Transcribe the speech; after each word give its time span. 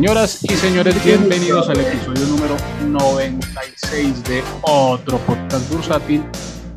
Señoras 0.00 0.42
y 0.44 0.48
señores, 0.54 1.04
bienvenidos 1.04 1.68
al 1.68 1.78
episodio 1.78 2.26
número 2.28 2.56
96 2.88 4.24
de 4.24 4.42
otro 4.62 5.18
podcast 5.18 5.70
bursátil. 5.70 6.22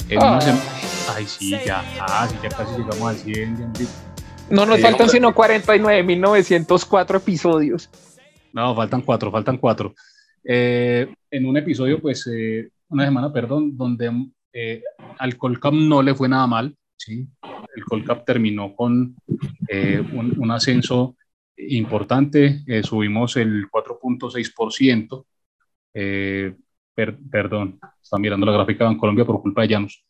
En 0.09 0.17
una 0.17 0.41
sema- 0.41 0.59
Ay, 1.15 1.25
sí, 1.25 1.51
ya, 1.65 1.81
ah, 2.01 2.27
sí, 2.29 2.35
ya 2.43 2.49
casi 2.49 2.73
llegamos 2.81 3.01
al 3.01 3.15
100. 3.15 3.57
ya, 3.57 3.71
sí. 3.75 3.88
No 4.49 4.65
nos 4.65 4.81
faltan 4.81 5.07
sino 5.07 5.34
49.904 5.34 7.15
episodios. 7.15 7.89
No, 8.51 8.75
faltan 8.75 9.01
cuatro, 9.03 9.31
faltan 9.31 9.57
cuatro. 9.57 9.95
Eh, 10.43 11.07
en 11.31 11.45
un 11.45 11.55
episodio, 11.55 12.01
pues, 12.01 12.27
eh, 12.27 12.71
una 12.90 13.05
semana, 13.05 13.31
perdón, 13.31 13.77
donde 13.77 14.12
eh, 14.51 14.84
al 15.17 15.37
Colcap 15.37 15.71
no 15.73 16.03
le 16.03 16.13
fue 16.13 16.27
nada 16.27 16.45
mal, 16.45 16.76
¿sí? 16.98 17.26
El 17.73 17.85
Colcap 17.85 18.26
terminó 18.26 18.76
con 18.76 19.15
eh, 19.70 20.03
un, 20.12 20.35
un 20.37 20.51
ascenso 20.51 21.15
importante, 21.57 22.63
eh, 22.67 22.84
subimos 22.84 23.35
el 23.38 23.67
4.6%. 23.70 25.25
Eh, 25.93 26.53
per- 26.93 27.17
perdón, 27.29 27.79
está 28.02 28.17
mirando 28.17 28.45
la 28.45 28.52
gráfica 28.53 28.88
en 28.88 28.98
Colombia 28.98 29.26
por 29.26 29.41
culpa 29.41 29.62
de 29.62 29.67
Llanos. 29.67 30.05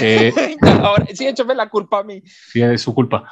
Eh, 0.00 0.32
Ahora 0.82 1.06
sí, 1.12 1.26
échame 1.26 1.54
la 1.54 1.68
culpa 1.68 2.00
a 2.00 2.04
mí. 2.04 2.22
sí, 2.24 2.60
es 2.62 2.82
su 2.82 2.94
culpa. 2.94 3.28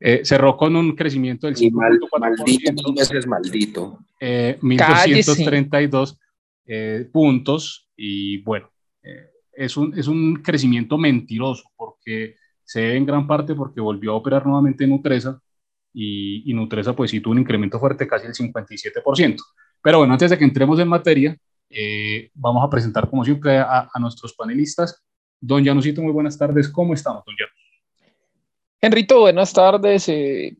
Eh, 0.00 0.20
cerró 0.24 0.56
con 0.56 0.74
un 0.76 0.94
crecimiento 0.94 1.46
del 1.46 1.56
Y 1.62 1.70
mal, 1.70 1.98
5.4%. 1.98 2.18
maldito, 2.18 3.26
maldito. 3.28 3.98
eh, 4.20 4.58
Cállese. 4.76 5.32
1.232 5.46 6.18
eh, 6.66 7.08
puntos 7.12 7.90
y 7.96 8.38
bueno, 8.42 8.70
eh, 9.02 9.30
es, 9.52 9.76
un, 9.76 9.96
es 9.98 10.08
un 10.08 10.36
crecimiento 10.42 10.98
mentiroso 10.98 11.64
porque 11.76 12.36
se 12.64 12.80
debe 12.80 12.96
en 12.96 13.06
gran 13.06 13.26
parte 13.26 13.54
porque 13.54 13.80
volvió 13.80 14.12
a 14.12 14.16
operar 14.16 14.44
nuevamente 14.46 14.86
Nutresa 14.86 15.40
y, 15.94 16.50
y 16.50 16.54
Nutresa 16.54 16.94
pues 16.94 17.10
sí 17.10 17.20
tuvo 17.20 17.32
un 17.32 17.38
incremento 17.38 17.78
fuerte, 17.78 18.06
casi 18.06 18.26
el 18.26 18.34
57%. 18.34 19.36
Pero 19.80 19.98
bueno, 19.98 20.12
antes 20.12 20.30
de 20.30 20.36
que 20.36 20.44
entremos 20.44 20.78
en 20.80 20.88
materia, 20.88 21.36
eh, 21.70 22.30
vamos 22.34 22.62
a 22.64 22.68
presentar 22.68 23.08
como 23.08 23.24
siempre 23.24 23.58
a, 23.58 23.88
a 23.92 23.98
nuestros 24.00 24.34
panelistas. 24.34 25.02
Don 25.40 25.64
Janusito, 25.64 26.02
muy 26.02 26.12
buenas 26.12 26.36
tardes. 26.36 26.68
¿Cómo 26.68 26.94
estamos, 26.94 27.24
don 27.24 27.34
Janus? 27.36 28.12
Enrito, 28.80 29.20
buenas 29.20 29.52
tardes. 29.52 30.08
eh, 30.08 30.56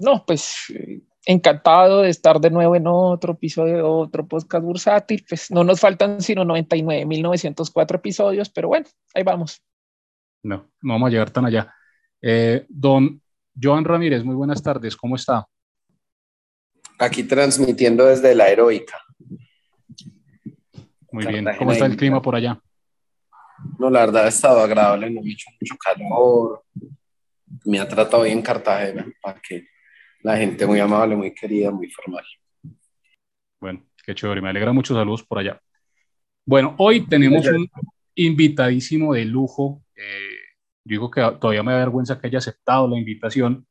no, 0.00 0.24
pues 0.26 0.72
eh, 0.74 1.00
encantado 1.26 2.02
de 2.02 2.10
estar 2.10 2.40
de 2.40 2.50
nuevo 2.50 2.76
en 2.76 2.86
otro 2.86 3.34
episodio 3.34 3.74
de 3.76 3.82
otro 3.82 4.26
podcast 4.26 4.64
bursátil. 4.64 5.24
Pues 5.28 5.50
no 5.50 5.64
nos 5.64 5.80
faltan 5.80 6.20
sino 6.20 6.44
99.904 6.44 7.96
episodios, 7.96 8.48
pero 8.50 8.68
bueno, 8.68 8.86
ahí 9.14 9.22
vamos. 9.22 9.62
No, 10.42 10.70
no 10.82 10.92
vamos 10.94 11.08
a 11.08 11.10
llegar 11.10 11.30
tan 11.30 11.46
allá. 11.46 11.74
Eh, 12.22 12.64
don 12.68 13.20
Joan 13.60 13.84
Ramírez, 13.84 14.24
muy 14.24 14.34
buenas 14.34 14.62
tardes. 14.62 14.96
¿Cómo 14.96 15.16
está? 15.16 15.46
Aquí 16.98 17.24
transmitiendo 17.24 18.06
desde 18.06 18.34
la 18.34 18.48
heroica. 18.48 18.98
Muy 21.12 21.26
bien. 21.26 21.46
¿Cómo 21.58 21.72
está 21.72 21.86
el 21.86 21.96
clima 21.96 22.20
por 22.20 22.34
allá? 22.34 22.60
No, 23.78 23.90
la 23.90 24.00
verdad 24.00 24.26
ha 24.26 24.28
estado 24.28 24.60
agradable, 24.60 25.10
no 25.10 25.20
me 25.22 25.30
ha 25.30 25.32
hecho 25.32 25.50
mucho 25.60 25.76
calor. 25.76 26.64
Me 27.64 27.80
ha 27.80 27.88
tratado 27.88 28.22
bien 28.22 28.42
Cartagena, 28.42 29.06
para 29.20 29.40
que 29.40 29.66
la 30.22 30.36
gente 30.36 30.66
muy 30.66 30.80
amable, 30.80 31.16
muy 31.16 31.34
querida, 31.34 31.70
muy 31.70 31.90
formal. 31.90 32.24
Bueno, 33.60 33.84
qué 34.04 34.14
chévere. 34.14 34.40
Me 34.40 34.50
alegra 34.50 34.72
mucho. 34.72 34.94
Saludos 34.94 35.24
por 35.24 35.38
allá. 35.38 35.60
Bueno, 36.46 36.74
hoy 36.78 37.06
tenemos 37.06 37.46
un 37.46 37.68
invitadísimo 38.14 39.14
de 39.14 39.24
lujo. 39.24 39.82
Eh, 39.96 40.37
digo 40.88 41.10
que 41.10 41.20
todavía 41.40 41.62
me 41.62 41.72
da 41.72 41.78
vergüenza 41.80 42.18
que 42.18 42.26
haya 42.28 42.38
aceptado 42.38 42.88
la 42.88 42.98
invitación. 42.98 43.66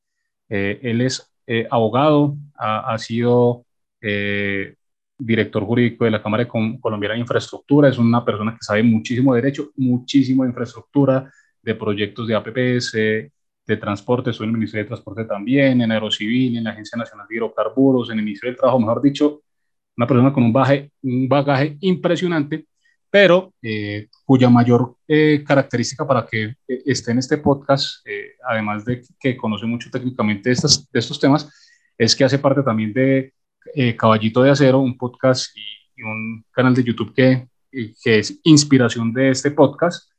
Eh, 0.49 0.79
él 0.83 1.01
es 1.01 1.33
eh, 1.47 1.67
abogado, 1.69 2.37
ha, 2.55 2.93
ha 2.93 2.97
sido 2.97 3.65
eh, 4.01 4.75
director 5.17 5.63
jurídico 5.65 6.05
de 6.05 6.11
la 6.11 6.21
Cámara 6.21 6.43
de 6.43 6.49
Com- 6.49 6.79
Colombiana 6.79 7.15
de 7.15 7.21
Infraestructura, 7.21 7.89
es 7.89 7.97
una 7.97 8.23
persona 8.23 8.53
que 8.53 8.63
sabe 8.63 8.83
muchísimo 8.83 9.33
de 9.33 9.41
derecho, 9.41 9.71
muchísimo 9.75 10.43
de 10.43 10.49
infraestructura, 10.49 11.31
de 11.61 11.75
proyectos 11.75 12.27
de 12.27 12.35
APPS, 12.35 12.93
de 12.93 13.77
transporte, 13.77 14.29
en 14.29 14.45
el 14.45 14.51
Ministerio 14.53 14.83
de 14.83 14.87
Transporte 14.87 15.25
también, 15.25 15.81
en 15.81 15.91
Aerocivil, 15.91 16.57
en 16.57 16.63
la 16.63 16.69
Agencia 16.71 16.97
Nacional 16.97 17.27
de 17.27 17.35
Hidrocarburos, 17.35 18.09
en 18.09 18.19
el 18.19 18.23
Ministerio 18.25 18.51
del 18.53 18.59
Trabajo, 18.59 18.79
mejor 18.79 19.01
dicho, 19.01 19.41
una 19.97 20.07
persona 20.07 20.31
con 20.31 20.43
un 20.43 20.53
bagaje, 20.53 20.91
un 21.01 21.27
bagaje 21.27 21.77
impresionante, 21.81 22.65
pero 23.09 23.53
eh, 23.61 24.07
cuya 24.25 24.49
mayor 24.49 24.95
eh, 25.07 25.43
característica 25.45 26.05
para 26.05 26.25
que 26.25 26.43
eh, 26.43 26.55
esté 26.85 27.11
en 27.11 27.19
este 27.19 27.37
podcast, 27.37 28.05
eh, 28.05 28.35
además 28.47 28.85
de 28.85 29.01
que 29.19 29.37
conoce 29.37 29.65
mucho 29.65 29.89
técnicamente 29.89 30.51
estas, 30.51 30.89
de 30.91 30.99
estos 30.99 31.19
temas, 31.19 31.49
es 31.97 32.15
que 32.15 32.23
hace 32.23 32.39
parte 32.39 32.61
también 32.63 32.93
de 32.93 33.33
eh, 33.73 33.95
Caballito 33.95 34.41
de 34.41 34.51
Acero, 34.51 34.79
un 34.79 34.97
podcast 34.97 35.55
y, 35.55 36.01
y 36.01 36.03
un 36.03 36.45
canal 36.51 36.73
de 36.75 36.83
YouTube 36.83 37.13
que, 37.13 37.47
eh, 37.71 37.93
que 38.03 38.19
es 38.19 38.39
inspiración 38.43 39.13
de 39.13 39.29
este 39.31 39.51
podcast. 39.51 40.11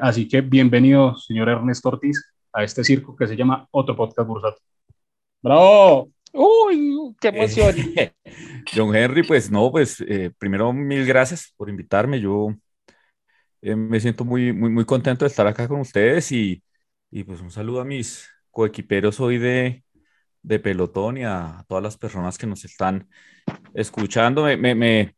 Así 0.00 0.26
que 0.26 0.40
bienvenido, 0.40 1.16
señor 1.16 1.48
Ernesto 1.48 1.88
Ortiz, 1.88 2.20
a 2.52 2.64
este 2.64 2.82
circo 2.82 3.14
que 3.14 3.28
se 3.28 3.36
llama 3.36 3.68
Otro 3.70 3.94
Podcast 3.94 4.26
Bursátil. 4.26 4.64
¡Bravo! 5.40 6.10
Uy, 6.32 7.14
qué 7.20 7.28
emoción. 7.28 7.74
Eh, 7.96 8.12
John 8.74 8.94
Henry, 8.94 9.22
pues 9.22 9.50
no, 9.50 9.70
pues 9.70 10.00
eh, 10.06 10.30
primero 10.38 10.72
mil 10.72 11.04
gracias 11.06 11.52
por 11.56 11.68
invitarme. 11.68 12.20
Yo 12.20 12.54
eh, 13.60 13.76
me 13.76 14.00
siento 14.00 14.24
muy, 14.24 14.52
muy, 14.52 14.70
muy 14.70 14.84
contento 14.84 15.24
de 15.24 15.28
estar 15.28 15.46
acá 15.46 15.68
con 15.68 15.80
ustedes 15.80 16.32
y, 16.32 16.62
y 17.10 17.24
pues 17.24 17.40
un 17.40 17.50
saludo 17.50 17.80
a 17.80 17.84
mis 17.84 18.28
coequiperos 18.50 19.20
hoy 19.20 19.38
de, 19.38 19.84
de 20.42 20.58
pelotón 20.58 21.18
y 21.18 21.24
a 21.24 21.64
todas 21.68 21.82
las 21.82 21.96
personas 21.96 22.38
que 22.38 22.46
nos 22.46 22.64
están 22.64 23.08
escuchando. 23.74 24.44
Me, 24.44 24.56
me, 24.56 24.74
me, 24.74 25.14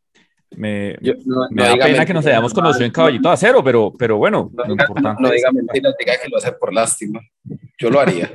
me- 0.56 0.96
Yo- 1.00 1.14
no- 1.24 1.48
me 1.50 1.62
no 1.62 1.68
da 1.76 1.76
pena 1.84 2.06
que 2.06 2.14
nos 2.14 2.26
hayamos 2.26 2.52
no, 2.54 2.60
conocido 2.62 2.86
en 2.86 2.92
Caballito 2.92 3.28
de 3.28 3.34
Acero, 3.34 3.62
pero, 3.62 3.92
pero 3.96 4.16
bueno, 4.16 4.50
No, 4.52 4.64
lo 4.64 4.72
importante 4.72 5.22
no 5.22 5.28
es- 5.28 5.34
diga 5.36 5.52
mentiras, 5.52 5.94
diga 5.98 6.14
que 6.22 6.28
lo 6.28 6.38
hace 6.38 6.52
por 6.52 6.72
lástima. 6.72 7.20
Yo 7.78 7.90
lo 7.90 8.00
haría. 8.00 8.32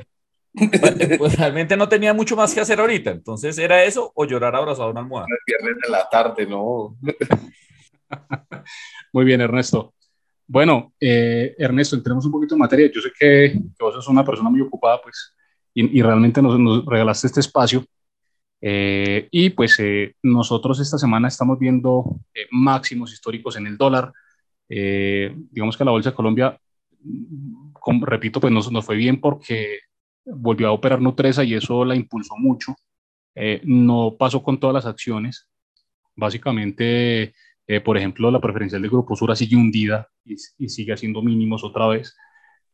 pues 1.18 1.38
realmente 1.38 1.76
no 1.76 1.88
tenía 1.88 2.12
mucho 2.12 2.36
más 2.36 2.54
que 2.54 2.60
hacer 2.60 2.80
ahorita. 2.80 3.10
Entonces, 3.10 3.56
¿era 3.58 3.84
eso 3.84 4.12
o 4.14 4.24
llorar 4.24 4.54
abrazado 4.56 4.88
a 4.88 4.90
una 4.90 5.00
almohada? 5.00 5.26
El 5.28 5.38
viernes 5.46 5.82
de 5.82 5.90
la 5.90 6.08
tarde, 6.08 6.46
no. 6.46 6.96
Muy 9.12 9.24
bien, 9.24 9.40
Ernesto. 9.40 9.94
Bueno, 10.46 10.92
eh, 11.00 11.54
Ernesto, 11.58 11.94
entremos 11.96 12.24
un 12.26 12.32
poquito 12.32 12.54
en 12.54 12.60
materia. 12.60 12.90
Yo 12.92 13.00
sé 13.00 13.10
que, 13.18 13.52
que 13.52 13.84
vos 13.84 13.94
sos 13.94 14.08
una 14.08 14.24
persona 14.24 14.50
muy 14.50 14.60
ocupada, 14.60 15.00
pues, 15.00 15.34
y, 15.72 15.98
y 15.98 16.02
realmente 16.02 16.42
nos, 16.42 16.58
nos 16.58 16.84
regalaste 16.84 17.28
este 17.28 17.40
espacio. 17.40 17.84
Eh, 18.62 19.28
y 19.30 19.50
pues 19.50 19.78
eh, 19.80 20.14
nosotros 20.22 20.80
esta 20.80 20.98
semana 20.98 21.28
estamos 21.28 21.58
viendo 21.58 22.20
eh, 22.34 22.46
máximos 22.50 23.12
históricos 23.12 23.56
en 23.56 23.66
el 23.66 23.76
dólar. 23.76 24.12
Eh, 24.68 25.34
digamos 25.50 25.76
que 25.76 25.84
la 25.84 25.90
Bolsa 25.92 26.10
de 26.10 26.16
Colombia, 26.16 26.58
mm, 27.02 27.72
como 27.72 28.04
repito, 28.06 28.40
pues 28.40 28.52
nos, 28.52 28.70
nos 28.70 28.84
fue 28.84 28.96
bien 28.96 29.20
porque 29.20 29.80
volvió 30.24 30.68
a 30.68 30.72
operar 30.72 31.00
Nutresa 31.00 31.44
y 31.44 31.54
eso 31.54 31.84
la 31.84 31.94
impulsó 31.96 32.36
mucho. 32.36 32.74
Eh, 33.34 33.60
no 33.64 34.16
pasó 34.18 34.42
con 34.42 34.58
todas 34.58 34.74
las 34.74 34.86
acciones. 34.86 35.48
Básicamente, 36.16 37.34
eh, 37.66 37.80
por 37.80 37.96
ejemplo, 37.96 38.30
la 38.30 38.40
preferencial 38.40 38.82
del 38.82 38.90
Grupo 38.90 39.16
Sura 39.16 39.36
sigue 39.36 39.56
hundida 39.56 40.08
y, 40.24 40.34
y 40.58 40.68
sigue 40.68 40.92
haciendo 40.92 41.22
mínimos 41.22 41.64
otra 41.64 41.86
vez. 41.88 42.14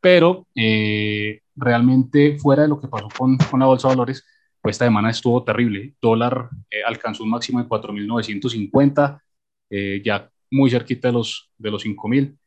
Pero 0.01 0.47
eh, 0.55 1.41
realmente, 1.55 2.37
fuera 2.39 2.63
de 2.63 2.69
lo 2.69 2.79
que 2.79 2.87
pasó 2.87 3.07
con, 3.17 3.37
con 3.37 3.59
la 3.59 3.65
Bolsa 3.65 3.87
de 3.89 3.95
Valores, 3.95 4.25
pues 4.61 4.75
esta 4.75 4.85
semana 4.85 5.09
estuvo 5.09 5.43
terrible. 5.43 5.95
Dólar 6.01 6.49
eh, 6.69 6.83
alcanzó 6.85 7.23
un 7.23 7.29
máximo 7.29 7.61
de 7.61 7.69
4.950, 7.69 9.21
eh, 9.69 10.01
ya 10.03 10.29
muy 10.51 10.69
cerquita 10.69 11.07
de 11.07 11.13
los, 11.13 11.51
de 11.57 11.71
los 11.71 11.85
5.000. 11.85 12.37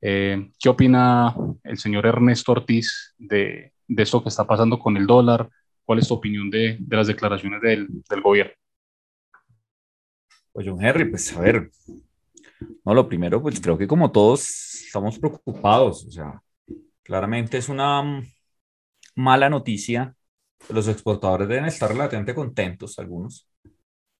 Eh, 0.00 0.50
¿Qué 0.58 0.68
opina 0.68 1.34
el 1.64 1.78
señor 1.78 2.06
Ernesto 2.06 2.52
Ortiz 2.52 3.14
de, 3.18 3.72
de 3.86 4.02
esto 4.02 4.22
que 4.22 4.28
está 4.28 4.46
pasando 4.46 4.78
con 4.78 4.96
el 4.96 5.06
dólar? 5.06 5.48
¿Cuál 5.84 5.98
es 5.98 6.08
tu 6.08 6.14
opinión 6.14 6.50
de, 6.50 6.76
de 6.80 6.96
las 6.96 7.06
declaraciones 7.06 7.60
del, 7.60 7.88
del 8.08 8.20
gobierno? 8.22 8.54
Pues 10.52 10.66
John 10.68 10.82
Henry, 10.84 11.10
pues 11.10 11.36
a 11.36 11.40
ver, 11.40 11.70
no, 12.84 12.94
lo 12.94 13.08
primero, 13.08 13.42
pues 13.42 13.60
creo 13.60 13.76
que 13.76 13.86
como 13.86 14.12
todos 14.12 14.74
estamos 14.86 15.18
preocupados, 15.18 16.06
o 16.06 16.10
sea, 16.10 16.40
claramente 17.02 17.58
es 17.58 17.68
una 17.68 18.02
mm, 18.02 18.26
mala 19.16 19.50
noticia. 19.50 20.14
Los 20.70 20.88
exportadores 20.88 21.48
deben 21.48 21.66
estar 21.66 21.90
relativamente 21.90 22.34
contentos, 22.34 22.98
algunos, 22.98 23.48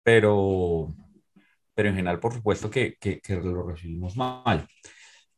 pero, 0.02 0.94
pero 1.75 1.88
en 1.88 1.96
general, 1.96 2.20
por 2.20 2.34
supuesto 2.34 2.70
que, 2.70 2.96
que, 3.00 3.20
que 3.20 3.37
lo 3.37 3.66
recibimos 3.66 4.16
mal. 4.16 4.66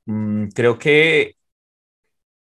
Mm, 0.07 0.49
creo 0.49 0.79
que 0.79 1.36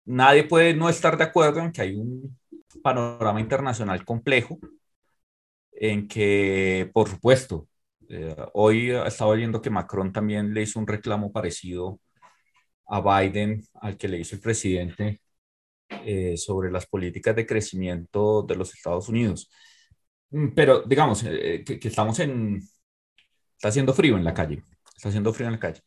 nadie 0.04 0.44
puede 0.44 0.74
no 0.74 0.88
estar 0.88 1.16
de 1.16 1.24
acuerdo 1.24 1.60
en 1.60 1.72
que 1.72 1.82
hay 1.82 1.94
un 1.96 2.38
panorama 2.82 3.40
internacional 3.40 4.04
complejo, 4.04 4.58
en 5.72 6.08
que, 6.08 6.90
por 6.92 7.08
supuesto, 7.08 7.68
eh, 8.08 8.36
hoy 8.54 8.90
estaba 8.90 9.30
oyendo 9.32 9.62
que 9.62 9.70
Macron 9.70 10.12
también 10.12 10.54
le 10.54 10.62
hizo 10.62 10.78
un 10.78 10.86
reclamo 10.86 11.32
parecido 11.32 12.00
a 12.86 13.00
Biden, 13.00 13.62
al 13.80 13.96
que 13.96 14.08
le 14.08 14.18
hizo 14.18 14.36
el 14.36 14.42
presidente 14.42 15.20
eh, 16.04 16.36
sobre 16.36 16.70
las 16.70 16.86
políticas 16.86 17.36
de 17.36 17.46
crecimiento 17.46 18.42
de 18.42 18.56
los 18.56 18.74
Estados 18.74 19.08
Unidos. 19.08 19.50
Mm, 20.30 20.50
pero 20.54 20.82
digamos 20.82 21.24
eh, 21.24 21.62
que, 21.64 21.78
que, 21.78 21.88
estamos 21.88 22.18
en, 22.20 22.60
está 23.56 23.68
haciendo 23.68 23.94
frío 23.94 24.16
en 24.16 24.24
la 24.24 24.34
calle, 24.34 24.62
está 24.96 25.08
haciendo 25.08 25.32
frío 25.32 25.46
en 25.48 25.54
la 25.54 25.60
calle. 25.60 25.80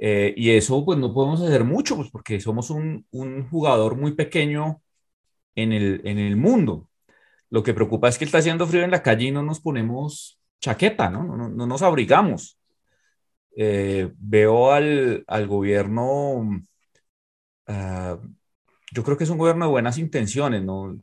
Eh, 0.00 0.34
y 0.36 0.50
eso 0.50 0.84
pues 0.84 0.98
no 0.98 1.12
podemos 1.12 1.42
hacer 1.42 1.64
mucho, 1.64 1.96
pues 1.96 2.10
porque 2.10 2.40
somos 2.40 2.70
un, 2.70 3.06
un 3.10 3.48
jugador 3.50 3.96
muy 3.96 4.12
pequeño 4.14 4.82
en 5.54 5.72
el, 5.72 6.00
en 6.04 6.18
el 6.18 6.36
mundo. 6.36 6.88
Lo 7.50 7.62
que 7.62 7.74
preocupa 7.74 8.08
es 8.08 8.18
que 8.18 8.24
está 8.24 8.38
haciendo 8.38 8.66
frío 8.66 8.84
en 8.84 8.90
la 8.92 9.02
calle 9.02 9.26
y 9.26 9.30
no 9.32 9.42
nos 9.42 9.60
ponemos 9.60 10.40
chaqueta, 10.60 11.10
¿no? 11.10 11.24
No, 11.36 11.48
no 11.48 11.66
nos 11.66 11.82
abrigamos. 11.82 12.58
Eh, 13.56 14.10
veo 14.18 14.72
al, 14.72 15.24
al 15.26 15.46
gobierno, 15.46 16.62
uh, 17.68 18.16
yo 18.92 19.04
creo 19.04 19.16
que 19.16 19.24
es 19.24 19.30
un 19.30 19.38
gobierno 19.38 19.66
de 19.66 19.70
buenas 19.70 19.98
intenciones, 19.98 20.62
¿no? 20.62 20.98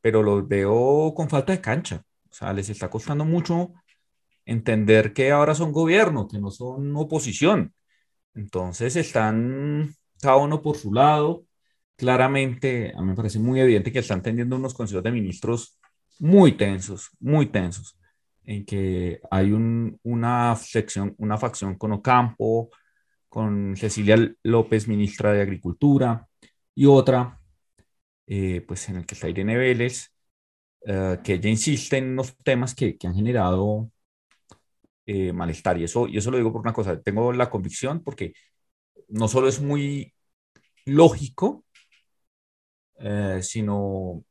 pero 0.00 0.22
los 0.22 0.46
veo 0.48 1.12
con 1.14 1.28
falta 1.28 1.52
de 1.52 1.60
cancha. 1.60 2.04
O 2.30 2.34
sea, 2.34 2.52
les 2.52 2.70
está 2.70 2.88
costando 2.90 3.24
mucho 3.24 3.72
entender 4.46 5.12
que 5.12 5.30
ahora 5.30 5.54
son 5.54 5.72
gobierno, 5.72 6.28
que 6.28 6.38
no 6.38 6.50
son 6.50 6.94
oposición. 6.96 7.74
Entonces 8.34 8.96
están 8.96 9.94
cada 10.20 10.36
uno 10.36 10.62
por 10.62 10.76
su 10.76 10.92
lado. 10.92 11.46
Claramente, 11.96 12.92
a 12.96 13.00
mí 13.02 13.08
me 13.08 13.14
parece 13.14 13.38
muy 13.38 13.60
evidente 13.60 13.92
que 13.92 14.00
están 14.00 14.22
teniendo 14.22 14.56
unos 14.56 14.74
consejos 14.74 15.04
de 15.04 15.12
ministros 15.12 15.78
muy 16.18 16.52
tensos, 16.56 17.10
muy 17.20 17.46
tensos, 17.46 17.98
en 18.44 18.64
que 18.64 19.20
hay 19.30 19.52
un, 19.52 19.98
una, 20.02 20.56
sección, 20.56 21.14
una 21.18 21.38
facción 21.38 21.76
con 21.76 21.92
Ocampo, 21.92 22.70
con 23.28 23.76
Cecilia 23.76 24.16
López, 24.42 24.88
ministra 24.88 25.32
de 25.32 25.42
Agricultura, 25.42 26.28
y 26.74 26.86
otra, 26.86 27.40
eh, 28.26 28.62
pues 28.66 28.88
en 28.88 28.96
el 28.96 29.06
que 29.06 29.14
está 29.14 29.28
Irene 29.28 29.56
Vélez, 29.56 30.12
eh, 30.86 31.18
que 31.24 31.34
ella 31.34 31.50
insiste 31.50 31.98
en 31.98 32.12
unos 32.12 32.36
temas 32.38 32.74
que, 32.74 32.96
que 32.98 33.06
han 33.06 33.14
generado 33.14 33.90
eh, 35.28 35.32
malestar. 35.32 35.78
Y 35.78 35.84
eso, 35.84 36.06
y 36.08 36.18
eso 36.18 36.30
lo 36.30 36.36
digo 36.38 36.52
por 36.52 36.62
una 36.62 36.72
cosa, 36.72 37.00
tengo 37.00 37.32
la 37.32 37.50
convicción 37.50 38.02
porque 38.02 38.32
no 39.08 39.28
solo 39.28 39.48
es 39.48 39.60
muy 39.60 40.14
lógico, 40.86 41.64
sino, 43.40 44.24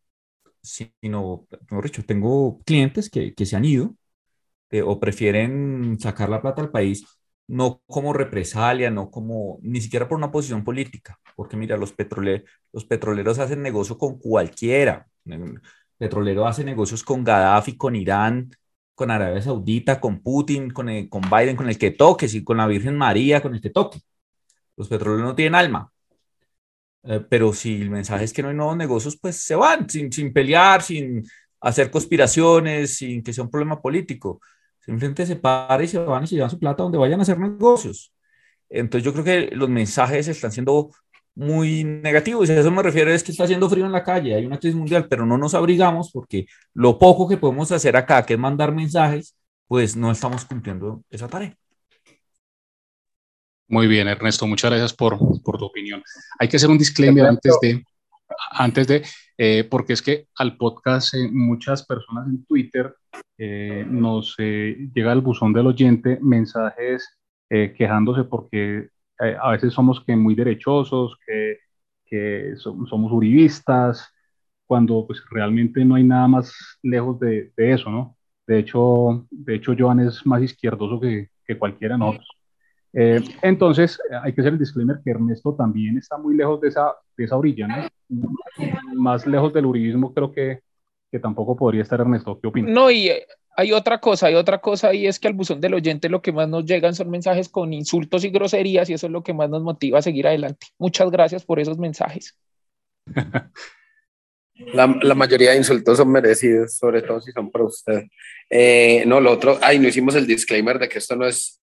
sino, 0.61 1.47
mejor 1.69 1.83
dicho, 1.85 2.03
tengo 2.05 2.59
clientes 2.65 3.09
que, 3.09 3.33
que 3.33 3.45
se 3.45 3.55
han 3.55 3.65
ido 3.65 3.95
o 4.85 4.99
prefieren 4.99 5.99
sacar 5.99 6.29
la 6.29 6.41
plata 6.41 6.61
al 6.61 6.71
país 6.71 7.05
no 7.51 7.81
como 7.87 8.13
represalia, 8.13 8.89
no 8.91 9.11
como, 9.11 9.59
ni 9.61 9.81
siquiera 9.81 10.07
por 10.07 10.17
una 10.17 10.31
posición 10.31 10.63
política, 10.63 11.19
porque 11.35 11.57
mira, 11.57 11.75
los, 11.77 11.91
petroleros, 11.91 12.49
los 12.71 12.85
petroleros 12.85 13.39
hacen 13.39 13.61
negocio 13.61 13.97
con 13.97 14.17
cualquiera. 14.19 15.07
El 15.25 15.61
petrolero 15.97 16.47
hace 16.47 16.63
negocios 16.63 17.03
con 17.03 17.23
Gaddafi, 17.25 17.75
con 17.77 17.95
Irán, 17.97 18.51
con 18.95 19.11
Arabia 19.11 19.41
Saudita, 19.41 19.99
con 19.99 20.21
Putin, 20.21 20.69
con, 20.71 20.87
con 21.07 21.21
Biden, 21.29 21.55
con 21.55 21.69
el 21.69 21.77
que 21.77 21.91
toque, 21.91 22.27
y 22.31 22.43
con 22.43 22.57
la 22.57 22.67
Virgen 22.67 22.97
María, 22.97 23.41
con 23.41 23.55
el 23.55 23.61
que 23.61 23.69
toque. 23.69 23.99
Los 24.77 24.87
petroleros 24.89 25.25
no 25.29 25.35
tienen 25.35 25.55
alma. 25.55 25.91
Eh, 27.03 27.25
pero 27.29 27.53
si 27.53 27.81
el 27.81 27.89
mensaje 27.89 28.25
es 28.25 28.33
que 28.33 28.41
no 28.43 28.49
hay 28.49 28.55
nuevos 28.55 28.77
negocios, 28.77 29.17
pues 29.19 29.37
se 29.37 29.55
van 29.55 29.89
sin, 29.89 30.11
sin 30.11 30.31
pelear, 30.33 30.81
sin 30.83 31.23
hacer 31.61 31.89
conspiraciones, 31.91 32.97
sin 32.97 33.23
que 33.23 33.33
sea 33.33 33.43
un 33.43 33.51
problema 33.51 33.81
político. 33.81 34.41
Simplemente 34.79 35.25
se 35.25 35.35
paran 35.35 35.83
y 35.83 35.87
se 35.87 35.99
van 35.99 36.23
y 36.23 36.27
se 36.27 36.35
llevan 36.35 36.49
su 36.49 36.59
plata 36.59 36.83
donde 36.83 36.97
vayan 36.97 37.19
a 37.19 37.23
hacer 37.23 37.39
negocios. 37.39 38.13
Entonces 38.69 39.05
yo 39.05 39.13
creo 39.13 39.25
que 39.25 39.55
los 39.55 39.69
mensajes 39.69 40.27
están 40.27 40.51
siendo 40.51 40.91
muy 41.35 41.83
negativos 41.83 42.49
y 42.49 42.53
a 42.53 42.59
eso 42.59 42.71
me 42.71 42.83
refiero 42.83 43.11
es 43.11 43.23
que 43.23 43.31
está 43.31 43.45
haciendo 43.45 43.69
frío 43.69 43.85
en 43.85 43.91
la 43.91 44.03
calle, 44.03 44.35
hay 44.35 44.45
una 44.45 44.59
crisis 44.59 44.75
mundial, 44.75 45.07
pero 45.09 45.25
no 45.25 45.37
nos 45.37 45.53
abrigamos 45.53 46.11
porque 46.11 46.45
lo 46.73 46.97
poco 46.99 47.27
que 47.27 47.37
podemos 47.37 47.71
hacer 47.71 47.95
acá, 47.95 48.25
que 48.25 48.33
es 48.33 48.39
mandar 48.39 48.73
mensajes, 48.73 49.35
pues 49.67 49.95
no 49.95 50.11
estamos 50.11 50.45
cumpliendo 50.45 51.03
esa 51.09 51.27
tarea. 51.27 51.55
Muy 53.67 53.87
bien, 53.87 54.09
Ernesto, 54.09 54.45
muchas 54.45 54.69
gracias 54.69 54.93
por, 54.93 55.17
por 55.43 55.57
tu 55.57 55.65
opinión. 55.65 56.03
Hay 56.39 56.49
que 56.49 56.57
hacer 56.57 56.69
un 56.69 56.77
disclaimer 56.77 57.25
antes 57.25 57.57
de, 57.61 57.81
antes 58.51 58.87
de, 58.87 59.05
eh, 59.37 59.63
porque 59.69 59.93
es 59.93 60.01
que 60.01 60.27
al 60.35 60.57
podcast 60.57 61.13
eh, 61.13 61.29
muchas 61.31 61.85
personas 61.85 62.27
en 62.27 62.45
Twitter 62.45 62.93
eh, 63.37 63.85
nos 63.87 64.35
llega 64.37 65.11
al 65.11 65.21
buzón 65.21 65.53
del 65.53 65.67
oyente 65.67 66.19
mensajes 66.21 67.17
quejándose 67.49 68.23
porque 68.23 68.87
a 69.21 69.51
veces 69.51 69.73
somos 69.73 70.03
que 70.03 70.15
muy 70.15 70.35
derechosos, 70.35 71.17
que, 71.25 71.57
que 72.05 72.53
somos 72.55 73.11
uribistas, 73.11 74.13
cuando 74.65 75.05
pues 75.05 75.21
realmente 75.29 75.83
no 75.83 75.95
hay 75.95 76.03
nada 76.03 76.27
más 76.27 76.53
lejos 76.81 77.19
de, 77.19 77.51
de, 77.55 77.73
eso, 77.73 77.89
¿no? 77.89 78.17
De 78.47 78.59
hecho, 78.59 79.27
de 79.29 79.55
hecho, 79.55 79.75
Joan 79.77 79.99
es 79.99 80.25
más 80.25 80.41
izquierdoso 80.41 80.99
que, 80.99 81.29
que 81.45 81.57
cualquiera 81.57 81.95
de 81.95 81.99
nosotros. 81.99 82.27
Eh, 82.93 83.21
entonces, 83.41 83.99
hay 84.23 84.33
que 84.33 84.41
hacer 84.41 84.53
el 84.53 84.59
disclaimer 84.59 84.99
que 85.03 85.11
Ernesto 85.11 85.55
también 85.55 85.97
está 85.97 86.17
muy 86.17 86.35
lejos 86.35 86.59
de 86.61 86.69
esa, 86.69 86.93
de 87.15 87.23
esa 87.23 87.37
orilla, 87.37 87.67
¿no? 87.67 88.29
Más 88.95 89.25
lejos 89.25 89.53
del 89.53 89.65
uribismo 89.65 90.13
creo 90.13 90.31
que, 90.31 90.61
que 91.11 91.19
tampoco 91.19 91.55
podría 91.55 91.83
estar 91.83 91.99
Ernesto. 91.99 92.39
¿Qué 92.39 92.47
opinas? 92.47 92.71
No, 92.71 92.89
y 92.89 93.09
eh, 93.09 93.25
hay 93.55 93.73
otra 93.73 93.99
cosa, 93.99 94.27
hay 94.27 94.35
otra 94.35 94.59
cosa 94.59 94.93
y 94.93 95.07
es 95.07 95.19
que 95.19 95.27
al 95.27 95.33
buzón 95.33 95.61
del 95.61 95.73
oyente 95.73 96.09
lo 96.09 96.21
que 96.21 96.31
más 96.31 96.47
nos 96.47 96.65
llegan 96.65 96.95
son 96.95 97.09
mensajes 97.09 97.49
con 97.49 97.73
insultos 97.73 98.23
y 98.23 98.29
groserías 98.29 98.89
y 98.89 98.93
eso 98.93 99.07
es 99.07 99.11
lo 99.11 99.23
que 99.23 99.33
más 99.33 99.49
nos 99.49 99.61
motiva 99.61 99.99
a 99.99 100.01
seguir 100.01 100.27
adelante. 100.27 100.67
Muchas 100.77 101.11
gracias 101.11 101.43
por 101.45 101.59
esos 101.59 101.77
mensajes. 101.77 102.37
La, 104.73 105.15
mayoría 105.15 105.51
de 105.51 105.57
insultos 105.57 105.97
son 105.97 106.11
merecidos, 106.11 106.75
sobre 106.75 107.01
todo 107.01 107.19
si 107.19 107.31
son 107.31 107.49
para 107.49 107.65
usted. 107.65 108.03
Eh, 108.49 109.03
no, 109.07 109.19
lo 109.19 109.31
otro, 109.31 109.57
ay, 109.61 109.79
no 109.79 109.87
hicimos 109.87 110.13
el 110.15 110.27
disclaimer 110.27 110.77
de 110.77 110.87
que 110.87 110.99
esto 110.99 111.15
no 111.15 111.25
es 111.25 111.60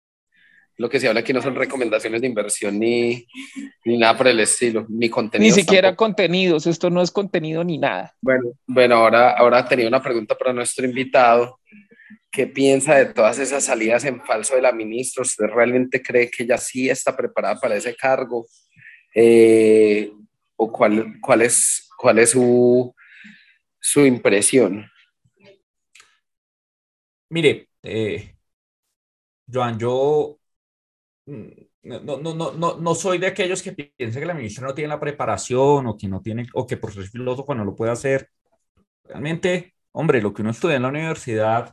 lo 0.79 0.89
que 0.89 1.01
se 1.01 1.09
habla 1.09 1.21
aquí 1.21 1.33
no 1.33 1.43
son 1.43 1.57
recomendaciones 1.57 2.21
de 2.21 2.29
inversión 2.29 2.79
ni, 2.79 3.27
ni 3.85 3.99
nada 3.99 4.17
por 4.17 4.29
el 4.29 4.39
estilo, 4.39 4.87
ni 4.89 5.11
contenido. 5.11 5.55
Ni 5.55 5.61
siquiera 5.61 5.97
contenidos, 5.97 6.69
esto 6.69 6.89
no 6.89 7.03
es 7.03 7.11
contenido 7.11 7.65
ni 7.65 7.79
nada. 7.79 8.15
Bueno, 8.21 8.53
bueno 8.65 8.95
ahora, 8.95 9.33
ahora 9.33 9.67
tenía 9.67 9.89
una 9.89 10.01
pregunta 10.01 10.39
para 10.39 10.53
nuestro 10.53 10.87
invitado. 10.87 11.59
¿Qué 12.31 12.47
piensa 12.47 12.95
de 12.95 13.07
todas 13.07 13.41
esas 13.41 13.65
salidas 13.65 14.05
en 14.05 14.23
falso 14.25 14.55
de 14.55 14.63
la 14.63 14.71
ministra? 14.71 15.23
¿Usted 15.23 15.47
realmente 15.47 16.01
cree 16.01 16.31
que 16.31 16.45
ella 16.45 16.57
sí 16.57 16.89
está 16.89 17.17
preparada 17.17 17.59
para 17.59 17.75
ese 17.75 17.97
cargo? 17.97 18.47
Eh, 19.13 20.13
¿O 20.55 20.71
cuál, 20.71 21.19
cuál 21.21 21.43
es, 21.43 21.89
cuál 21.97 22.21
es 22.21 22.31
su, 22.31 22.95
su 23.81 24.07
impresión? 24.07 24.89
Mire, 27.31 27.69
eh, 27.83 28.37
Joan, 29.53 29.79
yo 29.79 30.38
no, 31.29 32.01
no, 32.19 32.35
no, 32.35 32.53
no, 32.53 32.77
no 32.79 32.95
soy 32.95 33.19
de 33.19 33.27
aquellos 33.27 33.63
que 33.63 33.73
piensan 33.73 34.21
que 34.21 34.27
la 34.27 34.35
ministra 34.35 34.67
no 34.67 34.75
tiene 34.75 34.89
la 34.89 35.01
preparación 35.01 35.87
o 35.87 35.97
que 35.97 36.09
no 36.09 36.21
tiene, 36.21 36.47
o 36.55 36.67
que 36.67 36.77
por 36.77 36.93
ser 36.93 37.05
filósofo 37.05 37.55
no 37.55 37.65
lo 37.65 37.77
puede 37.77 37.93
hacer. 37.93 38.29
Realmente, 39.05 39.75
hombre, 39.93 40.23
lo 40.23 40.33
que 40.33 40.43
uno 40.43 40.51
estudia 40.51 40.77
en 40.77 40.83
la 40.83 40.89
universidad 40.89 41.73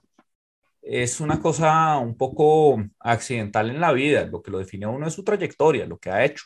es 0.82 1.20
una 1.20 1.40
cosa 1.42 1.98
un 1.98 2.16
poco 2.18 2.84
accidental 3.00 3.70
en 3.70 3.82
la 3.82 3.92
vida. 3.92 4.26
Lo 4.26 4.42
que 4.42 4.52
lo 4.52 4.60
define 4.60 4.86
a 4.86 4.90
uno 4.90 5.08
es 5.08 5.14
su 5.14 5.24
trayectoria, 5.24 5.86
lo 5.86 5.98
que 5.98 6.10
ha 6.10 6.24
hecho. 6.26 6.46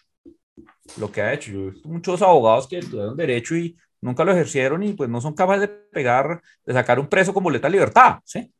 Lo 0.97 1.11
que 1.11 1.21
ha 1.21 1.33
hecho. 1.33 1.51
Yo 1.51 1.59
he 1.59 1.71
visto 1.71 1.89
muchos 1.89 2.21
abogados 2.21 2.67
que 2.67 2.79
estudiaron 2.79 3.17
derecho 3.17 3.55
y 3.55 3.77
nunca 4.01 4.23
lo 4.23 4.31
ejercieron 4.31 4.83
y 4.83 4.93
pues 4.93 5.09
no 5.09 5.19
son 5.21 5.33
capaces 5.33 5.61
de 5.61 5.67
pegar, 5.67 6.41
de 6.65 6.73
sacar 6.73 6.99
un 6.99 7.07
preso 7.07 7.33
con 7.33 7.43
boleta 7.43 7.67
de 7.67 7.71
libertad, 7.73 8.19
¿sí? 8.23 8.51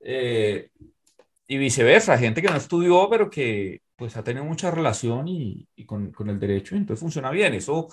Eh, 0.00 0.70
y 1.52 1.58
viceversa, 1.58 2.16
gente 2.16 2.40
que 2.40 2.48
no 2.48 2.56
estudió, 2.56 3.10
pero 3.10 3.28
que 3.28 3.82
pues 3.94 4.16
ha 4.16 4.24
tenido 4.24 4.42
mucha 4.42 4.70
relación 4.70 5.28
y, 5.28 5.68
y 5.76 5.84
con, 5.84 6.10
con, 6.10 6.30
el 6.30 6.40
derecho, 6.40 6.74
y 6.74 6.78
entonces 6.78 7.00
funciona 7.00 7.30
bien. 7.30 7.52
Eso 7.52 7.88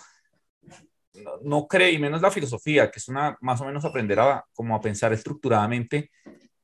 no, 1.14 1.40
no, 1.44 1.68
cree, 1.68 1.92
y 1.92 2.00
menos 2.00 2.22
la 2.22 2.32
filosofía, 2.32 2.90
que 2.90 3.00
es 3.00 3.10
una 3.10 3.38
más 3.42 3.60
o 3.60 3.66
menos 3.66 3.84
aprender 3.84 4.18
a, 4.18 4.46
como 4.54 4.76
a 4.76 4.80
pensar 4.80 5.12
estructuradamente. 5.12 6.10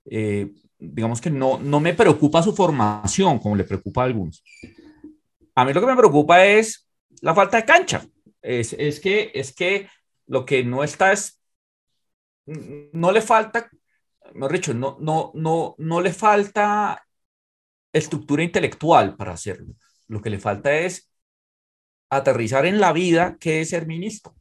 Eh, 0.06 0.50
digamos 0.80 1.20
que 1.20 1.30
no, 1.30 1.60
no 1.60 1.82
me 1.82 1.94
preocupa 1.94 2.42
su 2.42 2.56
formación, 2.56 3.40
como 3.40 3.58
le 3.58 3.66
preocupa 3.66 4.04
a 4.04 4.06
algunos. 4.06 4.42
A 5.54 5.66
mí 5.66 5.74
lo 5.74 5.82
que 5.82 5.88
me 5.88 5.98
preocupa 5.98 6.46
es 6.46 6.88
la 7.20 7.36
falta 7.36 7.58
de 7.58 7.66
cancha. 7.66 8.06
Es, 8.42 8.72
es, 8.72 9.02
que, 9.02 9.32
es 9.34 9.54
que 9.54 9.90
lo 10.28 10.46
que 10.46 10.64
no 10.64 10.82
está 10.82 11.12
es, 11.12 11.42
no 12.46 13.12
le 13.12 13.20
falta 13.20 13.70
mejor 14.34 14.54
dicho, 14.54 14.74
no, 14.74 14.98
no, 15.00 15.32
no, 15.36 15.76
no 15.78 16.02
le 16.02 16.14
falta 16.14 17.06
estructura 17.94 18.44
intelectual 18.44 19.16
para 19.16 19.34
hacerlo. 19.34 19.76
Lo 20.08 20.22
que 20.22 20.30
le 20.30 20.40
falta 20.40 20.74
es 20.74 21.10
aterrizar 22.10 22.66
en 22.66 22.80
la 22.80 22.94
vida 22.94 23.38
que 23.40 23.62
es 23.62 23.70
ser 23.70 23.88
ministro, 23.88 24.36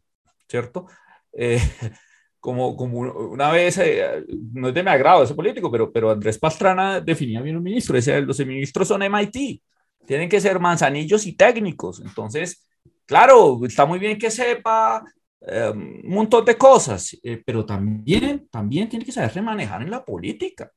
¿cierto? 0.48 0.86
Eh, 1.32 1.60
como, 2.40 2.76
como 2.76 3.00
una 3.00 3.50
vez, 3.50 3.78
eh, 3.78 4.24
no 4.52 4.68
es 4.68 4.74
de 4.74 4.82
mi 4.82 4.90
agrado 4.90 5.24
ese 5.24 5.34
político, 5.34 5.70
pero, 5.70 5.90
pero 5.92 6.10
Andrés 6.10 6.38
Pastrana 6.38 7.00
definía 7.00 7.40
bien 7.40 7.56
un 7.56 7.62
ministro, 7.62 7.96
decía, 7.96 8.20
los 8.20 8.38
ministros 8.40 8.88
son 8.88 9.02
MIT, 9.02 9.62
tienen 10.06 10.28
que 10.28 10.40
ser 10.40 10.60
manzanillos 10.60 11.26
y 11.26 11.34
técnicos, 11.36 12.00
entonces, 12.00 12.66
claro, 13.06 13.64
está 13.64 13.86
muy 13.86 13.98
bien 13.98 14.18
que 14.18 14.30
sepa 14.30 15.02
un 15.46 16.02
montón 16.08 16.44
de 16.44 16.56
cosas, 16.56 17.16
eh, 17.22 17.42
pero 17.44 17.66
también, 17.66 18.48
también 18.50 18.88
tiene 18.88 19.04
que 19.04 19.12
saber 19.12 19.42
manejar 19.42 19.82
en 19.82 19.90
la 19.90 20.04
política. 20.04 20.70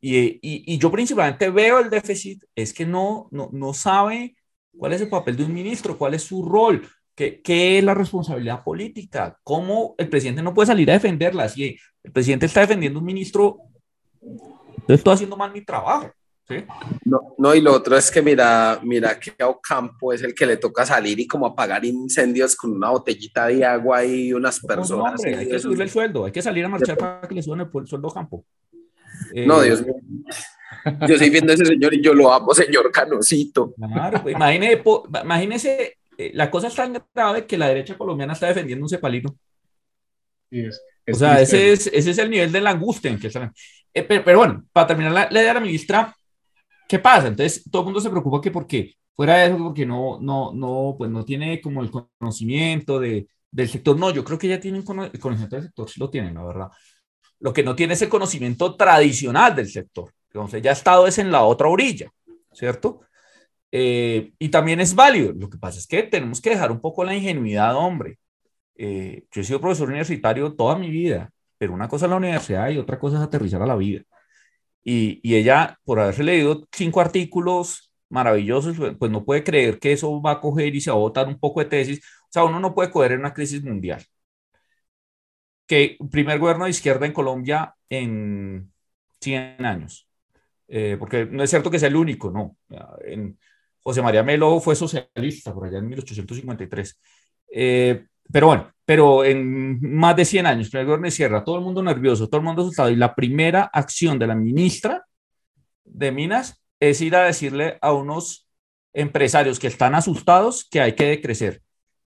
Y, 0.00 0.38
y, 0.40 0.78
yo 0.78 0.92
principalmente 0.92 1.50
veo 1.50 1.80
el 1.80 1.90
déficit, 1.90 2.44
es 2.54 2.72
que 2.72 2.86
no, 2.86 3.26
no, 3.32 3.50
no 3.52 3.74
sabe 3.74 4.36
cuál 4.76 4.92
es 4.92 5.00
el 5.00 5.08
papel 5.08 5.36
de 5.36 5.44
un 5.44 5.52
ministro, 5.52 5.98
cuál 5.98 6.14
es 6.14 6.22
su 6.22 6.44
rol, 6.44 6.88
qué, 7.16 7.42
qué 7.42 7.78
es 7.78 7.84
la 7.84 7.94
responsabilidad 7.94 8.62
política, 8.62 9.36
cómo 9.42 9.96
el 9.98 10.08
presidente 10.08 10.42
no 10.42 10.54
puede 10.54 10.68
salir 10.68 10.88
a 10.90 10.94
defenderla. 10.94 11.48
Si 11.48 11.76
el 12.04 12.12
presidente 12.12 12.46
está 12.46 12.60
defendiendo 12.60 13.00
un 13.00 13.06
ministro, 13.06 13.58
yo 14.22 14.94
estoy 14.94 15.14
haciendo 15.14 15.36
mal 15.36 15.52
mi 15.52 15.64
trabajo. 15.64 16.12
¿Sí? 16.48 16.64
No, 17.04 17.34
no, 17.38 17.54
y 17.54 17.60
lo 17.60 17.72
otro 17.72 17.96
es 17.96 18.10
que 18.10 18.22
mira, 18.22 18.80
mira 18.82 19.18
que 19.18 19.34
a 19.38 19.48
Ocampo 19.48 20.12
es 20.12 20.22
el 20.22 20.34
que 20.34 20.46
le 20.46 20.56
toca 20.56 20.86
salir 20.86 21.18
y 21.20 21.26
como 21.26 21.46
apagar 21.46 21.84
incendios 21.84 22.56
con 22.56 22.72
una 22.72 22.90
botellita 22.90 23.46
de 23.46 23.64
agua 23.64 24.04
y 24.04 24.32
unas 24.32 24.60
personas. 24.60 25.04
No, 25.04 25.30
hombre, 25.30 25.36
hay 25.36 25.48
que 25.48 25.58
subirle 25.58 25.84
el 25.84 25.90
sueldo, 25.90 26.24
hay 26.24 26.32
que 26.32 26.42
salir 26.42 26.64
a 26.64 26.68
marchar 26.68 26.96
para 26.96 27.28
que 27.28 27.34
le 27.34 27.42
suban 27.42 27.60
el 27.60 27.86
sueldo 27.86 28.08
a 28.08 28.10
Ocampo. 28.10 28.44
No, 29.34 29.60
Dios 29.60 29.82
mío. 29.84 29.94
Yo 31.06 31.14
estoy 31.14 31.30
viendo 31.30 31.52
a 31.52 31.54
ese 31.54 31.64
señor 31.64 31.92
y 31.94 32.02
yo 32.02 32.14
lo 32.14 32.32
amo, 32.32 32.54
señor 32.54 32.90
Canocito. 32.92 33.74
Claro, 33.74 34.22
pues, 34.22 34.34
imagínese, 34.34 34.82
imagínese, 35.22 35.98
eh, 36.16 36.30
la 36.34 36.50
cosa 36.50 36.68
es 36.68 36.74
tan 36.74 37.02
grave 37.14 37.46
que 37.46 37.58
la 37.58 37.68
derecha 37.68 37.96
colombiana 37.98 38.32
está 38.32 38.46
defendiendo 38.46 38.84
un 38.84 38.88
cepalino. 38.88 39.34
Sí, 40.50 40.60
es, 40.60 40.82
o 41.10 41.14
sea, 41.14 41.40
ese 41.40 41.72
es, 41.72 41.88
ese 41.88 42.10
es 42.10 42.18
el 42.18 42.30
nivel 42.30 42.52
de 42.52 42.60
la 42.60 42.70
angustia 42.70 43.10
en 43.10 43.18
que 43.18 43.26
están. 43.26 43.52
Eh, 43.92 44.02
pero, 44.02 44.38
bueno, 44.38 44.64
para 44.72 44.86
terminar 44.86 45.12
la, 45.12 45.28
la 45.30 45.40
idea 45.40 45.48
de 45.48 45.54
la 45.54 45.66
ministra, 45.66 46.14
¿qué 46.88 46.98
pasa? 46.98 47.28
Entonces, 47.28 47.64
todo 47.70 47.82
el 47.82 47.86
mundo 47.86 48.00
se 48.00 48.10
preocupa 48.10 48.40
que 48.40 48.50
porque 48.50 48.94
fuera 49.14 49.36
de 49.36 49.46
eso, 49.48 49.58
porque 49.58 49.86
no, 49.86 50.18
no, 50.20 50.52
no, 50.54 50.94
pues 50.98 51.10
no 51.10 51.24
tiene 51.24 51.60
como 51.60 51.82
el 51.82 51.90
conocimiento 51.90 52.98
de, 53.00 53.28
del 53.50 53.68
sector. 53.68 53.98
No, 53.98 54.10
yo 54.10 54.24
creo 54.24 54.38
que 54.38 54.48
ya 54.48 54.60
tienen 54.60 54.82
conocimiento 54.82 55.56
del 55.56 55.64
sector, 55.64 55.90
sí 55.90 56.00
lo 56.00 56.10
tienen, 56.10 56.34
la 56.34 56.44
verdad. 56.44 56.68
Lo 57.40 57.52
que 57.52 57.62
no 57.62 57.76
tiene 57.76 57.94
es 57.94 58.02
el 58.02 58.08
conocimiento 58.08 58.76
tradicional 58.76 59.54
del 59.54 59.68
sector. 59.68 60.12
Entonces 60.32 60.62
ya 60.62 60.70
ha 60.70 60.74
estado 60.74 61.06
es 61.06 61.18
en 61.18 61.30
la 61.32 61.44
otra 61.44 61.68
orilla, 61.68 62.10
¿cierto? 62.52 63.00
Eh, 63.72 64.32
y 64.38 64.48
también 64.50 64.80
es 64.80 64.94
válido. 64.94 65.32
Lo 65.32 65.48
que 65.50 65.58
pasa 65.58 65.78
es 65.78 65.86
que 65.86 66.02
tenemos 66.04 66.40
que 66.40 66.50
dejar 66.50 66.72
un 66.72 66.80
poco 66.80 67.04
la 67.04 67.14
ingenuidad, 67.14 67.76
hombre. 67.76 68.18
Eh, 68.76 69.24
yo 69.32 69.40
he 69.42 69.44
sido 69.44 69.60
profesor 69.60 69.88
universitario 69.88 70.54
toda 70.54 70.78
mi 70.78 70.90
vida, 70.90 71.30
pero 71.58 71.72
una 71.74 71.88
cosa 71.88 72.06
es 72.06 72.10
la 72.10 72.16
universidad 72.16 72.70
y 72.70 72.78
otra 72.78 72.98
cosa 72.98 73.18
es 73.18 73.22
aterrizar 73.24 73.62
a 73.62 73.66
la 73.66 73.76
vida. 73.76 74.02
Y, 74.88 75.20
y 75.22 75.36
ella, 75.36 75.78
por 75.84 76.00
haberse 76.00 76.24
leído 76.24 76.66
cinco 76.72 77.00
artículos 77.00 77.92
maravillosos, 78.08 78.76
pues, 78.78 78.96
pues 78.98 79.10
no 79.10 79.24
puede 79.24 79.44
creer 79.44 79.78
que 79.78 79.92
eso 79.92 80.20
va 80.22 80.32
a 80.32 80.40
coger 80.40 80.74
y 80.74 80.80
se 80.80 80.90
va 80.90 80.96
a 80.96 81.00
botar 81.00 81.28
un 81.28 81.38
poco 81.38 81.60
de 81.60 81.66
tesis. 81.66 82.00
O 82.24 82.28
sea, 82.30 82.44
uno 82.44 82.60
no 82.60 82.74
puede 82.74 82.90
coger 82.90 83.12
en 83.12 83.20
una 83.20 83.34
crisis 83.34 83.62
mundial 83.64 84.04
que 85.68 85.98
primer 86.10 86.38
gobierno 86.38 86.64
de 86.64 86.70
izquierda 86.70 87.06
en 87.06 87.12
Colombia 87.12 87.74
en 87.90 88.72
100 89.20 89.64
años. 89.64 90.08
Eh, 90.68 90.96
porque 90.98 91.26
no 91.26 91.42
es 91.42 91.50
cierto 91.50 91.70
que 91.70 91.78
sea 91.78 91.88
el 91.88 91.96
único, 91.96 92.30
no. 92.30 92.56
En, 93.04 93.38
José 93.82 94.02
María 94.02 94.22
Melo 94.22 94.60
fue 94.60 94.76
socialista 94.76 95.54
por 95.54 95.66
allá 95.66 95.78
en 95.78 95.88
1853. 95.88 97.00
Eh, 97.52 98.06
pero 98.30 98.48
bueno, 98.48 98.72
pero 98.88 99.22
en 99.22 99.78
más 99.82 100.16
de 100.16 100.24
100 100.24 100.46
años, 100.46 100.70
primer 100.70 100.86
gobierno 100.86 101.02
de 101.02 101.10
izquierda, 101.10 101.44
todo 101.44 101.58
el 101.58 101.62
mundo 101.62 101.82
nervioso, 101.82 102.26
todo 102.26 102.38
el 102.38 102.46
mundo 102.46 102.62
asustado. 102.62 102.88
Y 102.88 102.96
la 102.96 103.14
primera 103.14 103.64
acción 103.64 104.18
de 104.18 104.26
la 104.26 104.34
ministra 104.34 105.04
de 105.84 106.10
Minas 106.10 106.62
es 106.80 107.02
ir 107.02 107.14
a 107.14 107.26
decirle 107.26 107.76
a 107.82 107.92
unos 107.92 108.48
empresarios 108.94 109.58
que 109.58 109.66
están 109.66 109.94
asustados 109.94 110.66
que 110.70 110.80
hay 110.80 110.94
que 110.94 111.04
decrecer. 111.04 111.60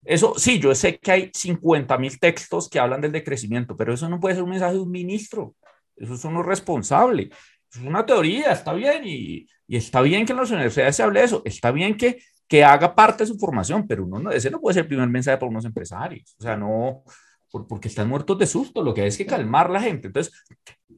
Eso 0.05 0.35
sí, 0.37 0.59
yo 0.59 0.75
sé 0.75 0.99
que 0.99 1.13
hay 1.13 1.31
50 1.33 1.97
mil 1.99 2.19
textos 2.19 2.69
que 2.69 2.81
hablan 2.81 3.01
del 3.01 3.13
decrecimiento, 3.13 3.77
pero 3.77 3.95
eso 3.95 4.09
no 4.09 4.19
puede 4.19 4.35
ser 4.35 4.43
un 4.43 4.51
mensaje 4.51 4.75
de 4.75 4.81
un 4.81 4.91
ministro. 4.91 5.55
Eso 5.95 6.15
es 6.15 6.25
uno 6.25 6.43
responsable. 6.43 7.31
Es 7.73 7.81
una 7.81 8.05
teoría, 8.05 8.51
está 8.51 8.73
bien, 8.73 9.03
y, 9.05 9.47
y, 9.69 9.77
está 9.77 10.01
bien 10.01 10.27
que 10.27 10.33
en 10.33 10.39
las 10.39 10.51
universidades 10.51 10.97
se 10.97 11.05
hable 11.05 11.21
de 11.21 11.27
eso, 11.27 11.43
está 11.45 11.71
bien 11.71 11.97
que, 11.97 12.19
que 12.53 12.63
haga 12.63 12.95
parte 12.95 13.23
de 13.23 13.29
su 13.29 13.39
formación, 13.39 13.87
pero 13.89 14.05
uno, 14.05 14.31
ese 14.31 14.51
no 14.51 14.61
puede 14.61 14.75
ser 14.75 14.83
el 14.83 14.89
primer 14.89 15.09
mensaje 15.09 15.39
para 15.39 15.49
unos 15.49 15.65
empresarios. 15.65 16.37
O 16.39 16.43
sea, 16.43 16.55
no, 16.55 17.03
porque 17.51 17.89
están 17.89 18.11
muertos 18.11 18.39
de 18.39 18.47
susto, 18.47 18.83
lo 18.83 18.93
que 18.93 19.01
hay 19.01 19.09
es 19.09 19.17
que 19.17 19.25
calmar 19.25 19.71
la 19.71 19.81
gente. 19.81 20.09
Entonces, 20.09 20.35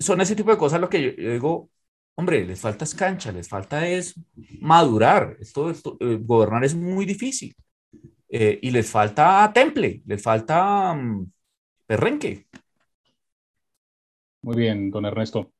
son 0.01 0.21
ese 0.21 0.35
tipo 0.35 0.51
de 0.51 0.59
cosas 0.59 0.81
lo 0.81 0.89
que 0.89 1.01
yo, 1.01 1.31
digo, 1.31 1.71
hombre, 2.17 2.45
les 2.45 2.61
falta 2.61 2.85
cancha, 2.99 3.31
les 3.31 3.49
falta 3.49 3.87
es 3.87 4.21
madurar. 4.61 5.37
Esto, 5.39 5.71
esto 5.71 5.97
eh, 6.01 6.19
gobernar 6.21 6.65
es 6.65 6.75
muy 6.75 7.07
difícil. 7.07 7.55
Eh, 8.29 8.59
y 8.61 8.73
les 8.73 8.91
falta 8.91 9.49
temple, 9.55 10.03
les 10.07 10.21
falta 10.21 10.91
um, 10.91 11.31
perrenque. 11.87 12.49
Muy 14.43 14.57
bien, 14.57 14.91
don 14.91 15.07
Ernesto. 15.07 15.53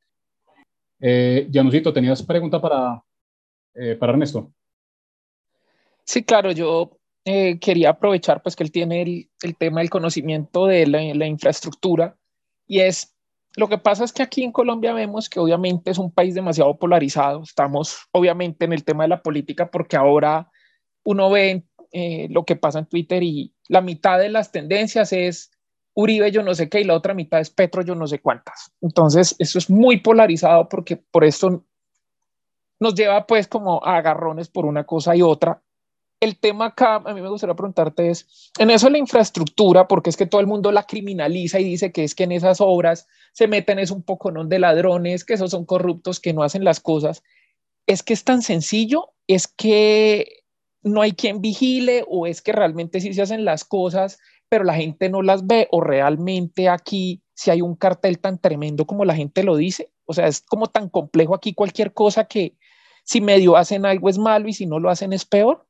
Eh, 0.99 1.49
Janusito, 1.53 1.93
¿tenías 1.93 2.21
pregunta 2.25 2.61
para, 2.61 3.01
eh, 3.75 3.95
para 3.95 4.15
Ernesto? 4.15 4.53
Sí, 6.05 6.23
claro, 6.25 6.53
yo 6.53 6.99
eh, 7.25 7.59
quería 7.59 7.91
aprovechar 7.91 8.43
pues 8.43 8.55
que 8.55 8.65
él 8.65 8.71
tiene 8.71 9.29
el, 9.43 9.57
tema 9.57 9.81
del 9.81 9.91
conocimiento 9.91 10.67
de 10.67 10.87
la, 10.87 11.27
infraestructura 11.27 12.17
y 12.67 12.81
es, 12.81 13.15
lo 13.57 13.69
que 13.69 13.79
pasa 13.79 14.05
es 14.05 14.13
que 14.13 14.23
aquí 14.23 14.43
en 14.43 14.53
Colombia 14.53 14.93
vemos 14.93 15.31
que 15.31 15.41
obviamente 15.41 15.91
es 15.91 15.99
un 15.99 16.13
país 16.13 16.35
demasiado 16.35 16.77
polarizado, 16.77 17.43
estamos 17.43 17.97
obviamente 18.13 18.67
en 18.67 18.75
el 18.75 18.85
tema 18.85 19.05
de 19.05 19.09
la 19.09 19.23
política 19.23 19.71
porque 19.71 19.97
ahora 19.97 20.51
uno 21.05 21.31
ve 21.31 21.65
eh, 21.93 22.29
lo 22.31 22.45
que 22.45 22.57
pasa 22.57 22.81
en 22.81 22.87
Twitter 22.87 23.23
y 23.23 23.55
la 23.69 23.81
mitad 23.81 24.19
de 24.19 24.29
las 24.29 24.53
tendencias 24.53 25.13
es 25.13 25.51
Uribe 25.95 26.31
yo 26.31 26.43
no 26.43 26.55
sé 26.55 26.69
qué 26.69 26.81
y 26.81 26.85
la 26.85 26.95
otra 26.95 27.15
mitad 27.15 27.41
es 27.41 27.51
Petro 27.51 27.83
yo 27.83 27.95
no 27.95 28.07
sé 28.07 28.21
cuántas. 28.21 28.73
Entonces, 28.81 29.37
eso 29.39 29.59
es 29.59 29.71
muy 29.71 30.01
polarizado 30.01 30.69
porque 30.69 30.97
por 30.97 31.25
eso 31.25 31.65
nos 32.81 32.95
lleva 32.95 33.27
pues 33.27 33.47
como 33.47 33.85
a 33.85 33.97
agarrones 33.97 34.49
por 34.49 34.67
una 34.67 34.85
cosa 34.85 35.15
y 35.15 35.23
otra. 35.23 35.63
El 36.25 36.39
tema 36.39 36.67
acá, 36.67 36.97
a 36.97 37.13
mí 37.13 37.21
me 37.21 37.29
gustaría 37.29 37.55
preguntarte 37.55 38.09
es, 38.09 38.51
en 38.59 38.71
eso 38.71 38.89
la 38.89 38.97
infraestructura, 38.97 39.87
porque 39.87 40.09
es 40.09 40.17
que 40.17 40.25
todo 40.25 40.41
el 40.41 40.47
mundo 40.47 40.73
la 40.73 40.85
criminaliza 40.85 41.61
y 41.61 41.65
dice 41.65 41.93
que 41.93 42.03
es 42.03 42.15
que 42.15 42.25
en 42.25 42.33
esas 42.33 42.63
obras 42.63 43.07
se 43.35 43.47
meten 43.47 43.79
es 43.79 43.91
un 43.91 44.03
poco 44.03 44.31
¿no? 44.31 44.43
de 44.47 44.59
ladrones, 44.59 45.23
que 45.23 45.35
esos 45.35 45.51
son 45.51 45.67
corruptos, 45.67 46.21
que 46.21 46.33
no 46.33 46.43
hacen 46.43 46.65
las 46.65 46.81
cosas. 46.81 47.23
Es 47.87 48.03
que 48.03 48.15
es 48.15 48.25
tan 48.25 48.41
sencillo, 48.41 49.11
es 49.27 49.47
que 49.47 50.45
no 50.83 51.03
hay 51.03 51.13
quien 51.13 51.43
vigile 51.43 52.07
o 52.09 52.27
es 52.27 52.41
que 52.41 52.53
realmente 52.53 53.03
sí 53.03 53.13
se 53.13 53.21
hacen 53.21 53.45
las 53.45 53.67
cosas, 53.67 54.19
pero 54.49 54.65
la 54.65 54.75
gente 54.75 55.11
no 55.11 55.21
las 55.21 55.47
ve 55.47 55.69
o 55.73 55.83
realmente 55.83 56.71
aquí 56.71 57.23
si 57.35 57.51
hay 57.51 57.61
un 57.61 57.77
cartel 57.77 58.19
tan 58.19 58.39
tremendo 58.39 58.87
como 58.87 59.05
la 59.05 59.15
gente 59.15 59.43
lo 59.43 59.57
dice. 59.57 59.91
O 60.07 60.15
sea, 60.15 60.27
es 60.27 60.41
como 60.41 60.69
tan 60.69 60.89
complejo 60.89 61.35
aquí 61.35 61.53
cualquier 61.53 61.93
cosa 61.93 62.25
que 62.25 62.57
si 63.05 63.21
medio 63.21 63.59
hacen 63.59 63.85
algo 63.85 64.09
es 64.09 64.17
malo 64.17 64.49
y 64.49 64.55
si 64.55 64.65
no 64.65 64.79
lo 64.79 64.89
hacen 64.89 65.13
es 65.13 65.27
peor. 65.27 65.67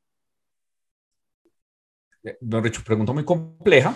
Eh, 2.24 2.36
don 2.40 2.62
Richo, 2.64 2.82
pregunta 2.84 3.12
muy 3.12 3.24
compleja, 3.24 3.94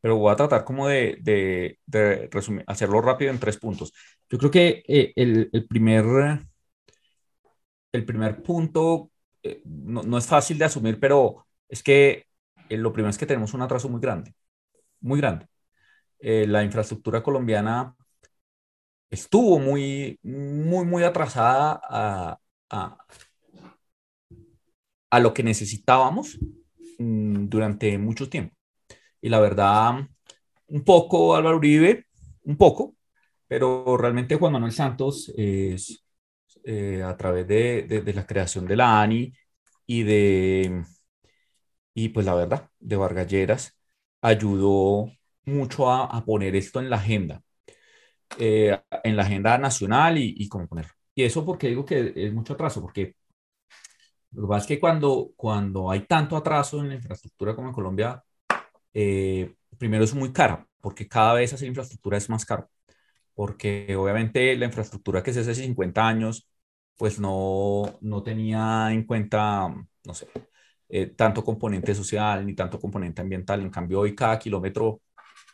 pero 0.00 0.16
voy 0.16 0.32
a 0.32 0.36
tratar 0.36 0.64
como 0.64 0.88
de, 0.88 1.18
de, 1.22 1.78
de 1.86 2.28
resumir, 2.32 2.64
hacerlo 2.66 3.00
rápido 3.02 3.30
en 3.32 3.40
tres 3.40 3.58
puntos. 3.58 3.92
Yo 4.30 4.38
creo 4.38 4.50
que 4.50 4.82
eh, 4.88 5.12
el, 5.16 5.50
el, 5.52 5.66
primer, 5.66 6.04
el 7.92 8.04
primer 8.04 8.42
punto 8.42 9.10
eh, 9.42 9.62
no, 9.64 10.02
no, 10.02 10.18
es 10.18 10.26
fácil 10.26 10.58
de 10.58 10.64
asumir, 10.66 10.98
pero 11.00 11.46
es 11.68 11.82
que 11.82 12.26
eh, 12.68 12.76
lo 12.76 12.92
primero 12.92 13.10
es 13.10 13.18
que 13.18 13.26
tenemos 13.26 13.54
un 13.54 13.62
atraso 13.62 13.88
muy 13.88 14.00
grande, 14.00 14.34
muy 15.00 15.20
grande. 15.20 15.46
Eh, 16.20 16.46
la 16.48 16.64
infraestructura 16.64 17.22
colombiana 17.22 17.96
estuvo 19.10 19.58
muy, 19.58 20.18
muy, 20.22 20.84
muy 20.86 21.02
atrasada 21.04 21.80
a, 21.82 22.38
a, 22.70 22.98
a 25.10 25.20
lo 25.20 25.34
que 25.34 25.42
necesitábamos 25.42 26.38
durante 27.00 27.96
mucho 27.98 28.28
tiempo. 28.28 28.54
Y 29.20 29.28
la 29.30 29.40
verdad, 29.40 29.94
un 30.68 30.84
poco 30.84 31.36
Álvaro 31.36 31.58
Uribe, 31.58 32.06
un 32.44 32.56
poco, 32.56 32.96
pero 33.48 33.96
realmente 33.96 34.36
Juan 34.36 34.52
Manuel 34.54 34.72
Santos 34.72 35.32
es 35.36 36.04
eh, 36.64 37.02
a 37.02 37.16
través 37.16 37.46
de, 37.48 37.82
de, 37.84 38.02
de, 38.02 38.14
la 38.14 38.26
creación 38.26 38.66
de 38.66 38.76
la 38.76 39.02
ANI 39.02 39.32
y 39.86 40.02
de, 40.04 40.84
y 41.94 42.08
pues 42.10 42.26
la 42.26 42.34
verdad, 42.34 42.70
de 42.78 42.96
Vargalleras 42.96 43.78
ayudó 44.22 45.10
mucho 45.44 45.90
a, 45.90 46.04
a 46.06 46.24
poner 46.24 46.54
esto 46.56 46.80
en 46.80 46.90
la 46.90 46.96
agenda, 46.96 47.42
eh, 48.38 48.78
en 49.04 49.16
la 49.16 49.22
agenda 49.22 49.58
nacional 49.58 50.18
y, 50.18 50.34
y 50.38 50.48
cómo 50.48 50.68
ponerlo. 50.68 50.92
Y 51.14 51.24
eso 51.24 51.44
porque 51.44 51.68
digo 51.68 51.84
que 51.84 52.12
es 52.16 52.32
mucho 52.32 52.54
atraso, 52.54 52.80
porque 52.80 53.16
lo 54.32 54.42
que 54.42 54.48
pasa 54.48 54.62
es 54.62 54.68
que 54.68 54.80
cuando, 54.80 55.32
cuando 55.36 55.90
hay 55.90 56.06
tanto 56.06 56.36
atraso 56.36 56.80
en 56.80 56.88
la 56.88 56.94
infraestructura 56.96 57.54
como 57.54 57.68
en 57.68 57.74
Colombia, 57.74 58.22
eh, 58.94 59.54
primero 59.78 60.04
es 60.04 60.14
muy 60.14 60.32
cara, 60.32 60.66
porque 60.80 61.08
cada 61.08 61.34
vez 61.34 61.52
hacer 61.52 61.68
infraestructura 61.68 62.18
es 62.18 62.28
más 62.30 62.44
caro, 62.44 62.70
porque 63.34 63.94
obviamente 63.96 64.56
la 64.56 64.66
infraestructura 64.66 65.22
que 65.22 65.32
se 65.32 65.40
hace 65.40 65.52
hace 65.52 65.64
50 65.64 66.06
años 66.06 66.48
pues 66.96 67.18
no, 67.20 67.98
no 68.02 68.22
tenía 68.22 68.88
en 68.92 69.04
cuenta, 69.04 69.68
no 70.04 70.14
sé, 70.14 70.28
eh, 70.88 71.06
tanto 71.08 71.44
componente 71.44 71.94
social 71.94 72.44
ni 72.46 72.54
tanto 72.54 72.80
componente 72.80 73.22
ambiental. 73.22 73.60
En 73.62 73.70
cambio, 73.70 74.00
hoy 74.00 74.14
cada 74.14 74.38
kilómetro 74.38 75.00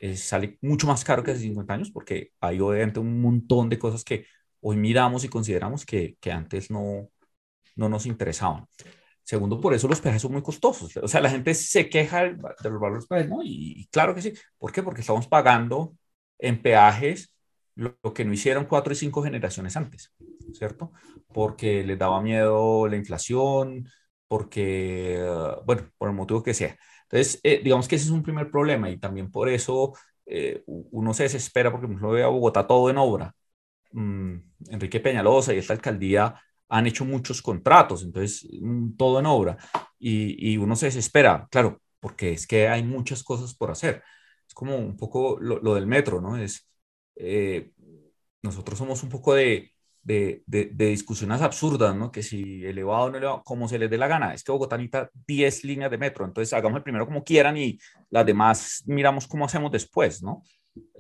eh, 0.01 0.17
sale 0.17 0.59
mucho 0.63 0.87
más 0.87 1.05
caro 1.05 1.23
que 1.23 1.33
hace 1.33 1.41
50 1.43 1.75
años 1.75 1.91
porque 1.91 2.33
hay 2.41 2.61
obviamente 2.61 3.01
un 3.01 3.21
montón 3.21 3.69
de 3.69 3.79
cosas 3.79 4.05
que 4.05 4.27
hoy 4.61 4.77
miramos 4.77 5.25
y 5.25 5.29
consideramos 5.29 5.87
que, 5.87 6.17
que 6.21 6.33
antes 6.33 6.71
no, 6.71 7.11
no 7.77 7.89
nos 7.89 8.07
interesaban. 8.07 8.67
Segundo, 9.23 9.61
por 9.61 9.75
eso 9.75 9.89
los 9.89 10.01
peajes 10.01 10.23
son 10.23 10.33
muy 10.33 10.43
costosos. 10.43 10.97
O 10.99 11.09
sea, 11.09 11.21
la 11.21 11.31
gente 11.31 11.53
se 11.55 11.89
queja 11.89 12.25
de 12.25 12.71
los 12.71 12.81
valores 12.81 13.07
peajes, 13.07 13.29
¿no? 13.29 13.41
Y, 13.43 13.89
claro 13.91 14.15
que 14.15 14.23
sí. 14.23 14.33
¿Por 14.59 14.73
qué? 14.73 14.83
Porque 14.83 15.01
estamos 15.01 15.27
pagando 15.27 15.97
en 16.39 16.63
peajes 16.63 17.35
lo, 17.75 17.97
que 18.15 18.25
no 18.25 18.33
hicieron 18.33 18.67
cuatro 18.67 18.93
y 18.93 18.97
cinco 18.97 19.23
generaciones 19.23 19.77
antes, 19.77 20.15
¿cierto? 20.53 20.93
Porque 21.35 21.83
les 21.85 21.99
daba 21.99 22.23
miedo 22.23 22.87
la 22.89 22.97
inflación, 22.97 23.89
porque, 24.29 25.21
bueno, 25.65 25.91
por 25.99 26.09
el 26.09 26.15
motivo 26.15 26.43
que 26.43 26.55
sea. 26.55 26.77
Entonces, 27.03 27.41
eh, 27.43 27.61
digamos 27.63 27.89
que 27.89 27.97
ese 27.97 28.07
es 28.07 28.11
un 28.11 28.23
primer 28.23 28.51
problema 28.51 28.91
y 28.91 28.99
también 28.99 29.31
por 29.31 29.49
eso 29.49 29.95
eh, 30.27 30.63
uno 30.67 31.15
se 31.15 31.25
desespera 31.25 31.71
porque, 31.71 31.87
por 31.87 31.95
ejemplo, 31.95 32.11
ve 32.11 32.23
a 32.23 32.29
Bogotá 32.29 32.67
todo 32.67 32.91
en 32.91 32.99
obra. 32.99 33.35
Mm, 33.93 34.37
Enrique 34.71 35.01
Peñalosa 35.01 35.55
y 35.55 35.59
esta 35.59 35.73
alcaldía 35.73 36.41
han 36.69 36.87
hecho 36.87 37.05
muchos 37.05 37.43
contratos, 37.43 38.03
entonces 38.03 38.47
mm, 38.61 38.97
todo 38.97 39.21
en 39.21 39.27
obra 39.27 39.57
y, 39.99 40.53
y, 40.53 40.57
uno 40.57 40.77
se 40.77 40.87
desespera, 40.87 41.47
claro, 41.51 41.81
porque 42.01 42.33
es 42.33 42.47
que 42.47 42.69
hay 42.69 42.83
muchas 42.83 43.23
cosas 43.23 43.55
por 43.55 43.71
hacer. 43.71 44.03
Es 44.47 44.55
como 44.55 44.77
un 44.77 44.97
poco 44.97 45.39
lo, 45.41 45.59
lo 45.61 45.75
del 45.75 45.87
metro, 45.87 46.21
¿no? 46.21 46.37
Es, 46.37 46.69
eh, 47.17 47.73
nosotros 48.43 48.79
somos 48.79 49.03
un 49.03 49.09
poco 49.09 49.35
de, 49.35 49.73
de, 50.07 50.43
de, 50.47 50.87
discusiones 50.87 51.43
absurdas, 51.43 51.95
¿no? 51.97 52.13
Que 52.13 52.23
si 52.23 52.65
elevado 52.65 53.07
o 53.07 53.11
no 53.11 53.19
elevado, 53.19 53.43
como 53.45 53.69
se 53.69 53.79
les 53.79 53.91
dé 53.91 53.99
la 53.99 54.07
gana. 54.07 54.35
Es 54.35 54.45
que 54.45 54.53
Bogotá 54.53 54.77
necesita 54.77 55.11
10 55.27 55.65
líneas 55.65 55.91
de 55.91 55.99
metro, 55.99 56.25
entonces 56.25 56.53
hagamos 56.53 56.77
el 56.79 56.85
primero 56.85 57.07
como 57.07 57.25
quieran 57.25 57.57
y 57.57 57.79
las 58.11 58.25
demás 58.25 58.85
miramos 58.87 59.27
cómo 59.27 59.45
hacemos 59.45 59.73
después, 59.73 60.23
¿no? 60.23 60.43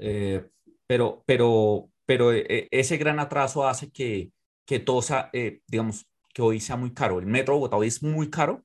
Eh, 0.00 0.44
pero, 0.86 1.22
pero, 1.26 1.88
pero 2.04 2.32
eh, 2.32 2.68
ese 2.70 2.96
gran 2.96 3.20
atraso 3.20 3.66
hace 3.66 3.90
que, 3.90 4.30
que 4.66 4.80
todo 4.80 5.00
sea, 5.00 5.30
eh, 5.32 5.62
digamos, 5.66 6.06
que 6.34 6.42
hoy 6.42 6.60
sea 6.60 6.76
muy 6.76 6.92
caro. 6.92 7.18
El 7.18 7.26
metro 7.26 7.54
de 7.54 7.60
Bogotá 7.60 7.76
hoy 7.76 7.86
es 7.88 8.02
muy 8.02 8.28
caro 8.28 8.64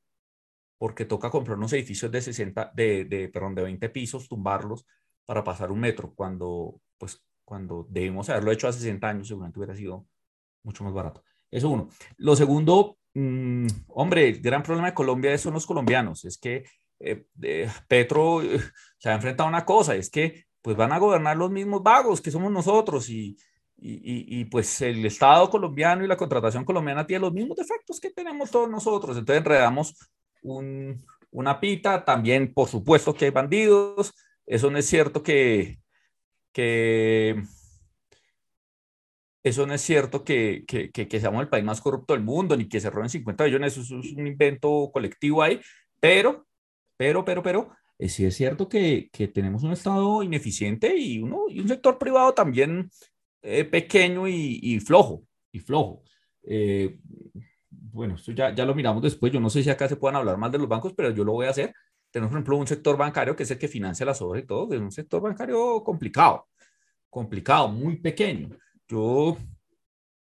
porque 0.78 1.06
toca 1.06 1.30
comprar 1.30 1.58
unos 1.58 1.72
edificios 1.74 2.12
de 2.12 2.22
60, 2.22 2.72
de, 2.76 3.06
de, 3.06 3.30
perdón, 3.30 3.56
de 3.56 3.62
20 3.62 3.88
pisos, 3.90 4.28
tumbarlos 4.28 4.86
para 5.26 5.44
pasar 5.44 5.72
un 5.72 5.80
metro, 5.80 6.14
cuando, 6.16 6.82
pues, 6.98 7.24
cuando 7.46 7.86
debimos 7.90 8.30
haberlo 8.30 8.52
hecho 8.52 8.68
hace 8.68 8.80
60 8.80 9.08
años, 9.08 9.28
seguramente 9.28 9.60
hubiera 9.60 9.76
sido 9.76 10.08
mucho 10.64 10.84
más 10.84 10.94
barato. 10.94 11.24
Eso 11.52 11.70
uno. 11.70 11.90
Lo 12.18 12.36
segundo, 12.36 12.98
mmm, 13.14 13.68
hombre, 13.90 14.30
el 14.30 14.42
gran 14.42 14.64
problema 14.64 14.88
de 14.88 14.94
Colombia 14.96 15.38
son 15.38 15.54
los 15.54 15.68
colombianos. 15.68 16.26
Es 16.26 16.38
que 16.38 16.64
eh, 17.00 17.26
eh, 17.42 17.70
Petro 17.88 18.42
eh, 18.42 18.60
se 18.98 19.10
ha 19.10 19.14
enfrentado 19.14 19.48
a 19.48 19.50
una 19.50 19.66
cosa, 19.66 19.96
es 19.96 20.10
que 20.10 20.46
pues 20.62 20.78
van 20.78 20.92
a 20.92 21.00
gobernar 21.00 21.38
los 21.38 21.52
mismos 21.52 21.82
vagos 21.84 22.22
que 22.22 22.32
somos 22.32 22.52
nosotros 22.52 23.10
y, 23.10 23.38
y, 23.84 24.40
y, 24.42 24.46
pues 24.46 24.82
el 24.82 25.04
Estado 25.06 25.50
colombiano 25.50 26.06
y 26.06 26.08
la 26.08 26.16
contratación 26.16 26.64
colombiana 26.64 27.08
tiene 27.08 27.22
los 27.22 27.34
mismos 27.34 27.58
defectos 27.58 28.00
que 28.00 28.12
tenemos 28.12 28.52
todos 28.52 28.70
nosotros. 28.70 29.18
Entonces 29.18 29.40
enredamos 29.40 29.96
un, 30.44 31.04
una 31.32 31.60
pita, 31.60 32.06
también 32.06 32.54
por 32.54 32.68
supuesto 32.68 33.14
que 33.14 33.26
hay 33.26 33.32
bandidos, 33.32 34.14
eso 34.46 34.70
no 34.70 34.78
es 34.78 34.86
cierto 34.86 35.24
que, 35.24 35.80
que 36.52 37.42
eso 39.44 39.66
no 39.66 39.74
es 39.74 39.82
cierto 39.82 40.24
que, 40.24 40.64
que, 40.68 40.92
que, 40.92 41.20
seamos 41.20 41.42
el 41.42 41.50
país 41.50 41.66
más 41.66 41.82
corrupto 41.82 42.14
del 42.14 42.24
mundo, 42.24 42.56
ni 42.56 42.70
que 42.70 42.80
se 42.80 42.90
roben 42.92 43.10
50 43.10 43.46
millones, 43.46 43.78
eso 43.78 44.00
es 44.00 44.14
un 44.14 44.28
invento 44.28 44.92
colectivo 44.94 45.42
ahí, 45.42 45.60
pero, 46.00 46.46
pero, 46.98 47.26
pero, 47.26 47.42
pero, 47.42 47.72
eh, 47.98 48.10
sí 48.10 48.26
es 48.26 48.36
cierto 48.36 48.70
que, 48.70 49.10
que, 49.12 49.28
tenemos 49.28 49.64
un 49.64 49.72
Estado 49.72 50.22
ineficiente 50.22 50.96
y, 50.96 51.20
uno, 51.20 51.46
y 51.50 51.60
un 51.60 51.68
sector 51.68 51.98
privado 51.98 52.34
también 52.34 52.92
eh, 53.42 53.66
pequeño 53.66 54.28
y, 54.28 54.60
y, 54.62 54.80
flojo, 54.80 55.24
y 55.52 55.60
flojo. 55.60 56.04
Eh, 56.44 57.00
bueno, 57.70 58.16
esto 58.16 58.32
ya, 58.32 58.54
ya 58.54 58.66
lo 58.66 58.76
miramos 58.76 59.04
después, 59.04 59.32
yo 59.32 59.40
no 59.40 59.50
sé 59.50 59.64
si 59.64 59.70
acá 59.70 59.88
se 59.88 59.96
puedan 59.96 60.16
hablar 60.16 60.38
más 60.38 60.52
de 60.52 60.58
los 60.58 60.68
bancos, 60.68 60.94
pero 60.94 61.12
yo 61.12 61.24
lo 61.24 61.34
voy 61.34 61.48
a 61.48 61.52
hacer. 61.52 61.74
Tenemos, 62.12 62.32
por 62.32 62.38
ejemplo, 62.38 62.58
un 62.58 62.68
sector 62.68 62.98
bancario 62.98 63.36
que 63.36 63.44
es 63.44 63.52
el 63.52 63.58
que 63.58 63.68
financia 63.68 64.06
las 64.06 64.22
obras 64.22 64.44
y 64.44 64.48
todo, 64.48 64.74
es 64.74 64.80
un 64.80 64.92
sector 64.92 65.22
bancario 65.22 65.84
complicado, 65.84 66.48
complicado, 67.10 67.70
muy 67.70 67.98
pequeño. 67.98 68.50
Yo, 68.88 69.38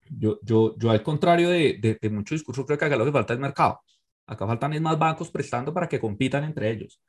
yo, 0.10 0.40
yo, 0.42 0.76
yo 0.78 0.90
al 0.90 1.04
contrario 1.04 1.50
de, 1.50 1.78
de, 1.80 1.98
de 2.02 2.10
mucho 2.10 2.36
discurso, 2.36 2.66
creo 2.66 2.78
que 2.78 2.86
acá 2.86 2.98
lo 2.98 3.06
que 3.06 3.12
falta 3.12 3.34
es 3.34 3.40
mercado. 3.40 3.80
Acá 4.26 4.46
faltan 4.46 4.74
es 4.74 4.82
más 4.82 5.00
bancos 5.00 5.32
prestando 5.32 5.74
para 5.74 5.88
que 5.88 6.00
compitan 6.00 6.44
entre 6.44 6.70
ellos. 6.72 7.02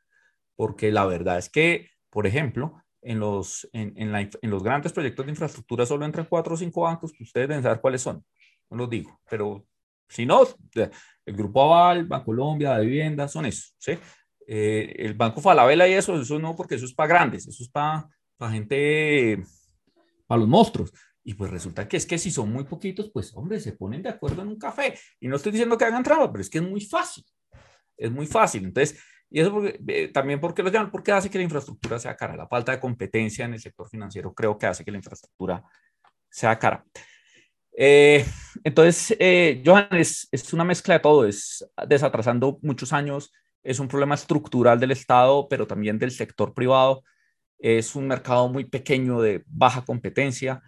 Porque 0.55 0.93
la 0.93 1.07
verdad 1.07 1.39
es 1.39 1.49
que, 1.49 1.89
por 2.11 2.27
ejemplo, 2.27 2.83
en 3.03 3.21
los, 3.21 3.69
en, 3.73 3.93
en, 3.97 4.13
la, 4.13 4.21
en 4.21 4.51
los 4.51 4.63
grandes 4.63 4.93
proyectos 4.93 5.25
de 5.27 5.33
infraestructura 5.33 5.87
solo 5.87 6.05
entran 6.05 6.27
cuatro 6.29 6.55
o 6.55 6.57
cinco 6.57 6.83
bancos 6.83 7.13
que 7.13 7.25
ustedes 7.25 7.49
deben 7.49 7.63
saber 7.63 7.81
cuáles 7.81 8.03
son. 8.03 8.25
No 8.71 8.77
los 8.77 8.91
digo, 8.91 9.21
pero 9.29 9.67
si 10.09 10.27
no, 10.27 10.47
el 10.75 11.37
Grupo 11.37 11.63
Aval, 11.63 12.07
Banco 12.07 12.27
Colombia, 12.27 12.77
de 12.77 12.87
Vivienda, 12.87 13.29
son 13.29 13.47
esos. 13.47 13.75
¿sí? 13.79 13.93
Eh, 14.47 14.95
el 14.99 15.15
Banco 15.15 15.41
Falabella 15.41 15.87
y 15.87 15.93
eso, 15.93 16.21
eso 16.21 16.39
no, 16.39 16.57
porque 16.57 16.77
eso 16.77 16.87
es 16.87 16.95
para 16.95 17.09
grandes, 17.09 17.47
eso 17.47 17.63
es 17.63 17.69
para, 17.69 18.09
para 18.37 18.53
gente, 18.53 19.43
para 20.27 20.41
los 20.41 20.49
monstruos. 20.49 20.93
Y 21.23 21.35
pues 21.35 21.51
resulta 21.51 21.87
que 21.87 21.99
es 21.99 22.07
que 22.07 22.17
si 22.17 22.31
son 22.31 22.51
muy 22.51 22.65
poquitos, 22.65 23.11
pues 23.13 23.37
hombre, 23.37 23.61
se 23.61 23.73
ponen 23.73 24.03
de 24.03 24.09
acuerdo 24.09 24.41
en 24.41 24.49
un 24.49 24.59
café. 24.59 24.99
Y 25.21 25.29
no 25.29 25.37
estoy 25.37 25.53
diciendo 25.53 25.77
que 25.77 25.85
hagan 25.85 26.03
trampa, 26.03 26.33
pero 26.33 26.41
es 26.41 26.49
que 26.49 26.59
es 26.59 26.65
muy 26.65 26.81
fácil. 26.81 27.25
Es 27.99 28.11
muy 28.11 28.27
fácil. 28.27 28.65
Entonces, 28.65 28.99
y 29.31 29.41
eso 29.41 29.53
porque, 29.53 29.81
eh, 29.88 30.09
también 30.09 30.41
porque 30.41 30.62
lo 30.62 30.71
llaman, 30.71 30.91
porque 30.91 31.12
hace 31.12 31.31
que 31.31 31.38
la 31.38 31.45
infraestructura 31.45 31.99
sea 31.99 32.17
cara. 32.17 32.37
La 32.37 32.49
falta 32.49 32.73
de 32.73 32.81
competencia 32.81 33.45
en 33.45 33.55
el 33.55 33.61
sector 33.61 33.88
financiero 33.88 34.33
creo 34.33 34.57
que 34.57 34.67
hace 34.67 34.85
que 34.85 34.91
la 34.91 34.99
infraestructura 34.99 35.62
sea 36.31 36.59
cara. 36.59 36.85
Eh, 37.77 38.25
entonces, 38.64 39.17
eh, 39.21 39.62
Johan, 39.64 39.88
es, 39.93 40.29
es 40.33 40.53
una 40.53 40.64
mezcla 40.64 40.95
de 40.95 41.01
todo, 41.01 41.27
es 41.27 41.64
desatrasando 41.87 42.59
muchos 42.62 42.93
años, 42.93 43.33
es 43.62 43.79
un 43.79 43.88
problema 43.88 44.14
estructural 44.14 44.81
del 44.81 44.93
Estado, 44.93 45.47
pero 45.49 45.67
también 45.67 45.99
del 45.99 46.11
sector 46.11 46.55
privado. 46.55 47.05
Es 47.59 47.95
un 47.95 48.07
mercado 48.07 48.49
muy 48.49 48.64
pequeño 48.64 49.21
de 49.21 49.43
baja 49.47 49.85
competencia 49.85 50.62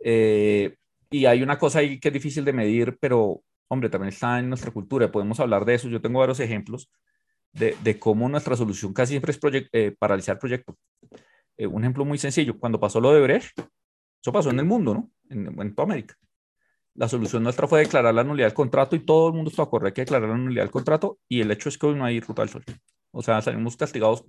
eh, 0.00 0.76
y 1.10 1.26
hay 1.26 1.42
una 1.42 1.58
cosa 1.58 1.80
ahí 1.80 1.98
que 1.98 2.08
es 2.08 2.14
difícil 2.14 2.44
de 2.44 2.52
medir, 2.52 2.96
pero 3.00 3.42
hombre, 3.68 3.90
también 3.90 4.10
está 4.10 4.38
en 4.38 4.48
nuestra 4.48 4.70
cultura, 4.70 5.10
podemos 5.10 5.40
hablar 5.40 5.64
de 5.64 5.74
eso. 5.74 5.88
Yo 5.88 6.00
tengo 6.00 6.20
varios 6.20 6.40
ejemplos 6.40 6.90
de, 7.56 7.76
de 7.82 7.98
cómo 7.98 8.28
nuestra 8.28 8.56
solución 8.56 8.92
casi 8.92 9.12
siempre 9.12 9.32
es 9.32 9.68
eh, 9.72 9.94
paralizar 9.98 10.38
proyectos. 10.38 10.76
Eh, 11.56 11.66
un 11.66 11.82
ejemplo 11.82 12.04
muy 12.04 12.18
sencillo, 12.18 12.58
cuando 12.58 12.78
pasó 12.78 13.00
lo 13.00 13.12
de 13.12 13.20
Brecht, 13.20 13.58
eso 13.58 14.32
pasó 14.32 14.50
en 14.50 14.58
el 14.58 14.66
mundo, 14.66 14.94
¿no? 14.94 15.10
En, 15.30 15.60
en, 15.60 15.74
toda 15.74 15.86
América. 15.86 16.16
La 16.94 17.08
solución 17.08 17.42
nuestra 17.42 17.66
fue 17.66 17.80
declarar 17.80 18.14
la 18.14 18.24
nulidad 18.24 18.46
del 18.46 18.54
contrato 18.54 18.96
y 18.96 19.00
todo 19.00 19.28
el 19.28 19.34
mundo 19.34 19.50
está 19.50 19.62
acuerdo, 19.62 19.86
hay 19.86 19.92
que 19.92 20.02
declarar 20.02 20.28
la 20.28 20.36
nulidad 20.36 20.62
del 20.62 20.70
contrato 20.70 21.18
y 21.28 21.40
el 21.40 21.50
hecho 21.50 21.68
es 21.68 21.78
que 21.78 21.86
hoy 21.86 21.94
no 21.94 22.04
hay 22.04 22.20
ruta 22.20 22.42
del 22.42 22.50
sol. 22.50 22.64
O 23.18 23.22
sea, 23.22 23.40
salimos 23.40 23.76
castigados. 23.78 24.24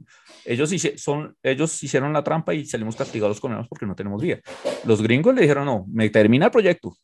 Ellos, 0.45 0.73
son, 0.95 1.35
ellos 1.43 1.83
hicieron 1.83 2.13
la 2.13 2.23
trampa 2.23 2.53
y 2.53 2.65
salimos 2.65 2.95
castigados 2.95 3.41
con 3.41 3.51
ellos 3.51 3.67
porque 3.67 3.85
no 3.85 3.95
tenemos 3.95 4.21
vía. 4.21 4.39
Los 4.85 5.01
gringos 5.01 5.35
le 5.35 5.41
dijeron, 5.41 5.65
no, 5.65 5.85
me 5.89 6.09
termina 6.09 6.45
el 6.45 6.51
proyecto. 6.51 6.95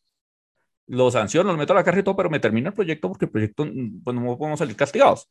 Lo 0.87 1.11
sanciono, 1.11 1.51
lo 1.51 1.57
meto 1.57 1.73
a 1.73 1.83
la 1.83 2.03
todo, 2.03 2.15
pero 2.15 2.29
me 2.29 2.39
termina 2.39 2.69
el 2.69 2.73
proyecto 2.73 3.09
porque 3.09 3.25
el 3.25 3.31
proyecto, 3.31 3.65
pues 3.65 4.15
no 4.15 4.37
podemos 4.37 4.59
salir 4.59 4.77
castigados. 4.77 5.27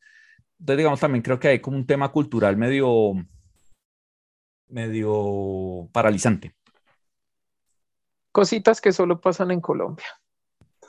Entonces, 0.63 0.77
digamos, 0.77 0.99
también 1.01 1.21
creo 1.21 1.37
que 1.37 1.49
hay 1.49 1.59
como 1.59 1.75
un 1.75 1.85
tema 1.85 2.09
cultural 2.09 2.55
medio, 2.55 3.15
medio 4.69 5.89
paralizante. 5.91 6.55
Cositas 8.31 8.79
que 8.79 8.93
solo 8.93 9.19
pasan 9.19 9.51
en 9.51 9.59
Colombia. 9.59 10.05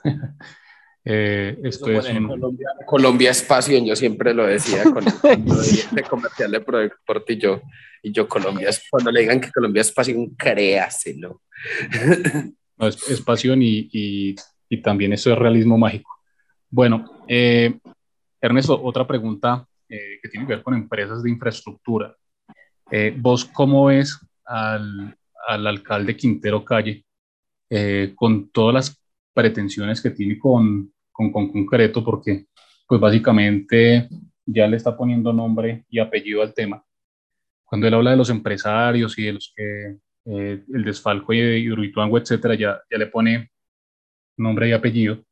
Eh, 1.07 1.59
esto 1.65 1.91
es 1.91 2.09
un... 2.09 2.27
Colombia, 2.27 2.69
Colombia, 2.87 3.31
es 3.31 3.43
pasión, 3.43 3.85
yo 3.85 3.95
siempre 3.95 4.33
lo 4.33 4.47
decía 4.47 4.85
con 4.85 5.05
el 5.07 6.03
comercial 6.09 6.51
de 6.51 6.61
Prodeport 6.63 7.29
y 7.29 7.37
yo, 7.37 7.61
y 8.03 8.11
yo 8.11 8.27
Colombia 8.27 8.71
es, 8.71 8.87
cuando 8.91 9.11
le 9.11 9.21
digan 9.21 9.39
que 9.39 9.53
Colombia 9.53 9.83
es 9.83 9.93
pasión, 9.93 10.35
créaselo. 10.35 11.43
No, 12.79 12.89
es, 12.89 13.07
es 13.11 13.21
pasión 13.21 13.63
y, 13.63 13.91
y, 13.93 14.35
y, 14.71 14.81
también 14.81 15.13
eso 15.13 15.31
es 15.31 15.39
realismo 15.39 15.77
mágico. 15.77 16.11
Bueno, 16.71 17.23
eh, 17.29 17.79
Ernesto, 18.47 18.81
otra 18.83 19.07
pregunta 19.07 19.67
eh, 19.89 20.19
que 20.23 20.29
tiene 20.29 20.47
que 20.47 20.55
ver 20.55 20.63
con 20.63 20.75
empresas 20.75 21.23
de 21.23 21.31
infraestructura. 21.31 22.15
Eh, 22.91 23.15
¿Vos 23.19 23.45
cómo 23.45 23.87
ves 23.87 24.19
al, 24.45 25.17
al 25.47 25.67
alcalde 25.67 26.17
Quintero 26.17 26.65
Calle 26.65 27.05
con 28.15 28.51
todas 28.51 28.75
las 28.75 29.05
pretensiones 29.33 30.01
que 30.01 30.11
tiene 30.11 30.39
con, 30.39 30.93
con, 31.11 31.33
con 31.33 31.51
concreto 31.51 32.05
porque 32.05 32.47
pues 32.87 33.01
básicamente 33.01 34.09
ya 34.47 34.67
le 34.67 34.77
está 34.77 34.97
poniendo 34.97 35.33
nombre 35.33 35.85
y 35.89 35.99
apellido 35.99 36.43
al 36.43 36.55
tema. 36.55 36.85
Cuando 37.65 37.89
él 37.89 37.95
habla 37.95 38.13
de 38.13 38.17
los 38.17 38.31
empresarios 38.31 39.19
y 39.19 39.25
de 39.25 39.33
los 39.33 39.53
que 39.57 39.97
eh, 40.27 40.65
el 40.73 40.85
desfalco 40.85 41.33
y 41.33 41.41
de 41.41 41.59
Hidroituango, 41.59 42.19
etcétera, 42.19 42.55
ya, 42.55 42.81
ya 42.91 42.99
le 42.99 43.07
pone 43.07 43.51
nombre 44.37 44.69
y 44.69 44.73
apellido. 44.73 45.23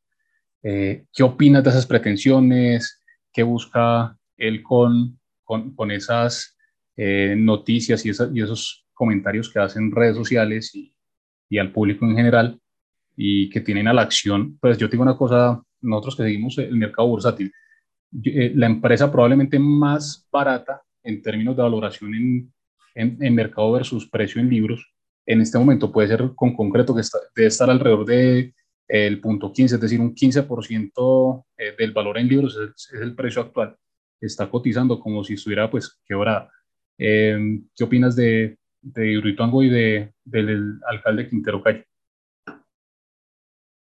Eh, 0.61 1.05
¿Qué 1.13 1.23
opinas 1.23 1.63
de 1.63 1.69
esas 1.69 1.85
pretensiones? 1.85 3.02
Qué 3.33 3.43
busca 3.43 4.17
él 4.37 4.63
con, 4.63 5.19
con, 5.43 5.75
con 5.75 5.91
esas 5.91 6.57
eh, 6.95 7.35
noticias 7.37 8.05
y, 8.05 8.09
y, 8.09 8.41
esos 8.41 8.85
comentarios 8.93 9.51
que 9.51 9.59
hacen 9.59 9.91
redes 9.91 10.15
sociales 10.15 10.73
y, 10.75 10.95
y, 11.49 11.57
al 11.57 11.71
público 11.71 12.05
en 12.05 12.15
general 12.15 12.59
y 13.15 13.49
que 13.49 13.61
tienen 13.61 13.87
a 13.87 13.93
la 13.93 14.03
acción. 14.03 14.57
Pues 14.59 14.77
yo 14.77 14.89
tengo 14.89 15.03
una 15.03 15.17
cosa, 15.17 15.61
nosotros 15.81 16.15
que 16.15 16.23
seguimos 16.23 16.57
el 16.57 16.75
mercado 16.75 17.07
bursátil, 17.07 17.51
eh, 18.23 18.51
la 18.55 18.67
empresa 18.67 19.11
probablemente 19.11 19.57
más 19.57 20.27
barata 20.31 20.81
en 21.03 21.21
términos 21.21 21.55
de 21.55 21.63
valoración 21.63 22.13
en, 22.13 22.53
en, 22.95 23.17
en, 23.19 23.35
mercado 23.35 23.71
versus 23.71 24.07
precio 24.07 24.39
en 24.39 24.49
libros, 24.49 24.93
en 25.25 25.41
este 25.41 25.57
momento 25.57 25.91
puede 25.91 26.09
ser 26.09 26.31
con 26.35 26.55
concreto 26.55 26.93
que 26.93 27.01
está, 27.01 27.17
debe 27.35 27.47
estar 27.47 27.69
alrededor 27.69 28.05
de 28.05 28.53
el 28.87 29.19
punto 29.21 29.51
15, 29.51 29.75
es 29.75 29.81
decir, 29.81 29.99
un 29.99 30.13
15% 30.13 31.45
eh, 31.57 31.75
del 31.77 31.91
valor 31.91 32.17
en 32.17 32.27
libros 32.27 32.57
es, 32.57 32.91
el 32.93 33.15
precio 33.15 33.41
actual. 33.41 33.77
Está 34.19 34.49
cotizando 34.49 34.99
como 34.99 35.23
si 35.23 35.33
estuviera 35.33 35.69
pues 35.69 35.99
quebrada. 36.05 36.51
Eh, 36.97 37.59
¿Qué 37.75 37.83
opinas 37.83 38.15
de, 38.15 38.57
de 38.81 39.11
Hidroituango 39.11 39.63
y 39.63 39.69
de, 39.69 40.13
del 40.23 40.79
alcalde 40.87 41.27
Quintero 41.27 41.61
Calle? 41.61 41.87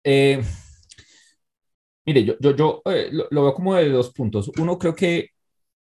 Eh, 0.05 0.43
mire, 2.05 2.25
yo, 2.25 2.35
yo, 2.39 2.55
yo 2.57 2.83
eh, 2.87 3.09
lo, 3.13 3.27
lo, 3.31 3.43
veo 3.43 3.55
como 3.55 3.75
de 3.75 3.89
dos 3.89 4.13
puntos. 4.13 4.51
Uno, 4.59 4.79
creo 4.79 4.95
que 4.95 5.31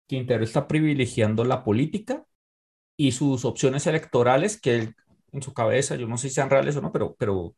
Quintero 0.07 0.45
está 0.45 0.67
privilegiando 0.67 1.45
la 1.45 1.63
política 1.65 2.25
y 2.97 3.13
sus 3.13 3.45
opciones 3.45 3.87
electorales, 3.87 4.61
que 4.61 4.75
él, 4.77 4.95
en 5.33 5.43
su 5.43 5.55
cabeza, 5.55 5.97
yo 5.97 6.07
no 6.09 6.19
sé 6.19 6.29
si 6.29 6.35
sean 6.35 6.51
reales 6.51 6.77
o 6.77 6.81
no, 6.83 6.93
pero, 6.93 7.15
pero, 7.19 7.55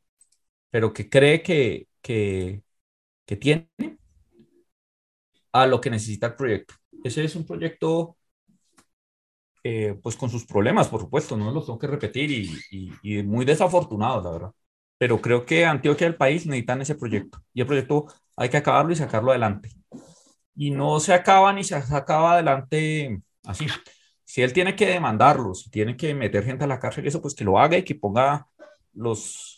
pero 0.73 0.93
que 0.95 1.11
cree 1.11 1.43
que, 1.43 1.87
que, 2.01 2.63
que 3.27 3.37
tiene 3.37 3.69
a 5.53 5.67
lo 5.67 5.81
que 5.81 5.91
necesita 5.91 6.29
el 6.29 6.35
proyecto. 6.35 6.75
Ese 7.05 7.25
es 7.25 7.37
un 7.37 7.47
proyecto 7.47 8.17
eh, 9.63 9.99
pues 10.03 10.17
con 10.17 10.31
sus 10.31 10.47
problemas, 10.47 10.89
por 10.89 11.03
supuesto, 11.03 11.37
no 11.37 11.53
los 11.53 11.67
tengo 11.67 11.79
que 11.79 11.87
repetir 11.87 12.31
y, 12.31 12.51
y, 12.71 12.93
y, 13.03 13.23
muy 13.23 13.45
desafortunados, 13.45 14.25
la 14.25 14.31
verdad. 14.31 14.53
Pero 14.97 15.21
creo 15.21 15.45
que 15.45 15.67
Antioquia 15.67 16.07
y 16.07 16.11
el 16.11 16.17
país 16.17 16.47
necesitan 16.47 16.81
ese 16.81 16.95
proyecto 16.95 17.45
y 17.53 17.61
el 17.61 17.67
proyecto 17.67 18.07
hay 18.37 18.49
que 18.49 18.57
acabarlo 18.57 18.93
y 18.93 18.97
sacarlo 18.97 19.31
adelante. 19.31 19.69
Y 20.55 20.71
no 20.71 21.01
se 21.01 21.13
acaba 21.13 21.53
ni 21.53 21.65
se 21.65 21.75
acaba 21.75 22.35
adelante 22.35 23.21
así. 23.45 23.67
Si 24.25 24.41
él 24.41 24.55
tiene 24.55 24.75
que 24.75 24.87
demandarlo, 24.87 25.55
si 25.55 25.69
tiene 25.71 25.97
que 25.99 26.15
meter 26.15 26.45
gente 26.45 26.65
a 26.65 26.67
la 26.67 26.81
cárcel, 26.81 27.07
eso 27.07 27.21
pues 27.21 27.35
que 27.35 27.45
lo 27.45 27.59
haga 27.59 27.77
y 27.77 27.85
que 27.85 27.95
ponga 27.95 28.49
los, 28.95 29.52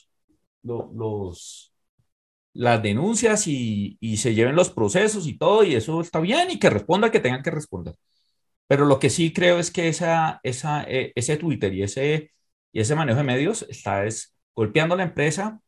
los, 0.64 0.87
los 0.94 1.72
las 2.55 2.83
denuncias 2.83 3.46
y, 3.48 3.96
y 4.00 4.16
se 4.18 4.35
lleven 4.35 4.57
los 4.57 4.70
procesos 4.70 5.27
y 5.27 5.38
todo, 5.38 5.64
y 5.64 5.74
eso 5.74 6.00
está 6.00 6.20
bien 6.20 6.50
y 6.50 6.59
que 6.59 6.70
responda 6.70 7.11
que 7.11 7.20
tengan 7.20 7.42
que 7.42 7.50
responder. 7.50 7.94
Pero 8.68 8.87
lo 8.87 8.98
que 9.00 9.11
sí 9.11 9.33
creo 9.33 9.59
es 9.61 9.70
que 9.72 9.88
esa, 9.88 10.40
esa, 10.44 10.85
eh, 10.85 11.12
ese 11.16 11.37
Twitter 11.38 11.74
y 11.74 11.83
ese, 11.85 12.33
y 12.72 12.81
ese 12.81 12.94
manejo 12.96 13.18
de 13.18 13.24
medios 13.24 13.66
está 13.68 14.07
es 14.07 14.35
golpeando 14.55 14.94
a 14.94 14.98
la 14.98 15.05
empresa 15.05 15.61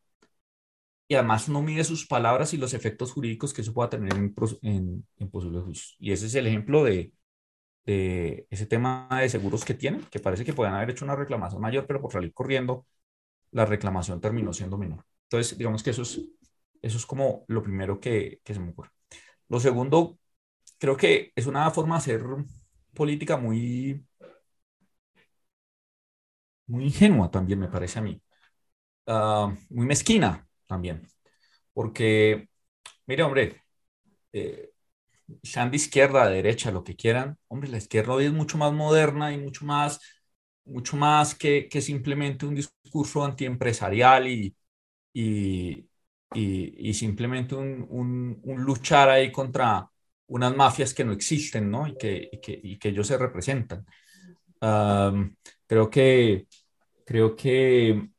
y 1.09 1.15
además 1.15 1.49
no 1.49 1.63
mide 1.63 1.85
sus 1.85 2.07
palabras 2.07 2.53
y 2.55 2.57
los 2.57 2.75
efectos 2.75 3.13
jurídicos 3.13 3.55
que 3.55 3.63
eso 3.63 3.73
pueda 3.73 3.91
tener 3.91 4.13
en, 4.15 4.35
en, 4.63 5.07
en 5.19 5.31
posibles 5.31 5.63
juicios. 5.65 5.97
Y 6.01 6.13
ese 6.13 6.27
es 6.27 6.35
el 6.35 6.47
ejemplo 6.49 6.83
de, 6.85 7.13
de 7.87 8.47
ese 8.51 8.67
tema 8.67 9.09
de 9.21 9.29
seguros 9.29 9.65
que 9.65 9.75
tienen, 9.75 10.03
que 10.11 10.21
parece 10.21 10.45
que 10.45 10.55
pueden 10.55 10.75
haber 10.75 10.91
hecho 10.91 11.05
una 11.07 11.17
reclamación 11.17 11.63
mayor, 11.63 11.87
pero 11.87 12.01
por 12.03 12.13
salir 12.13 12.33
corriendo, 12.35 12.87
la 13.57 13.65
reclamación 13.65 14.21
terminó 14.21 14.53
siendo 14.53 14.77
menor. 14.77 15.05
Entonces, 15.25 15.57
digamos 15.57 15.83
que 15.83 15.91
eso 15.91 16.03
es, 16.03 16.21
eso 16.83 16.99
es 16.99 17.07
como 17.07 17.45
lo 17.49 17.63
primero 17.63 17.99
que, 17.99 18.43
se 18.45 18.61
me 18.61 18.71
ocurre. 18.71 18.91
Lo 19.49 19.61
segundo, 19.61 20.19
creo 20.79 20.97
que 20.97 21.33
es 21.35 21.47
una 21.47 21.71
forma 21.71 21.97
de 21.97 21.99
hacer 22.01 22.23
política 22.95 23.39
muy, 23.39 24.05
muy 26.67 26.85
ingenua 26.85 27.31
también, 27.31 27.59
me 27.61 27.69
parece 27.69 27.99
a 27.99 28.03
mí. 28.03 28.21
Uh, 29.07 29.53
muy 29.71 29.87
mezquina 29.87 30.47
también. 30.67 31.07
Porque, 31.73 32.49
mire, 33.07 33.23
hombre, 33.25 33.63
eh, 34.33 34.73
sean 35.43 35.71
de 35.71 35.77
izquierda, 35.77 36.29
de 36.29 36.37
derecha, 36.37 36.71
lo 36.73 36.85
que 36.85 36.97
quieran, 36.97 37.39
hombre, 37.49 37.71
la 37.71 37.79
izquierda 37.79 38.15
hoy 38.15 38.27
es 38.27 38.33
mucho 38.33 38.59
más 38.59 38.73
moderna 38.73 39.33
y 39.33 39.39
mucho 39.39 39.65
más, 39.67 40.01
mucho 40.67 40.97
más 40.97 41.35
que, 41.35 41.69
que 41.69 41.81
simplemente 41.81 42.47
un 42.47 42.55
discurso 42.55 43.25
antiempresarial 43.25 44.27
y, 44.29 44.57
y, 45.15 45.89
y, 46.35 46.89
y 46.91 46.95
simplemente 46.95 47.55
un, 47.57 47.87
un, 47.91 48.41
un 48.45 48.63
luchar 48.63 49.11
ahí 49.11 49.33
contra 49.33 49.91
unas 50.29 50.57
mafias 50.57 50.95
que 50.95 51.05
no 51.05 51.13
existen, 51.13 51.71
¿no? 51.71 51.87
Y 51.89 51.97
que, 51.99 52.29
y 52.33 52.41
que, 52.41 52.79
que 52.79 52.89
ellos 52.91 53.07
se 53.09 53.19
representan. 53.19 53.87
Um, 54.61 55.37
creo 55.67 55.91
que, 55.91 56.47
creo 57.07 57.37
que 57.37 58.11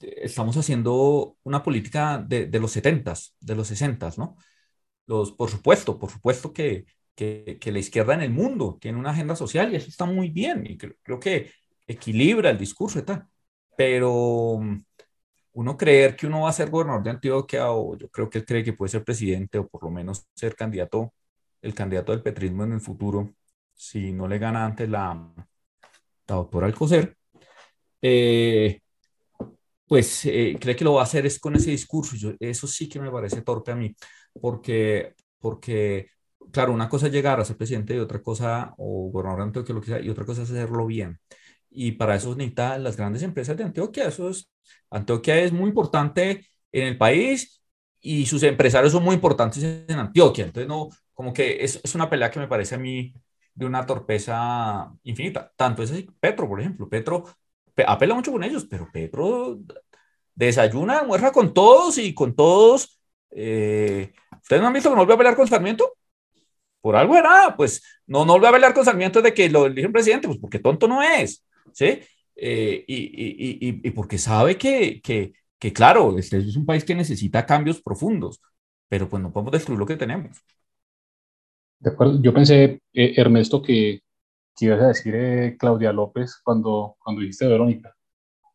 estamos 0.00 0.56
haciendo 0.56 1.36
una 1.42 1.62
política 1.62 2.18
de, 2.26 2.46
de 2.46 2.60
los 2.60 2.72
70s, 2.72 3.34
de 3.40 3.54
los 3.54 3.68
60s, 3.68 4.18
¿no? 4.18 4.36
Los, 5.06 5.32
por 5.32 5.50
supuesto, 5.50 5.98
por 5.98 6.10
supuesto 6.10 6.52
que, 6.52 6.86
que, 7.18 7.58
que, 7.60 7.72
la 7.72 7.80
izquierda 7.80 8.14
en 8.14 8.22
el 8.22 8.30
mundo 8.30 8.78
tiene 8.80 8.96
una 8.96 9.10
agenda 9.10 9.34
social 9.34 9.72
y 9.72 9.76
eso 9.76 9.88
está 9.88 10.04
muy 10.04 10.30
bien 10.30 10.64
y 10.64 10.78
creo, 10.78 10.94
creo 11.02 11.18
que 11.18 11.50
equilibra 11.84 12.50
el 12.50 12.58
discurso 12.58 13.00
y 13.00 13.02
tal, 13.02 13.26
pero 13.76 14.60
uno 15.54 15.76
creer 15.76 16.14
que 16.14 16.28
uno 16.28 16.42
va 16.42 16.50
a 16.50 16.52
ser 16.52 16.70
gobernador 16.70 17.02
de 17.02 17.10
Antioquia 17.10 17.72
o 17.72 17.96
yo 17.96 18.08
creo 18.08 18.30
que 18.30 18.38
él 18.38 18.44
cree 18.46 18.62
que 18.62 18.72
puede 18.74 18.90
ser 18.90 19.02
presidente 19.02 19.58
o 19.58 19.66
por 19.66 19.82
lo 19.82 19.90
menos 19.90 20.28
ser 20.32 20.54
candidato, 20.54 21.12
el 21.60 21.74
candidato 21.74 22.12
del 22.12 22.22
petrismo 22.22 22.62
en 22.62 22.74
el 22.74 22.80
futuro, 22.80 23.34
si 23.74 24.12
no 24.12 24.28
le 24.28 24.38
gana 24.38 24.64
antes 24.64 24.88
la, 24.88 25.14
la 26.28 26.34
doctora 26.36 26.66
Alcocer, 26.66 27.16
eh, 28.00 28.80
pues 29.88 30.24
eh, 30.26 30.56
cree 30.60 30.76
que 30.76 30.84
lo 30.84 30.94
va 30.94 31.00
a 31.00 31.04
hacer 31.04 31.26
es 31.26 31.40
con 31.40 31.56
ese 31.56 31.70
discurso. 31.72 32.14
Yo, 32.14 32.32
eso 32.38 32.68
sí 32.68 32.88
que 32.88 33.00
me 33.00 33.10
parece 33.10 33.42
torpe 33.42 33.72
a 33.72 33.76
mí, 33.76 33.96
porque, 34.40 35.14
porque, 35.40 36.10
claro, 36.52 36.72
una 36.72 36.88
cosa 36.88 37.06
es 37.06 37.12
llegar 37.12 37.40
a 37.40 37.44
ser 37.44 37.56
presidente 37.56 37.94
y 37.94 37.98
otra 37.98 38.22
cosa, 38.22 38.74
o 38.78 39.10
gobernador 39.10 39.40
de 39.40 39.44
Antioquia, 39.44 39.74
lo 39.74 39.80
que 39.80 39.86
sea, 39.88 40.00
y 40.00 40.10
otra 40.10 40.24
cosa 40.24 40.42
es 40.42 40.50
hacerlo 40.50 40.86
bien. 40.86 41.18
Y 41.70 41.92
para 41.92 42.16
eso 42.16 42.34
necesitan 42.34 42.82
las 42.84 42.96
grandes 42.96 43.22
empresas 43.22 43.56
de 43.56 43.64
Antioquia. 43.64 44.08
Eso 44.08 44.30
es, 44.30 44.50
Antioquia 44.90 45.38
es 45.38 45.52
muy 45.52 45.68
importante 45.68 46.46
en 46.72 46.86
el 46.88 46.98
país 46.98 47.62
y 48.00 48.26
sus 48.26 48.42
empresarios 48.42 48.92
son 48.92 49.04
muy 49.04 49.14
importantes 49.14 49.62
en 49.62 49.98
Antioquia. 49.98 50.46
Entonces, 50.46 50.68
no, 50.68 50.88
como 51.14 51.32
que 51.32 51.64
es, 51.64 51.80
es 51.82 51.94
una 51.94 52.08
pelea 52.10 52.30
que 52.30 52.40
me 52.40 52.48
parece 52.48 52.76
a 52.76 52.78
mí 52.78 53.12
de 53.54 53.66
una 53.66 53.84
torpeza 53.84 54.92
infinita. 55.02 55.52
Tanto 55.56 55.82
es 55.82 55.90
así, 55.90 56.08
Petro, 56.20 56.48
por 56.48 56.60
ejemplo. 56.60 56.88
Petro 56.88 57.24
apela 57.86 58.14
mucho 58.14 58.32
con 58.32 58.44
ellos, 58.44 58.66
pero 58.68 58.88
Petro 58.92 59.58
desayuna, 60.34 61.00
almuerza 61.00 61.32
con 61.32 61.52
todos 61.52 61.98
y 61.98 62.14
con 62.14 62.34
todos. 62.34 63.00
Eh, 63.30 64.12
¿Ustedes 64.40 64.62
no 64.62 64.68
han 64.68 64.74
visto 64.74 64.88
que 64.88 64.94
no 64.94 65.02
volvió 65.02 65.14
a 65.16 65.18
pelear 65.18 65.36
con 65.36 65.48
Sarmiento? 65.48 65.97
Por 66.80 66.96
algo 66.96 67.16
era, 67.16 67.54
pues 67.56 67.82
no, 68.06 68.24
no 68.24 68.34
volvió 68.34 68.48
a 68.48 68.52
pelear 68.52 68.74
con 68.74 68.84
Sarmiento 68.84 69.20
de 69.20 69.34
que 69.34 69.48
lo 69.48 69.66
eligen 69.66 69.92
presidente, 69.92 70.28
pues 70.28 70.38
porque 70.38 70.58
tonto 70.58 70.86
no 70.88 71.02
es, 71.02 71.44
¿sí? 71.72 72.00
Eh, 72.36 72.84
y, 72.86 72.96
y, 72.96 73.68
y, 73.68 73.88
y, 73.88 73.90
porque 73.90 74.16
sabe 74.16 74.56
que, 74.56 75.00
que, 75.02 75.32
que, 75.58 75.72
claro, 75.72 76.16
este 76.18 76.38
es 76.38 76.56
un 76.56 76.64
país 76.64 76.84
que 76.84 76.94
necesita 76.94 77.44
cambios 77.44 77.82
profundos, 77.82 78.40
pero 78.88 79.08
pues 79.08 79.22
no 79.22 79.32
podemos 79.32 79.52
destruir 79.52 79.78
lo 79.78 79.86
que 79.86 79.96
tenemos. 79.96 80.40
De 81.80 81.90
acuerdo, 81.90 82.20
yo 82.20 82.32
pensé, 82.34 82.80
eh, 82.92 83.14
Ernesto, 83.16 83.62
que, 83.62 84.00
que, 84.56 84.66
ibas 84.66 84.80
a 84.82 84.88
decir 84.88 85.14
eh, 85.16 85.56
Claudia 85.58 85.92
López 85.92 86.40
cuando, 86.42 86.96
cuando 87.00 87.20
dijiste 87.20 87.46
Verónica. 87.46 87.94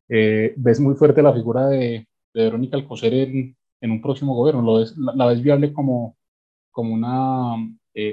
Eh, 0.10 0.54
¿Ves 0.58 0.80
muy 0.80 0.96
fuerte 0.96 1.22
la 1.22 1.34
figura 1.34 1.68
de, 1.68 2.08
de 2.34 2.44
Verónica 2.44 2.78
Alcocer 2.78 3.14
en, 3.14 3.56
en, 3.82 3.92
un 3.92 4.02
próximo 4.02 4.36
gobierno? 4.36 4.62
¿Lo 4.62 4.80
ves, 4.80 4.98
la, 4.98 5.14
la, 5.16 5.26
ves 5.28 5.42
viable 5.42 5.74
como, 5.74 6.18
como 6.72 6.94
una 6.94 7.56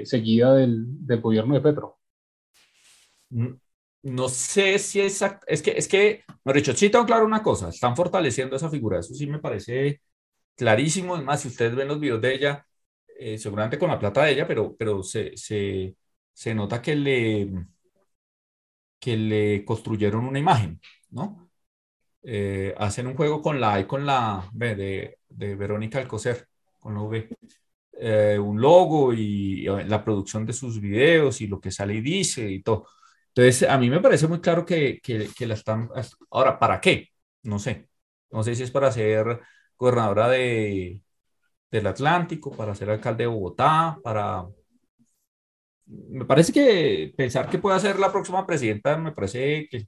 seguida 0.05 0.53
del, 0.55 0.85
del 1.05 1.21
gobierno 1.21 1.55
de 1.55 1.61
Petro? 1.61 1.99
No 4.03 4.29
sé 4.29 4.79
si 4.79 4.99
es 4.99 5.21
es 5.47 5.61
que, 5.61 5.71
es 5.71 5.87
que, 5.87 6.23
me 6.43 6.53
dicho, 6.53 6.73
sí 6.73 6.89
tengo 6.89 7.05
claro 7.05 7.23
una 7.25 7.43
cosa, 7.43 7.69
están 7.69 7.95
fortaleciendo 7.95 8.55
esa 8.55 8.69
figura, 8.69 8.99
eso 8.99 9.13
sí 9.13 9.27
me 9.27 9.37
parece 9.39 10.01
clarísimo, 10.55 11.17
es 11.17 11.23
más, 11.23 11.41
si 11.41 11.49
ustedes 11.49 11.75
ven 11.75 11.87
los 11.89 11.99
videos 11.99 12.21
de 12.21 12.33
ella, 12.35 12.67
eh, 13.19 13.37
seguramente 13.39 13.79
con 13.79 13.89
la 13.89 13.99
plata 13.99 14.23
de 14.25 14.33
ella, 14.33 14.47
pero, 14.47 14.75
pero 14.77 15.03
se, 15.03 15.37
se, 15.37 15.95
se, 16.33 16.55
nota 16.55 16.81
que 16.81 16.95
le, 16.95 17.51
que 18.99 19.17
le 19.17 19.65
construyeron 19.65 20.25
una 20.25 20.39
imagen, 20.39 20.79
¿no? 21.09 21.49
Eh, 22.23 22.75
hacen 22.77 23.07
un 23.07 23.15
juego 23.15 23.41
con 23.41 23.61
la 23.61 23.87
con 23.87 24.05
la 24.05 24.49
de, 24.53 25.19
de 25.29 25.55
Verónica 25.55 25.99
Alcocer, 25.99 26.47
con 26.79 26.95
la 26.95 27.01
V. 27.01 27.29
Eh, 28.03 28.39
un 28.39 28.59
logo 28.59 29.13
y, 29.13 29.61
y 29.61 29.83
la 29.85 30.03
producción 30.03 30.45
de 30.45 30.53
sus 30.53 30.81
videos 30.81 31.39
y 31.41 31.47
lo 31.47 31.61
que 31.61 31.71
sale 31.71 31.95
y 31.95 32.01
dice 32.01 32.49
y 32.49 32.63
todo. 32.63 32.87
Entonces, 33.27 33.69
a 33.69 33.77
mí 33.77 33.89
me 33.89 34.01
parece 34.01 34.27
muy 34.27 34.41
claro 34.41 34.65
que, 34.65 34.99
que, 35.01 35.29
que, 35.37 35.45
la 35.47 35.53
están... 35.53 35.89
Ahora, 36.31 36.57
¿para 36.59 36.81
qué? 36.81 37.09
No 37.43 37.59
sé. 37.59 37.89
No 38.31 38.43
sé 38.43 38.55
si 38.55 38.63
es 38.63 38.71
para 38.71 38.91
ser 38.91 39.39
gobernadora 39.77 40.29
de, 40.29 41.01
del 41.71 41.87
Atlántico, 41.87 42.51
para 42.51 42.75
ser 42.75 42.89
alcalde 42.89 43.23
de 43.25 43.27
Bogotá, 43.27 43.99
para, 44.03 44.47
me 45.85 46.25
parece 46.25 46.53
que 46.53 47.13
pensar 47.15 47.49
que 47.49 47.59
pueda 47.59 47.79
ser 47.79 47.99
la 47.99 48.11
próxima 48.11 48.45
presidenta, 48.45 48.97
me 48.97 49.11
parece 49.11 49.67
que 49.69 49.87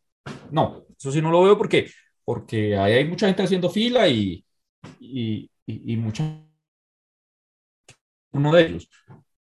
no, 0.51 0.85
eso 0.97 1.11
sí 1.11 1.21
no 1.21 1.31
lo 1.31 1.43
veo 1.43 1.57
porque, 1.57 1.89
porque 2.23 2.77
ahí 2.77 2.93
hay 2.93 3.05
mucha 3.05 3.27
gente 3.27 3.43
haciendo 3.43 3.69
fila 3.69 4.07
y, 4.07 4.45
y, 4.99 5.49
y, 5.65 5.97
mucha 5.97 6.23
uno 8.33 8.51
de 8.53 8.65
ellos. 8.65 8.89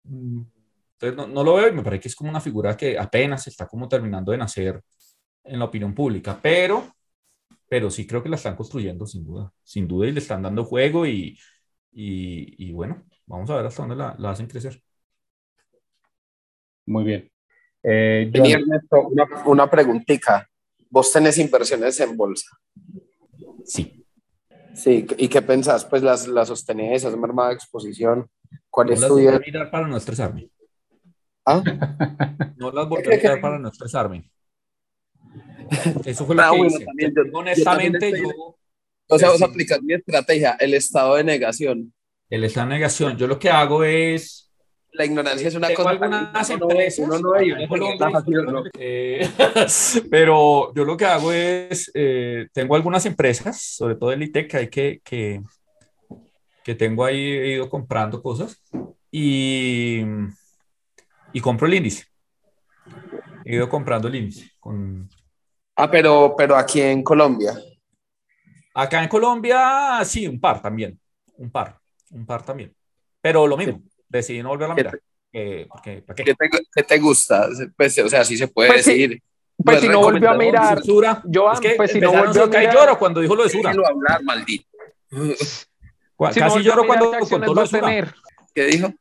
Entonces 0.03 1.15
no, 1.15 1.27
no, 1.27 1.43
lo 1.43 1.55
veo 1.55 1.69
y 1.69 1.71
me 1.71 1.83
parece 1.83 2.01
que 2.01 2.07
es 2.09 2.15
como 2.15 2.29
una 2.29 2.41
figura 2.41 2.75
que 2.75 2.97
apenas 2.97 3.47
está 3.47 3.67
como 3.67 3.87
terminando 3.87 4.31
de 4.31 4.37
nacer 4.37 4.81
en 5.43 5.59
la 5.59 5.65
opinión 5.65 5.93
pública, 5.93 6.37
pero, 6.41 6.95
pero 7.67 7.89
sí 7.89 8.05
creo 8.05 8.21
que 8.21 8.29
la 8.29 8.35
están 8.35 8.55
construyendo 8.55 9.05
sin 9.05 9.23
duda, 9.23 9.51
sin 9.63 9.87
duda 9.87 10.07
y 10.07 10.11
le 10.11 10.19
están 10.19 10.41
dando 10.41 10.65
juego 10.65 11.05
y, 11.05 11.37
y, 11.91 12.67
y 12.67 12.71
bueno, 12.73 13.05
vamos 13.25 13.49
a 13.49 13.55
ver 13.55 13.65
hasta 13.65 13.83
dónde 13.83 13.95
la, 13.95 14.15
la 14.17 14.31
hacen 14.31 14.47
crecer. 14.47 14.81
Muy 16.85 17.03
bien. 17.03 17.31
Eh, 17.83 18.31
una, 18.33 19.27
una 19.45 19.69
preguntita. 19.69 20.49
¿Vos 20.89 21.11
tenés 21.11 21.37
inversiones 21.37 21.99
en 21.99 22.17
bolsa? 22.17 22.57
Sí. 23.63 24.05
Sí, 24.73 25.05
¿y 25.17 25.27
qué 25.27 25.41
pensás? 25.41 25.85
Pues 25.85 26.01
las, 26.01 26.27
las 26.27 26.47
sostenés, 26.47 27.05
has 27.05 27.15
mermado 27.15 27.51
exposición. 27.51 28.29
¿Cuál 28.69 28.91
es 28.91 29.07
tu 29.07 29.19
idea? 29.19 29.33
No 29.33 29.39
mirar 29.39 29.71
para 29.71 29.87
no 29.87 29.97
estresarme. 29.97 30.49
¿Ah? 31.45 31.63
No 32.57 32.71
las 32.71 32.85
voy 32.89 33.03
a 33.03 33.09
mirar 33.09 33.41
para 33.41 33.59
no 33.59 33.69
estresarme. 33.69 34.29
Eso 36.05 36.25
fue 36.25 36.35
lo 36.35 36.41
ah, 36.41 36.51
que 36.51 36.65
hice. 36.65 36.85
Honestamente, 37.33 38.11
yo, 38.11 38.57
O 39.07 39.19
sea, 39.19 39.29
vos 39.29 39.41
aplicas 39.41 39.81
mi 39.81 39.93
estrategia, 39.93 40.57
el 40.59 40.73
estado 40.73 41.15
de 41.15 41.23
negación. 41.23 41.93
El 42.29 42.43
estado 42.43 42.67
de 42.67 42.75
negación. 42.75 43.17
Yo 43.17 43.27
lo 43.27 43.39
que 43.39 43.49
hago 43.49 43.83
es 43.83 44.49
la 44.91 45.05
ignorancia 45.05 45.47
es 45.47 45.55
una 45.55 45.73
cosa. 45.73 45.91
Algunas 45.91 46.49
empresas, 46.49 47.07
pero 50.09 50.73
yo 50.73 50.83
lo 50.83 50.97
que 50.97 51.05
hago 51.05 51.31
es, 51.31 51.89
eh, 51.93 52.47
tengo 52.51 52.75
algunas 52.75 53.05
empresas, 53.05 53.61
sobre 53.61 53.95
todo 53.95 54.11
el 54.11 54.23
ITEC, 54.23 54.49
que 54.49 54.57
hay 54.57 54.67
que, 54.67 54.99
que, 55.03 55.41
que 56.69 56.75
tengo 56.75 57.03
ahí, 57.03 57.19
he 57.19 57.53
ido 57.53 57.67
comprando 57.67 58.21
cosas 58.21 58.61
y, 59.09 60.03
y 61.33 61.41
compro 61.41 61.65
el 61.65 61.73
índice. 61.73 62.05
He 63.43 63.55
ido 63.55 63.67
comprando 63.67 64.07
el 64.07 64.13
índice. 64.13 64.51
Con... 64.59 65.09
Ah, 65.75 65.89
pero, 65.89 66.35
pero 66.37 66.55
aquí 66.55 66.79
en 66.79 67.01
Colombia. 67.01 67.57
Acá 68.75 69.01
en 69.01 69.09
Colombia, 69.09 70.01
sí, 70.05 70.27
un 70.27 70.39
par 70.39 70.61
también. 70.61 70.99
Un 71.37 71.49
par, 71.49 71.75
un 72.11 72.27
par 72.27 72.45
también. 72.45 72.71
Pero 73.19 73.47
lo 73.47 73.57
mismo 73.57 73.81
decidí 74.07 74.43
no 74.43 74.49
volver 74.49 74.69
a 74.69 74.75
mirar. 74.75 74.99
Eh, 75.33 75.65
porque, 75.67 76.03
¿para 76.03 76.15
qué? 76.15 76.23
¿Qué, 76.23 76.35
te, 76.35 76.49
¿Qué, 76.71 76.83
te, 76.83 76.99
gusta? 76.99 77.49
Pues, 77.75 77.97
o 77.97 78.09
sea, 78.09 78.23
sí 78.23 78.37
se 78.37 78.47
puede 78.47 78.69
pues 78.69 78.85
decidir. 78.85 79.23
pues 79.57 79.79
si 79.79 79.89
no 79.89 80.01
volvió 80.01 80.29
a 80.29 80.35
mirar, 80.35 80.83
Sura, 80.83 81.23
yo, 81.25 81.51
es 81.51 81.59
que 81.59 81.71
pues 81.71 81.91
si 81.91 81.99
no 81.99 82.11
volvió 82.11 82.43
a 82.43 82.47
mirar, 82.47 82.75
lloro 82.75 82.99
cuando 82.99 83.21
dijo 83.21 83.35
lo 83.35 83.45
de 83.45 83.49
Sura. 83.49 83.71
Hablar, 83.71 84.21
maldito. 84.21 84.67
Casi 86.19 86.39
no 86.39 86.59
lloro 86.59 86.85
cuando 86.85 87.11
contó 87.29 87.53
lo 87.53 87.61
de 87.61 87.67
Sura. 87.67 88.15
¿Qué 88.53 88.65
dijo? 88.65 88.93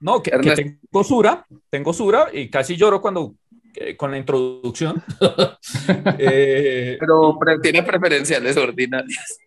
No, 0.00 0.22
que, 0.22 0.30
que, 0.30 0.54
tengo 0.54 1.04
Sura, 1.04 1.46
tengo 1.70 1.92
Sura 1.92 2.28
y 2.32 2.48
casi 2.48 2.76
lloro 2.76 3.00
cuando 3.00 3.34
eh, 3.74 3.96
con 3.96 4.10
la 4.10 4.18
introducción. 4.18 5.02
eh, 6.18 6.96
pero, 7.00 7.38
tiene 7.62 7.82
preferenciales 7.82 8.56
ordinarias. 8.56 9.38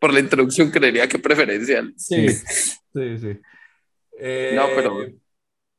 Por 0.00 0.12
la 0.12 0.20
introducción 0.20 0.70
creería 0.70 1.08
que 1.08 1.18
preferenciales. 1.18 1.94
Sí, 1.96 2.28
sí, 2.28 3.18
sí 3.18 3.40
no, 4.54 4.66
pero... 4.74 5.06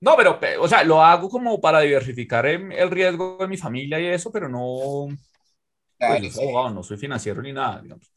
No, 0.01 0.17
pero, 0.17 0.37
o 0.59 0.67
sea, 0.67 0.83
lo 0.83 1.01
hago 1.01 1.29
como 1.29 1.61
para 1.61 1.79
diversificar 1.79 2.45
el 2.45 2.91
riesgo 2.91 3.37
de 3.39 3.47
mi 3.47 3.55
familia 3.55 3.99
y 3.99 4.07
eso, 4.07 4.31
pero 4.31 4.49
no... 4.49 5.07
Pues, 5.97 6.37
no 6.37 6.83
soy 6.83 6.97
financiero 6.97 7.41
ni 7.41 7.53
nada, 7.53 7.81
digamos. 7.81 8.11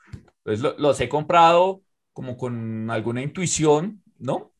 Entonces, 0.45 0.75
los 0.79 1.01
he 1.01 1.09
comprado 1.09 1.83
como 2.16 2.35
con 2.35 2.90
alguna 2.90 3.20
intuición, 3.20 4.02
¿no? 4.20 4.50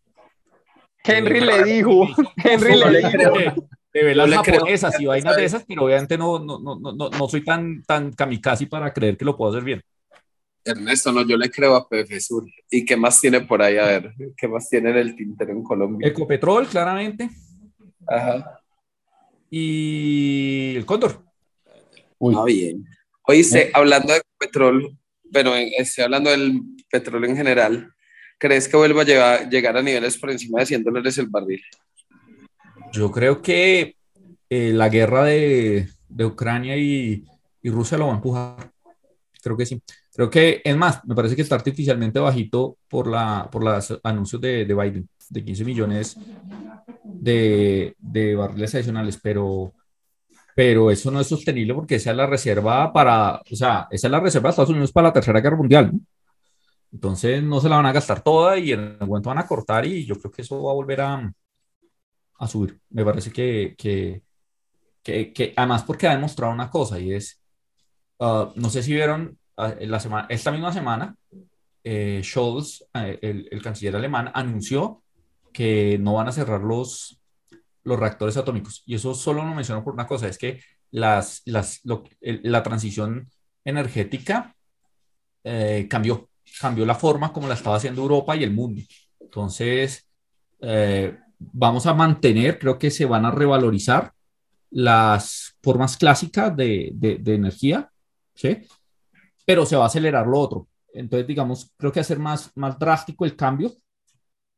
Henry 1.02 1.40
le 1.40 1.64
dijo, 1.64 2.06
Henry 2.44 2.76
le 2.76 2.98
dijo. 2.98 3.68
De 3.94 4.04
velas 4.04 4.30
japonesas 4.30 5.00
y 5.00 5.06
vainas 5.06 5.34
de 5.34 5.44
esas, 5.46 5.64
pero 5.66 5.84
obviamente 5.86 6.18
no, 6.18 6.38
no, 6.38 6.58
no, 6.58 6.76
no, 6.76 7.08
no 7.08 7.28
soy 7.30 7.42
tan, 7.42 7.82
tan 7.84 8.12
kamikaze 8.12 8.66
para 8.66 8.92
creer 8.92 9.16
que 9.16 9.24
lo 9.24 9.38
puedo 9.38 9.52
hacer 9.52 9.64
bien. 9.64 9.82
Ernesto, 10.62 11.10
no, 11.12 11.26
yo 11.26 11.38
le 11.38 11.50
creo 11.50 11.76
a 11.76 11.88
PF 11.88 12.20
Sur. 12.20 12.44
¿Y 12.70 12.84
qué 12.84 12.94
más 12.94 13.18
tiene 13.22 13.40
por 13.40 13.62
ahí? 13.62 13.78
A 13.78 13.86
ver, 13.86 14.12
¿qué 14.36 14.48
más 14.48 14.68
tiene 14.68 14.90
en 14.90 14.98
el 14.98 15.16
tintero 15.16 15.52
en 15.52 15.62
Colombia? 15.62 16.06
Ecopetrol, 16.06 16.66
claramente. 16.66 17.30
Ajá. 18.06 18.60
Y 19.48 20.74
el 20.76 20.84
Cóndor. 20.84 21.24
Uy. 22.18 22.34
Ah, 22.36 22.44
bien. 22.44 22.84
Oíste, 23.22 23.70
hablando 23.72 24.12
de 24.12 24.20
petróleo, 24.38 24.90
pero 25.32 25.54
estoy 25.54 26.04
hablando 26.04 26.28
del 26.28 26.75
petróleo 26.90 27.31
en 27.31 27.37
general, 27.37 27.92
¿crees 28.38 28.68
que 28.68 28.77
vuelva 28.77 29.03
a 29.03 29.49
llegar 29.49 29.77
a 29.77 29.83
niveles 29.83 30.18
por 30.18 30.31
encima 30.31 30.61
de 30.61 30.66
100 30.66 30.85
dólares 30.85 31.18
el 31.18 31.27
barril? 31.29 31.62
Yo 32.92 33.11
creo 33.11 33.42
que 33.42 33.96
eh, 34.49 34.72
la 34.72 34.88
guerra 34.88 35.25
de, 35.25 35.88
de 36.09 36.25
Ucrania 36.25 36.77
y, 36.77 37.25
y 37.62 37.70
Rusia 37.70 37.99
lo 37.99 38.07
va 38.07 38.12
a 38.12 38.16
empujar. 38.16 38.70
Creo 39.42 39.57
que 39.57 39.66
sí. 39.66 39.81
Creo 40.16 40.31
que, 40.31 40.62
es 40.64 40.77
más, 40.77 41.05
me 41.05 41.14
parece 41.14 41.37
que 41.37 41.42
está 41.42 41.57
artificialmente 41.57 42.18
bajito 42.18 42.79
por, 42.88 43.07
la, 43.07 43.49
por 43.53 43.62
los 43.62 44.01
anuncios 44.03 44.40
de, 44.40 44.64
de 44.64 44.75
Biden, 44.75 45.09
de 45.29 45.44
15 45.44 45.64
millones 45.64 46.16
de, 47.05 47.94
de 47.99 48.35
barriles 48.35 48.75
adicionales, 48.75 49.18
pero, 49.22 49.75
pero 50.55 50.90
eso 50.90 51.11
no 51.11 51.20
es 51.20 51.27
sostenible 51.27 51.75
porque 51.75 51.96
esa 51.96 52.12
es 52.12 52.16
la 52.16 52.27
reserva 52.27 52.92
para, 52.94 53.37
o 53.37 53.57
sea, 53.57 53.88
esa 53.90 54.07
es 54.07 54.11
la 54.11 54.20
reserva 54.20 54.49
de 54.49 54.51
Estados 54.53 54.70
Unidos 54.70 54.90
para 54.90 55.09
la 55.09 55.12
Tercera 55.12 55.40
Guerra 55.40 55.57
Mundial. 55.57 55.92
Entonces 56.96 57.42
no 57.42 57.61
se 57.61 57.68
la 57.68 57.76
van 57.76 57.87
a 57.87 57.92
gastar 57.92 58.22
toda 58.22 58.59
y 58.59 58.72
en 58.72 58.80
algún 58.80 59.09
momento 59.09 59.28
van 59.30 59.38
a 59.38 59.46
cortar 59.46 59.87
y 59.87 60.04
yo 60.06 60.16
creo 60.16 60.32
que 60.32 60.42
eso 60.42 60.62
va 60.62 60.72
a 60.72 60.74
volver 60.74 61.00
a, 61.02 61.32
a 62.38 62.48
subir. 62.48 62.80
Me 62.90 63.04
parece 63.04 63.30
que, 63.30 63.74
que, 63.76 64.22
que, 65.02 65.32
que, 65.32 65.52
además 65.56 65.85
porque 65.85 66.09
ha 66.09 66.14
demostrado 66.14 66.52
una 66.52 66.70
cosa 66.70 66.98
y 66.98 67.12
es, 67.12 67.40
uh, 68.18 68.46
no 68.54 68.70
sé 68.70 68.82
si 68.82 68.94
vieron 68.94 69.38
Ah, 69.59 69.74
la 69.80 69.98
semana, 70.00 70.26
esta 70.28 70.52
misma 70.52 70.70
semana, 70.72 71.16
eh, 71.82 72.20
Scholz, 72.22 72.85
eh, 72.92 73.18
el, 73.22 73.48
el, 73.50 73.62
canciller 73.62 73.96
alemán, 73.96 74.30
anunció 74.35 75.02
que 75.52 75.96
no 75.98 76.14
van 76.14 76.28
a 76.28 76.32
cerrar 76.32 76.61
los, 76.61 77.18
los 77.82 77.98
reactores 77.98 78.37
atómicos. 78.37 78.82
Y 78.85 78.96
eso 78.96 79.14
solo 79.14 79.42
lo 79.44 79.54
menciono 79.54 79.82
por 79.82 79.94
una 79.94 80.06
cosa, 80.06 80.28
es 80.28 80.37
que 80.37 80.61
las, 80.90 81.40
las, 81.46 81.80
la 82.20 82.62
transición 82.62 83.30
energética 83.64 84.54
eh, 85.42 85.87
cambió, 85.88 86.28
cambió 86.60 86.86
la 86.86 86.94
forma 86.94 87.32
como 87.32 87.48
la 87.48 87.54
estaba 87.54 87.76
haciendo 87.76 88.02
Europa 88.02 88.36
y 88.36 88.44
el 88.44 88.52
mundo. 88.52 88.82
Entonces, 89.20 90.08
vamos 91.38 91.86
a 91.86 91.94
mantener, 91.94 92.58
creo 92.58 92.78
que 92.78 92.90
se 92.90 93.04
van 93.04 93.24
a 93.24 93.30
revalorizar 93.30 94.12
las 94.70 95.56
formas 95.62 95.96
clásicas 95.96 96.56
de, 96.56 96.90
de, 96.94 97.18
de 97.18 97.34
energía, 97.34 97.90
¿sí? 98.34 98.58
pero 99.46 99.64
se 99.64 99.76
va 99.76 99.84
a 99.84 99.86
acelerar 99.86 100.26
lo 100.26 100.38
otro. 100.38 100.68
Entonces, 100.92 101.26
digamos, 101.26 101.72
creo 101.76 101.92
que 101.92 102.00
hacer 102.00 102.18
más, 102.18 102.50
más 102.56 102.78
drástico 102.78 103.24
el 103.24 103.36
cambio, 103.36 103.72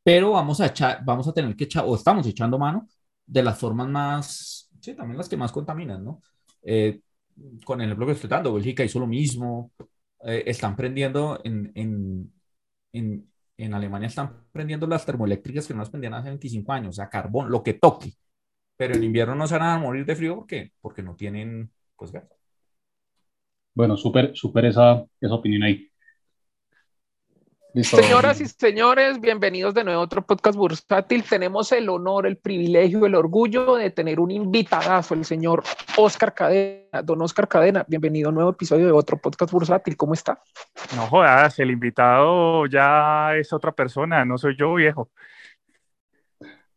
pero 0.03 0.33
vamos 0.33 0.61
a, 0.61 0.67
echar, 0.67 1.05
vamos 1.05 1.29
a 1.29 1.33
tener 1.33 1.55
que 1.55 1.65
echar, 1.65 1.85
o 1.87 1.95
estamos 1.95 2.27
echando 2.27 2.59
mano 2.59 2.89
de 3.27 3.43
las 3.43 3.59
formas 3.59 3.89
más, 3.89 4.71
sí, 4.81 4.95
también 4.95 5.19
las 5.19 5.29
que 5.29 5.37
más 5.37 5.53
contaminan, 5.53 6.03
¿no? 6.03 6.23
Eh, 6.63 7.01
con 7.65 7.81
el 7.81 7.89
ejemplo 7.89 8.07
que 8.07 8.13
estoy 8.13 8.31
dando, 8.31 8.55
Bélgica 8.55 8.83
hizo 8.83 8.99
lo 8.99 9.07
mismo, 9.07 9.73
eh, 10.25 10.45
están 10.47 10.77
prendiendo 10.77 11.41
en, 11.45 11.73
en, 11.75 12.33
en, 12.93 13.31
en, 13.57 13.75
Alemania, 13.75 14.09
están 14.09 14.45
prendiendo 14.53 14.87
las 14.87 15.07
termoeléctricas 15.07 15.67
que 15.67 15.75
no 15.75 15.81
las 15.81 15.91
prendían 15.91 16.15
hace 16.15 16.29
25 16.29 16.73
años, 16.73 16.91
o 16.91 16.93
sea, 16.93 17.09
carbón, 17.09 17.51
lo 17.51 17.63
que 17.63 17.75
toque, 17.75 18.13
pero 18.77 18.95
en 18.95 19.05
invierno 19.05 19.35
no 19.35 19.47
se 19.47 19.59
van 19.59 19.71
a 19.71 19.79
morir 19.79 20.05
de 20.07 20.17
frío 20.17 20.37
porque, 20.37 20.73
porque 20.81 21.03
no 21.03 21.17
tienen, 21.17 21.71
pues, 21.97 22.13
gas. 22.13 22.25
Bueno, 23.75 23.97
súper, 23.97 24.33
súper 24.35 24.67
esa, 24.67 25.05
esa 25.21 25.35
opinión 25.35 25.63
ahí. 25.63 25.88
Señoras 27.75 28.41
y 28.41 28.47
señores, 28.47 29.21
bienvenidos 29.21 29.75
de 29.75 29.85
nuevo 29.85 30.01
a 30.01 30.05
otro 30.05 30.23
podcast 30.23 30.57
bursátil. 30.57 31.23
Tenemos 31.23 31.71
el 31.73 31.91
honor, 31.91 32.27
el 32.27 32.39
privilegio, 32.39 33.05
el 33.05 33.15
orgullo 33.15 33.77
de 33.77 33.91
tener 33.91 34.21
un 34.21 34.31
invitadazo, 34.31 35.13
el 35.13 35.27
señor 35.27 35.63
Oscar 35.99 36.33
Cadena. 36.33 37.03
Don 37.03 37.21
Oscar 37.21 37.47
Cadena, 37.47 37.85
bienvenido 37.87 38.29
a 38.29 38.31
un 38.31 38.37
nuevo 38.37 38.51
episodio 38.51 38.87
de 38.87 38.93
otro 38.93 39.19
podcast 39.19 39.53
bursátil. 39.53 39.99
¿Cómo 39.99 40.15
está? 40.15 40.43
No 40.97 41.07
jodas, 41.09 41.59
el 41.59 41.71
invitado 41.71 42.65
ya 42.67 43.37
es 43.37 43.53
otra 43.53 43.73
persona, 43.73 44.25
no 44.25 44.39
soy 44.39 44.57
yo, 44.57 44.73
viejo. 44.75 45.11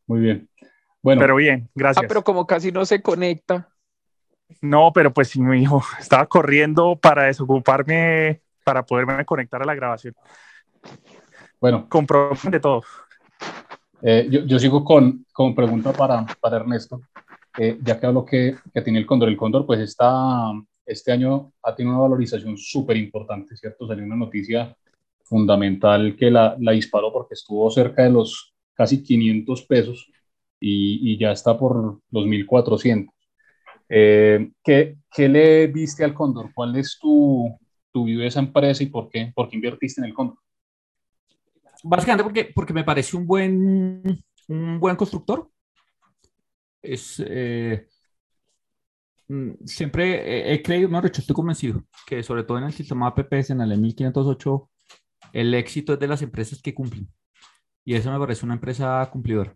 Muy 0.07 0.19
bien. 0.19 0.49
Bueno. 1.01 1.21
Pero 1.21 1.35
bien, 1.37 1.69
gracias. 1.73 2.03
Ah, 2.03 2.07
pero 2.07 2.21
como 2.21 2.45
casi 2.45 2.69
no 2.73 2.85
se 2.85 3.01
conecta. 3.01 3.69
No, 4.59 4.91
pero 4.93 5.13
pues 5.13 5.29
sí, 5.29 5.41
mi 5.41 5.61
hijo 5.61 5.81
estaba 5.99 6.25
corriendo 6.25 6.97
para 6.97 7.23
desocuparme, 7.23 8.41
para 8.65 8.85
poderme 8.85 9.23
conectar 9.23 9.61
a 9.61 9.65
la 9.65 9.73
grabación. 9.73 10.13
Bueno. 11.61 11.87
Compró 11.87 12.31
de 12.49 12.59
todo. 12.59 12.81
Eh, 14.01 14.27
yo, 14.31 14.43
yo, 14.45 14.57
sigo 14.57 14.83
con, 14.83 15.27
con 15.31 15.53
pregunta 15.53 15.93
para, 15.93 16.25
para 16.39 16.57
Ernesto, 16.57 17.01
eh, 17.59 17.77
ya 17.83 17.99
que 17.99 18.07
hablo 18.07 18.25
que, 18.25 18.55
que, 18.73 18.81
tiene 18.81 18.97
el 18.97 19.05
cóndor. 19.05 19.29
El 19.29 19.37
cóndor, 19.37 19.67
pues, 19.67 19.79
está, 19.79 20.51
este 20.83 21.11
año 21.11 21.53
ha 21.61 21.75
tenido 21.75 21.93
una 21.93 22.01
valorización 22.01 22.57
súper 22.57 22.97
importante, 22.97 23.55
¿cierto? 23.55 23.87
Salió 23.87 24.03
una 24.03 24.15
noticia 24.15 24.75
fundamental 25.23 26.15
que 26.17 26.31
la, 26.31 26.57
la, 26.59 26.71
disparó 26.71 27.13
porque 27.13 27.35
estuvo 27.35 27.69
cerca 27.69 28.03
de 28.03 28.09
los 28.09 28.55
casi 28.73 29.03
500 29.03 29.61
pesos 29.67 30.09
y, 30.59 31.13
y 31.13 31.17
ya 31.19 31.31
está 31.31 31.57
por 31.59 32.01
los 32.09 32.25
1400. 32.25 33.13
Eh, 33.87 34.51
¿qué, 34.63 34.97
¿qué, 35.11 35.29
le 35.29 35.67
viste 35.67 36.03
al 36.03 36.15
cóndor? 36.15 36.51
¿Cuál 36.55 36.75
es 36.75 36.97
tu, 36.99 37.55
tu 37.91 38.05
view 38.05 38.21
de 38.21 38.27
esa 38.27 38.39
empresa 38.39 38.81
y 38.81 38.87
por 38.87 39.09
qué, 39.09 39.31
por 39.35 39.47
qué 39.47 39.57
invertiste 39.57 40.01
en 40.01 40.07
el 40.07 40.13
cóndor? 40.15 40.37
Básicamente 41.83 42.23
porque, 42.23 42.51
porque 42.53 42.73
me 42.73 42.83
parece 42.83 43.17
un 43.17 43.25
buen, 43.25 44.23
un 44.47 44.79
buen 44.79 44.95
constructor. 44.95 45.49
Es, 46.81 47.21
eh, 47.25 47.87
mm, 49.27 49.51
siempre 49.65 50.53
he, 50.53 50.61
creído, 50.63 50.89
mejor 50.89 51.05
dicho, 51.05 51.21
estoy 51.21 51.35
convencido 51.35 51.83
que 52.07 52.23
sobre 52.23 52.43
todo 52.43 52.57
en 52.57 52.65
el 52.65 52.73
sistema 52.73 53.07
APPs, 53.07 53.51
en 53.51 53.61
el 53.61 53.79
1508, 53.79 54.69
el 55.33 55.53
éxito 55.53 55.93
es 55.93 55.99
de 55.99 56.07
las 56.07 56.21
empresas 56.21 56.61
que 56.61 56.73
cumplen. 56.73 57.07
Y 57.85 57.95
eso 57.95 58.11
me 58.11 58.19
parece 58.19 58.45
una 58.45 58.55
empresa 58.55 59.07
cumplidora. 59.11 59.55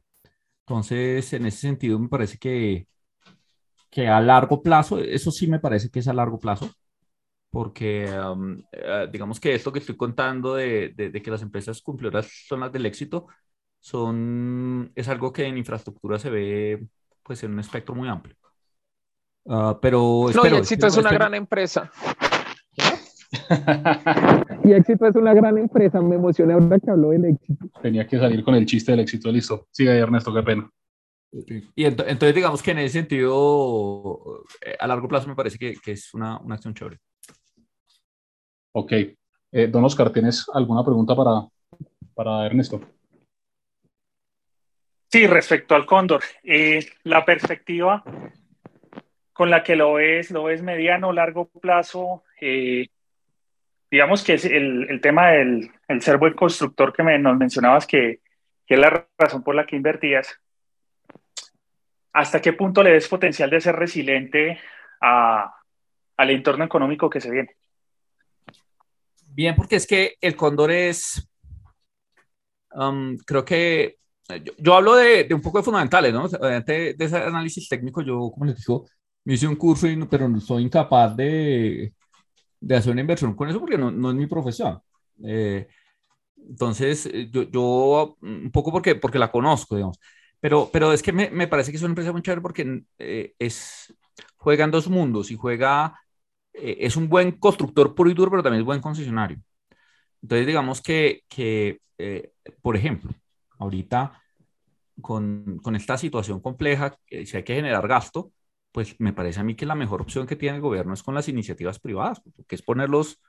Entonces, 0.61 1.31
en 1.33 1.45
ese 1.45 1.59
sentido, 1.59 1.99
me 1.99 2.09
parece 2.09 2.37
que, 2.37 2.87
que 3.89 4.07
a 4.07 4.19
largo 4.21 4.61
plazo, 4.61 4.99
eso 4.99 5.31
sí 5.31 5.47
me 5.47 5.59
parece 5.59 5.89
que 5.89 5.99
es 5.99 6.07
a 6.07 6.13
largo 6.13 6.39
plazo, 6.39 6.69
porque 7.55 8.09
um, 8.11 8.61
digamos 9.13 9.39
que 9.39 9.55
esto 9.55 9.71
que 9.71 9.79
estoy 9.79 9.95
contando 9.95 10.55
de, 10.55 10.89
de, 10.89 11.21
que 11.21 11.31
las 11.31 11.41
empresas 11.41 11.81
cumplidoras 11.81 12.29
son 12.49 12.59
las 12.59 12.69
del 12.69 12.85
éxito, 12.85 13.27
son, 13.79 14.91
es 14.93 15.07
algo 15.07 15.31
que 15.31 15.45
en 15.45 15.57
infraestructura 15.57 16.19
se 16.19 16.29
ve 16.29 16.85
pues 17.23 17.41
en 17.45 17.53
un 17.53 17.61
espectro 17.61 17.95
muy 17.95 18.09
amplio. 18.09 18.35
Uh, 19.45 19.79
pero 19.81 20.25
no, 20.35 20.45
y 20.45 20.55
éxito 20.57 20.87
es 20.87 20.97
una 20.97 21.11
gran 21.11 21.33
empresa. 21.33 21.89
y 24.65 24.73
éxito 24.73 25.07
es 25.07 25.15
una 25.15 25.33
gran 25.33 25.57
empresa. 25.57 26.01
Me 26.01 26.15
emocioné 26.15 26.55
ahora 26.55 26.77
que 26.77 26.91
habló 26.91 27.11
del 27.11 27.23
éxito. 27.23 27.67
Tenía 27.81 28.05
que 28.05 28.19
salir 28.19 28.43
con 28.43 28.55
el 28.55 28.65
chiste 28.65 28.91
del 28.91 28.99
éxito, 28.99 29.31
listo. 29.31 29.69
Sigue 29.71 29.97
Ernesto, 29.97 30.33
qué 30.33 30.43
pena. 30.43 30.69
Y 31.73 31.85
entonces, 31.85 32.35
digamos 32.35 32.61
que 32.61 32.71
en 32.71 32.79
ese 32.79 32.99
sentido, 32.99 34.43
eh, 34.59 34.75
a 34.77 34.87
largo 34.87 35.07
plazo 35.07 35.29
me 35.29 35.35
parece 35.35 35.57
que, 35.57 35.75
que 35.81 35.93
es 35.93 36.13
una, 36.13 36.37
una 36.39 36.55
acción 36.55 36.73
chévere. 36.73 36.99
Ok. 38.77 38.91
Eh, 38.91 39.67
don 39.67 39.85
Oscar, 39.85 40.11
¿tienes 40.11 40.47
alguna 40.53 40.83
pregunta 40.83 41.15
para, 41.15 41.47
para 42.13 42.45
Ernesto? 42.45 42.81
Sí, 45.09 45.27
respecto 45.27 45.75
al 45.75 45.85
cóndor, 45.85 46.21
eh, 46.43 46.85
la 47.03 47.23
perspectiva 47.23 48.03
con 49.31 49.49
la 49.49 49.63
que 49.63 49.77
lo 49.77 49.93
ves, 49.93 50.29
lo 50.29 50.43
ves 50.43 50.61
mediano, 50.61 51.13
largo 51.13 51.47
plazo, 51.47 52.23
eh, 52.41 52.89
digamos 53.89 54.25
que 54.25 54.33
es 54.33 54.43
el, 54.43 54.89
el 54.89 54.99
tema 54.99 55.31
del 55.31 55.71
el 55.87 56.01
ser 56.01 56.17
buen 56.17 56.33
constructor 56.33 56.91
que 56.91 57.03
me, 57.03 57.17
nos 57.17 57.37
mencionabas 57.37 57.87
que, 57.87 58.19
que, 58.65 58.73
es 58.73 58.79
la 58.79 59.07
razón 59.17 59.41
por 59.41 59.55
la 59.55 59.65
que 59.65 59.77
invertías. 59.77 60.37
¿Hasta 62.11 62.41
qué 62.41 62.51
punto 62.51 62.83
le 62.83 62.91
ves 62.91 63.07
potencial 63.07 63.49
de 63.49 63.61
ser 63.61 63.77
resiliente 63.77 64.59
a, 64.99 65.55
al 66.17 66.29
entorno 66.29 66.65
económico 66.65 67.09
que 67.09 67.21
se 67.21 67.31
viene? 67.31 67.55
Bien, 69.35 69.53
porque 69.53 69.75
es 69.75 69.85
que 69.85 70.15
el 70.21 70.33
cóndor 70.37 70.71
es, 70.71 71.27
um, 72.71 73.17
creo 73.17 73.43
que 73.43 73.97
yo, 74.57 74.73
hablo 74.73 74.95
de, 74.95 75.27
un 75.31 75.41
poco 75.41 75.57
de 75.57 75.63
fundamentales, 75.65 76.13
¿no? 76.13 76.29
De, 76.29 76.93
de, 76.93 76.95
ese 76.97 77.17
análisis 77.17 77.67
técnico, 77.67 78.01
yo, 78.01 78.31
como 78.31 78.45
les 78.45 78.55
digo, 78.55 78.87
me 79.25 79.33
hice 79.33 79.45
un 79.45 79.57
curso, 79.57 79.87
y, 79.87 79.97
pero 80.05 80.29
no 80.29 80.39
soy 80.39 80.63
incapaz 80.63 81.17
de, 81.17 81.93
de 82.61 82.75
hacer 82.77 82.93
una 82.93 83.01
inversión 83.01 83.35
con 83.35 83.49
eso 83.49 83.59
porque 83.59 83.77
no, 83.77 83.91
no 83.91 84.09
es 84.11 84.15
mi 84.15 84.25
profesión. 84.25 84.79
Eh, 85.25 85.67
entonces, 86.37 87.09
yo, 87.29 87.43
yo, 87.43 88.17
un 88.21 88.51
poco 88.51 88.71
porque, 88.71 88.95
porque 88.95 89.19
la 89.19 89.31
conozco, 89.31 89.75
digamos. 89.75 89.99
Pero, 90.39 90.69
pero 90.71 90.93
es 90.93 91.03
que 91.03 91.11
me, 91.11 91.29
me 91.29 91.47
parece 91.47 91.71
que 91.71 91.77
es 91.77 91.83
una 91.83 91.91
empresa 91.91 92.13
muy 92.13 92.21
chévere 92.21 92.41
porque 92.41 92.83
eh, 92.99 93.33
es, 93.37 93.93
juega 94.37 94.63
en 94.63 94.71
dos 94.71 94.87
mundos 94.87 95.29
y 95.29 95.35
juega 95.35 95.93
eh, 96.57 96.77
es 96.81 96.95
un 96.95 97.09
buen 97.09 97.33
constructor 97.33 97.95
puro 97.95 98.09
y 98.09 98.13
duro, 98.13 98.31
pero 98.31 98.43
también 98.43 98.61
es 98.61 98.65
buen 98.65 98.81
concesionario. 98.81 99.37
Entonces, 100.21 100.47
digamos 100.47 100.81
que, 100.81 101.23
que 101.27 101.79
eh, 101.97 102.31
por 102.61 102.75
ejemplo, 102.75 103.11
ahorita 103.59 104.21
con, 105.01 105.59
con, 105.61 105.75
esta 105.75 105.97
situación 105.97 106.39
compleja, 106.41 106.97
si 107.09 107.37
hay 107.37 107.43
que 107.43 107.55
generar 107.55 107.87
gasto, 107.87 108.31
pues 108.71 108.95
me 108.99 109.13
parece 109.13 109.39
a 109.39 109.43
mí 109.43 109.55
que 109.55 109.65
la 109.65 109.75
mejor 109.75 110.01
opción 110.01 110.27
que 110.27 110.35
tiene 110.35 110.57
el 110.57 110.61
gobierno 110.61 110.93
es 110.93 111.03
con 111.03 111.15
las 111.15 111.29
iniciativas 111.29 111.79
privadas, 111.79 112.21
que 112.47 112.55
es 112.55 112.61
poner 112.61 112.89
los, 112.89 113.21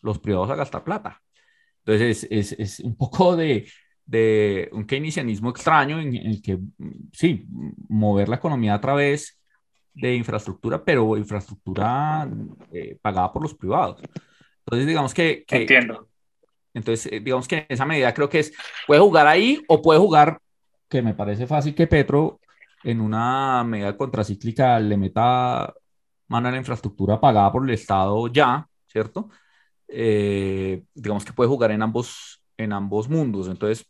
los 0.00 0.18
privados 0.18 0.50
a 0.50 0.56
gastar 0.56 0.84
plata. 0.84 1.22
Entonces, 1.84 2.26
es, 2.30 2.52
es, 2.52 2.80
un 2.80 2.96
poco 2.96 3.36
de, 3.36 3.68
de 4.06 4.68
un 4.72 4.86
keynesianismo 4.86 5.50
extraño 5.50 5.98
en, 6.00 6.14
en, 6.14 6.26
el 6.26 6.42
que, 6.42 6.58
sí, 7.12 7.46
mover 7.88 8.28
la 8.28 8.36
economía 8.36 8.74
a 8.74 8.80
través 8.80 9.41
de 9.94 10.14
infraestructura, 10.14 10.82
pero 10.84 11.16
infraestructura 11.16 12.28
eh, 12.72 12.98
pagada 13.00 13.32
por 13.32 13.42
los 13.42 13.54
privados. 13.54 14.00
Entonces, 14.60 14.86
digamos 14.86 15.12
que... 15.12 15.44
Entiendo. 15.48 16.08
Entonces, 16.74 17.12
eh, 17.12 17.20
digamos 17.20 17.46
que 17.46 17.58
en 17.58 17.66
esa 17.68 17.84
medida 17.84 18.14
creo 18.14 18.28
que 18.28 18.38
es, 18.38 18.52
puede 18.86 19.00
jugar 19.00 19.26
ahí 19.26 19.62
o 19.68 19.82
puede 19.82 20.00
jugar, 20.00 20.38
que 20.88 21.02
me 21.02 21.14
parece 21.14 21.46
fácil 21.46 21.74
que 21.74 21.86
Petro 21.86 22.40
en 22.84 23.00
una 23.00 23.64
medida 23.64 23.96
contracíclica 23.96 24.78
le 24.80 24.96
meta 24.96 25.72
mano 26.28 26.48
a 26.48 26.50
la 26.50 26.58
infraestructura 26.58 27.20
pagada 27.20 27.52
por 27.52 27.64
el 27.64 27.74
Estado 27.74 28.26
ya, 28.28 28.66
¿cierto? 28.86 29.28
Eh, 29.88 30.84
digamos 30.94 31.24
que 31.24 31.32
puede 31.32 31.48
jugar 31.48 31.70
en 31.70 31.82
ambos, 31.82 32.42
en 32.56 32.72
ambos 32.72 33.08
mundos. 33.08 33.48
Entonces, 33.48 33.86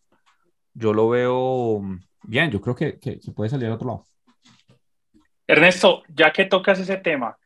yo 0.74 0.92
lo 0.92 1.08
veo 1.08 1.82
bien, 2.22 2.50
yo 2.50 2.60
creo 2.60 2.74
que, 2.74 2.98
que, 2.98 3.20
que 3.20 3.32
puede 3.32 3.50
salir 3.50 3.66
al 3.66 3.74
otro 3.74 3.88
lado. 3.88 4.04
Ernesto, 5.52 6.02
ya 6.08 6.32
que 6.32 6.46
tocas 6.46 6.78
ese 6.78 6.96
tema, 6.96 7.36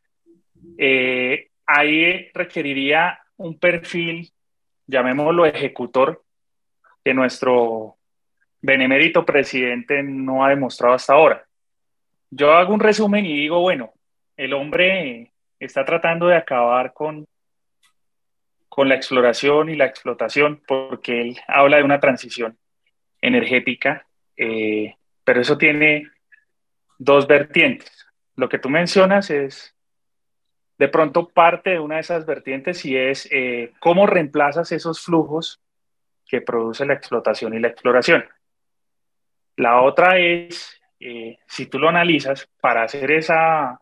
eh, 0.77 1.49
ahí 1.65 2.29
requeriría 2.33 3.19
un 3.35 3.59
perfil, 3.59 4.31
llamémoslo 4.85 5.45
ejecutor, 5.45 6.23
que 7.03 7.13
nuestro 7.13 7.97
benemérito 8.61 9.25
presidente 9.25 10.01
no 10.03 10.45
ha 10.45 10.49
demostrado 10.49 10.95
hasta 10.95 11.13
ahora. 11.13 11.45
Yo 12.29 12.53
hago 12.53 12.73
un 12.73 12.79
resumen 12.79 13.25
y 13.25 13.33
digo, 13.33 13.59
bueno, 13.59 13.93
el 14.37 14.53
hombre 14.53 15.33
está 15.59 15.83
tratando 15.83 16.27
de 16.27 16.37
acabar 16.37 16.93
con, 16.93 17.27
con 18.69 18.87
la 18.87 18.95
exploración 18.95 19.69
y 19.69 19.75
la 19.75 19.85
explotación 19.85 20.61
porque 20.65 21.21
él 21.21 21.37
habla 21.47 21.77
de 21.77 21.83
una 21.83 21.99
transición 21.99 22.57
energética, 23.21 24.07
eh, 24.37 24.95
pero 25.25 25.41
eso 25.41 25.57
tiene 25.57 26.09
dos 26.97 27.27
vertientes. 27.27 28.07
Lo 28.35 28.49
que 28.49 28.59
tú 28.59 28.69
mencionas 28.69 29.29
es 29.29 29.75
de 30.77 30.87
pronto 30.87 31.27
parte 31.29 31.71
de 31.71 31.79
una 31.79 31.95
de 31.95 32.01
esas 32.01 32.25
vertientes 32.25 32.85
y 32.85 32.95
es 32.95 33.27
eh, 33.31 33.73
cómo 33.79 34.05
reemplazas 34.05 34.71
esos 34.71 35.03
flujos 35.03 35.59
que 36.27 36.41
produce 36.41 36.85
la 36.85 36.93
explotación 36.93 37.53
y 37.53 37.59
la 37.59 37.69
exploración. 37.69 38.25
La 39.55 39.81
otra 39.81 40.19
es, 40.19 40.79
eh, 40.99 41.39
si 41.47 41.65
tú 41.65 41.79
lo 41.79 41.89
analizas, 41.89 42.47
para 42.61 42.83
hacer 42.83 43.09
esa, 43.11 43.81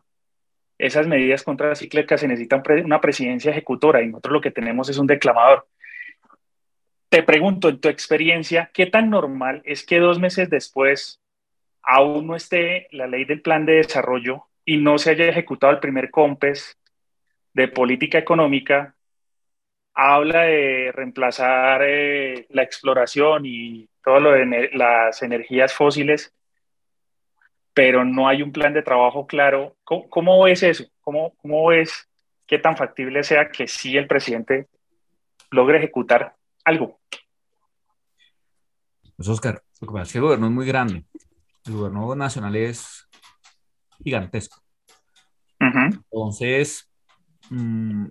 esas 0.78 1.06
medidas 1.06 1.42
contracíclicas 1.42 2.20
se 2.20 2.28
necesita 2.28 2.62
una 2.84 3.00
presidencia 3.00 3.50
ejecutora 3.50 4.00
y 4.02 4.06
nosotros 4.06 4.32
lo 4.34 4.40
que 4.40 4.50
tenemos 4.50 4.88
es 4.88 4.96
un 4.98 5.06
declamador. 5.06 5.68
Te 7.10 7.22
pregunto, 7.22 7.68
en 7.68 7.80
tu 7.80 7.88
experiencia, 7.88 8.70
¿qué 8.72 8.86
tan 8.86 9.10
normal 9.10 9.60
es 9.64 9.84
que 9.84 9.98
dos 9.98 10.18
meses 10.18 10.48
después 10.48 11.20
aún 11.86 12.26
no 12.26 12.34
esté 12.34 12.88
la 12.90 13.06
ley 13.06 13.24
del 13.24 13.40
plan 13.40 13.64
de 13.64 13.74
desarrollo 13.74 14.46
y 14.64 14.76
no 14.76 14.98
se 14.98 15.10
haya 15.10 15.28
ejecutado 15.28 15.72
el 15.72 15.78
primer 15.78 16.10
COMPES 16.10 16.76
de 17.54 17.68
política 17.68 18.18
económica, 18.18 18.96
habla 19.94 20.42
de 20.42 20.90
reemplazar 20.92 21.82
eh, 21.84 22.46
la 22.50 22.64
exploración 22.64 23.46
y 23.46 23.88
todo 24.04 24.20
lo 24.20 24.32
las 24.72 25.22
energías 25.22 25.72
fósiles, 25.72 26.34
pero 27.72 28.04
no 28.04 28.28
hay 28.28 28.42
un 28.42 28.52
plan 28.52 28.74
de 28.74 28.82
trabajo 28.82 29.26
claro. 29.26 29.76
¿Cómo, 29.84 30.42
ves 30.42 30.64
eso? 30.64 30.84
¿Cómo, 31.00 31.34
¿Cómo 31.36 31.68
ves 31.68 32.08
qué 32.46 32.58
tan 32.58 32.76
factible 32.76 33.22
sea 33.22 33.48
que 33.48 33.68
sí 33.68 33.96
el 33.96 34.08
presidente 34.08 34.66
logre 35.50 35.78
ejecutar 35.78 36.34
algo? 36.64 36.98
Pues 39.16 39.28
Oscar, 39.28 39.62
lo 39.80 39.86
que 39.86 39.92
pasa 39.92 40.02
es 40.02 40.12
que 40.12 40.18
el 40.18 40.24
gobierno 40.24 40.46
es 40.46 40.52
muy 40.52 40.66
grande 40.66 41.04
el 41.66 41.74
gobierno 41.74 42.14
nacional 42.14 42.56
es 42.56 43.08
gigantesco. 44.02 44.58
Entonces, 45.58 46.90
mm, 47.50 48.06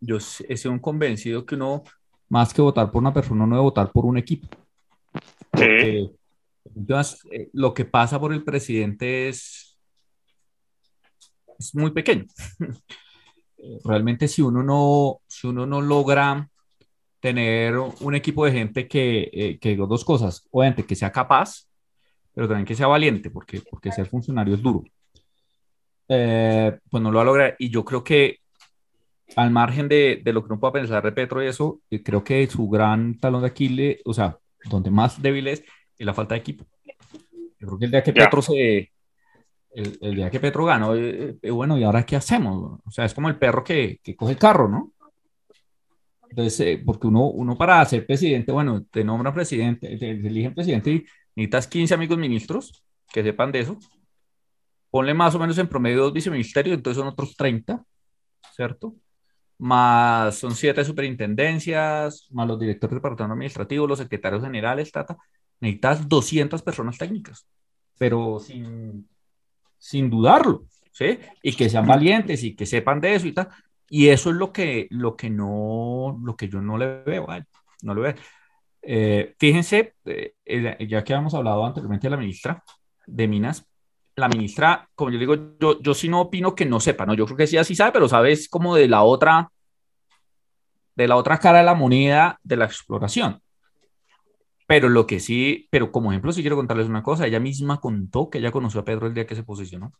yo 0.00 0.16
he 0.16 0.56
sido 0.56 0.72
un 0.72 0.78
convencido 0.78 1.46
que 1.46 1.54
uno, 1.54 1.82
más 2.28 2.52
que 2.52 2.62
votar 2.62 2.90
por 2.90 3.00
una 3.00 3.12
persona, 3.12 3.46
no 3.46 3.56
debe 3.56 3.62
votar 3.62 3.92
por 3.92 4.04
un 4.04 4.18
equipo. 4.18 4.48
Entonces, 6.74 7.26
eh, 7.30 7.48
lo 7.52 7.74
que 7.74 7.84
pasa 7.84 8.18
por 8.18 8.32
el 8.32 8.44
presidente 8.44 9.28
es, 9.28 9.78
es 11.58 11.74
muy 11.74 11.90
pequeño. 11.90 12.26
Realmente 13.84 14.26
si 14.26 14.40
uno 14.40 14.62
no, 14.62 15.20
si 15.26 15.46
uno 15.46 15.66
no 15.66 15.80
logra 15.80 16.48
tener 17.20 17.76
un 17.76 18.14
equipo 18.14 18.46
de 18.46 18.52
gente 18.52 18.88
que, 18.88 19.30
eh, 19.32 19.58
que 19.58 19.70
digo 19.70 19.86
dos 19.86 20.04
cosas, 20.04 20.46
obviamente 20.50 20.84
que 20.84 20.96
sea 20.96 21.12
capaz, 21.12 21.69
pero 22.40 22.48
también 22.48 22.64
que 22.64 22.74
sea 22.74 22.86
valiente, 22.86 23.28
porque, 23.28 23.60
porque 23.70 23.92
ser 23.92 24.06
funcionario 24.06 24.54
es 24.54 24.62
duro. 24.62 24.82
Eh, 26.08 26.78
pues 26.88 27.02
no 27.02 27.10
lo 27.10 27.16
va 27.16 27.22
a 27.22 27.26
lograr. 27.26 27.56
Y 27.58 27.68
yo 27.68 27.84
creo 27.84 28.02
que 28.02 28.38
al 29.36 29.50
margen 29.50 29.88
de, 29.88 30.22
de, 30.24 30.32
lo 30.32 30.40
que 30.40 30.50
uno 30.50 30.58
pueda 30.58 30.72
pensar 30.72 31.04
de 31.04 31.12
Petro 31.12 31.44
y 31.44 31.48
eso, 31.48 31.82
eh, 31.90 32.02
creo 32.02 32.24
que 32.24 32.46
su 32.46 32.66
gran 32.70 33.20
talón 33.20 33.42
de 33.42 33.48
Aquiles, 33.48 33.98
o 34.06 34.14
sea, 34.14 34.38
donde 34.70 34.90
más 34.90 35.20
débil 35.20 35.48
es, 35.48 35.62
es 35.98 36.06
la 36.06 36.14
falta 36.14 36.34
de 36.34 36.40
equipo. 36.40 36.64
Yo 37.58 37.66
creo 37.66 37.78
que 37.78 37.84
el 37.84 37.90
día 37.90 38.02
que 38.02 38.12
Petro 38.14 38.40
se... 38.40 38.90
El, 39.72 39.98
el, 40.00 40.14
día 40.14 40.30
que 40.30 40.40
Petro 40.40 40.64
ganó, 40.64 40.94
eh, 40.96 41.36
eh, 41.42 41.50
bueno, 41.50 41.76
¿y 41.76 41.84
ahora 41.84 42.06
qué 42.06 42.16
hacemos? 42.16 42.80
O 42.86 42.90
sea, 42.90 43.04
es 43.04 43.12
como 43.12 43.28
el 43.28 43.36
perro 43.36 43.62
que, 43.62 44.00
que 44.02 44.16
coge 44.16 44.32
el 44.32 44.38
carro, 44.38 44.66
¿no? 44.66 44.94
Entonces, 46.30 46.60
eh, 46.60 46.82
porque 46.86 47.06
uno, 47.06 47.26
uno 47.26 47.58
para 47.58 47.84
ser 47.84 48.06
presidente, 48.06 48.50
bueno, 48.50 48.84
te 48.90 49.04
nombra 49.04 49.34
presidente, 49.34 49.98
te, 49.98 50.14
te 50.14 50.26
eligen 50.26 50.54
presidente 50.54 50.90
y 50.90 51.04
necesitas 51.36 51.66
15 51.66 51.94
amigos 51.94 52.18
ministros 52.18 52.84
que 53.12 53.22
sepan 53.22 53.52
de 53.52 53.60
eso. 53.60 53.78
Ponle 54.90 55.14
más 55.14 55.34
o 55.34 55.38
menos 55.38 55.56
en 55.58 55.68
promedio 55.68 56.02
dos 56.02 56.12
viceministerios, 56.12 56.76
entonces 56.76 56.98
son 56.98 57.08
otros 57.08 57.36
30, 57.36 57.84
¿cierto? 58.54 58.94
Más 59.58 60.36
son 60.36 60.54
siete 60.54 60.84
superintendencias, 60.84 62.28
más 62.30 62.48
los 62.48 62.58
directores 62.58 62.90
del 62.90 62.98
departamento 62.98 63.34
administrativo, 63.34 63.86
los 63.86 63.98
secretarios 63.98 64.42
generales, 64.42 64.90
tata. 64.90 65.16
Necesitas 65.60 66.08
200 66.08 66.62
personas 66.62 66.98
técnicas, 66.98 67.46
pero 67.98 68.40
sin, 68.40 69.06
sin 69.76 70.08
dudarlo, 70.08 70.64
¿sí? 70.92 71.18
Y 71.42 71.52
que 71.52 71.68
sean 71.68 71.86
valientes 71.86 72.42
y 72.42 72.56
que 72.56 72.66
sepan 72.66 73.00
de 73.00 73.14
eso 73.14 73.26
y 73.26 73.32
tal. 73.32 73.48
Y 73.88 74.08
eso 74.08 74.30
es 74.30 74.36
lo 74.36 74.52
que, 74.52 74.86
lo 74.90 75.16
que, 75.16 75.28
no, 75.28 76.18
lo 76.24 76.36
que 76.36 76.48
yo 76.48 76.62
no 76.62 76.78
le 76.78 77.02
veo 77.02 77.26
no 77.82 77.94
lo 77.94 78.02
veo. 78.02 78.14
Eh, 78.82 79.34
fíjense, 79.38 79.94
eh, 80.04 80.86
ya 80.88 81.04
que 81.04 81.12
habíamos 81.12 81.34
hablado 81.34 81.64
anteriormente 81.64 82.06
de 82.06 82.10
la 82.10 82.16
ministra 82.16 82.62
de 83.06 83.28
Minas, 83.28 83.66
la 84.16 84.28
ministra, 84.28 84.88
como 84.94 85.10
yo 85.10 85.18
digo, 85.18 85.34
yo, 85.58 85.80
yo 85.80 85.94
sí 85.94 86.08
no 86.08 86.20
opino 86.20 86.54
que 86.54 86.66
no 86.66 86.80
sepa, 86.80 87.06
¿no? 87.06 87.14
Yo 87.14 87.24
creo 87.26 87.36
que 87.36 87.46
sí 87.46 87.56
así 87.56 87.74
sabe, 87.74 87.92
pero 87.92 88.08
sabes 88.08 88.48
como 88.48 88.76
de 88.76 88.88
la 88.88 89.02
otra, 89.02 89.50
de 90.94 91.08
la 91.08 91.16
otra 91.16 91.38
cara 91.38 91.58
de 91.58 91.64
la 91.64 91.74
moneda 91.74 92.38
de 92.42 92.56
la 92.56 92.66
exploración. 92.66 93.40
Pero 94.66 94.88
lo 94.88 95.06
que 95.06 95.18
sí, 95.18 95.66
pero 95.70 95.90
como 95.90 96.12
ejemplo, 96.12 96.32
sí 96.32 96.42
quiero 96.42 96.56
contarles 96.56 96.86
una 96.86 97.02
cosa, 97.02 97.26
ella 97.26 97.40
misma 97.40 97.80
contó 97.80 98.30
que 98.30 98.38
ella 98.38 98.52
conoció 98.52 98.80
a 98.80 98.84
Pedro 98.84 99.06
el 99.06 99.14
día 99.14 99.26
que 99.26 99.34
se 99.34 99.42
posicionó. 99.42 99.92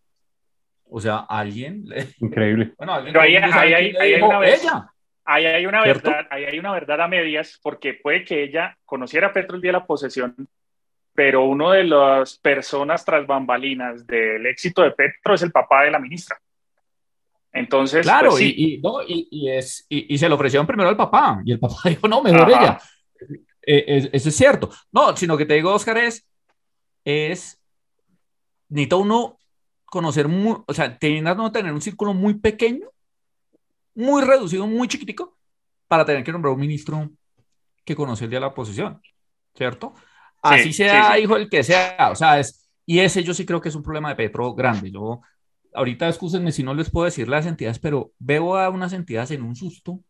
O 0.84 1.00
sea, 1.00 1.18
alguien... 1.18 1.84
Increíble. 2.20 2.74
Bueno, 2.78 2.94
alguien 2.94 3.12
pero 3.12 3.24
ahí, 3.24 3.36
ahí, 3.36 3.72
ahí, 3.72 3.94
ahí 3.98 4.14
hay 4.14 4.22
una 4.22 4.38
vez, 4.38 4.62
ella. 4.62 4.92
Ahí 5.32 5.46
hay 5.46 5.64
una 5.64 5.82
verdad, 5.82 6.26
ahí 6.28 6.44
hay 6.44 6.58
una 6.58 6.72
verdad 6.72 7.02
a 7.02 7.06
medias, 7.06 7.60
porque 7.62 7.94
puede 7.94 8.24
que 8.24 8.42
ella 8.42 8.76
conociera 8.84 9.28
a 9.28 9.32
Petro 9.32 9.54
el 9.54 9.62
día 9.62 9.68
de 9.68 9.78
la 9.78 9.86
posesión, 9.86 10.34
pero 11.14 11.44
uno 11.44 11.70
de 11.70 11.84
las 11.84 12.36
personas 12.36 13.04
tras 13.04 13.24
bambalinas 13.28 14.04
del 14.08 14.44
éxito 14.46 14.82
de 14.82 14.90
Petro 14.90 15.34
es 15.34 15.42
el 15.42 15.52
papá 15.52 15.84
de 15.84 15.92
la 15.92 16.00
ministra. 16.00 16.36
Entonces, 17.52 18.02
claro, 18.02 18.30
pues, 18.30 18.40
sí. 18.40 18.54
y, 18.56 18.74
y, 18.74 18.78
no, 18.80 19.02
y, 19.02 19.28
y, 19.30 19.50
es, 19.50 19.86
y, 19.88 20.18
se 20.18 20.28
lo 20.28 20.34
ofrecieron 20.34 20.66
primero 20.66 20.88
al 20.88 20.96
papá, 20.96 21.40
y 21.44 21.52
el 21.52 21.60
papá 21.60 21.76
dijo, 21.84 22.08
no, 22.08 22.22
mejor 22.22 22.52
Ajá. 22.52 22.62
ella. 22.62 22.78
Eh, 23.62 23.84
es, 23.86 24.10
eso 24.12 24.28
es 24.30 24.36
cierto. 24.36 24.68
No, 24.90 25.16
sino 25.16 25.36
que 25.36 25.46
te 25.46 25.54
digo, 25.54 25.72
Oscar, 25.72 25.96
es, 25.98 26.26
es, 27.04 27.62
necesita 28.68 28.96
uno 28.96 29.38
conocer, 29.84 30.26
muy, 30.26 30.56
o 30.66 30.74
sea, 30.74 30.98
tienes 30.98 31.22
no 31.36 31.52
tener 31.52 31.72
un 31.72 31.80
círculo 31.80 32.14
muy 32.14 32.34
pequeño, 32.34 32.88
muy 33.94 34.22
reducido, 34.22 34.66
muy 34.66 34.88
chiquitico, 34.88 35.36
para 35.88 36.04
tener 36.04 36.24
que 36.24 36.32
nombrar 36.32 36.54
un 36.54 36.60
ministro 36.60 37.10
que 37.84 37.96
conoce 37.96 38.24
el 38.24 38.30
día 38.30 38.38
de 38.38 38.46
la 38.46 38.54
posición, 38.54 39.00
¿cierto? 39.54 39.94
Así 40.42 40.64
sí, 40.64 40.72
sea, 40.72 41.12
sí, 41.12 41.16
sí. 41.16 41.22
hijo 41.24 41.36
el 41.36 41.50
que 41.50 41.62
sea, 41.62 42.10
o 42.10 42.14
sea, 42.14 42.38
es, 42.38 42.70
y 42.86 43.00
ese 43.00 43.22
yo 43.22 43.34
sí 43.34 43.44
creo 43.44 43.60
que 43.60 43.68
es 43.68 43.74
un 43.74 43.82
problema 43.82 44.08
de 44.08 44.16
Petro 44.16 44.54
grande. 44.54 44.90
Yo, 44.90 45.20
ahorita 45.74 46.08
excúsenme 46.08 46.52
si 46.52 46.62
no 46.62 46.74
les 46.74 46.90
puedo 46.90 47.04
decir 47.04 47.28
las 47.28 47.46
entidades, 47.46 47.78
pero 47.78 48.12
veo 48.18 48.56
a 48.56 48.68
unas 48.68 48.92
entidades 48.92 49.30
en 49.30 49.42
un 49.42 49.54
susto. 49.54 49.92
O 49.92 50.02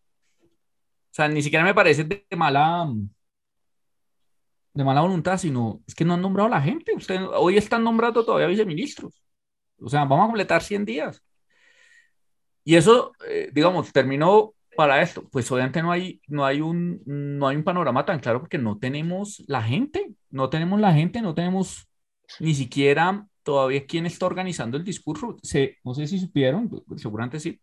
sea, 1.10 1.28
ni 1.28 1.42
siquiera 1.42 1.64
me 1.64 1.74
parece 1.74 2.04
de 2.04 2.24
mala, 2.36 2.88
de 4.72 4.84
mala 4.84 5.00
voluntad, 5.00 5.36
sino 5.36 5.82
es 5.86 5.94
que 5.94 6.04
no 6.04 6.14
han 6.14 6.22
nombrado 6.22 6.46
a 6.46 6.56
la 6.56 6.62
gente. 6.62 6.94
Usted, 6.94 7.20
hoy 7.34 7.56
están 7.56 7.84
nombrando 7.84 8.24
todavía 8.24 8.46
viceministros. 8.46 9.22
O 9.78 9.88
sea, 9.88 10.04
vamos 10.04 10.24
a 10.24 10.26
completar 10.28 10.62
100 10.62 10.84
días. 10.84 11.22
Y 12.64 12.76
eso, 12.76 13.12
eh, 13.28 13.50
digamos, 13.52 13.92
terminó 13.92 14.54
para 14.76 15.02
esto. 15.02 15.24
Pues 15.30 15.50
obviamente 15.50 15.82
no 15.82 15.92
hay, 15.92 16.20
no, 16.28 16.44
hay 16.44 16.60
un, 16.60 17.02
no 17.06 17.48
hay 17.48 17.56
un 17.56 17.64
panorama 17.64 18.04
tan 18.04 18.20
claro 18.20 18.40
porque 18.40 18.58
no 18.58 18.78
tenemos 18.78 19.42
la 19.46 19.62
gente. 19.62 20.12
No 20.30 20.48
tenemos 20.50 20.80
la 20.80 20.92
gente, 20.92 21.22
no 21.22 21.34
tenemos 21.34 21.88
ni 22.38 22.54
siquiera 22.54 23.26
todavía 23.42 23.86
quién 23.86 24.06
está 24.06 24.26
organizando 24.26 24.76
el 24.76 24.84
discurso. 24.84 25.36
No 25.84 25.94
sé 25.94 26.06
si 26.06 26.18
supieron, 26.18 26.70
seguramente 26.96 27.40
sí, 27.40 27.60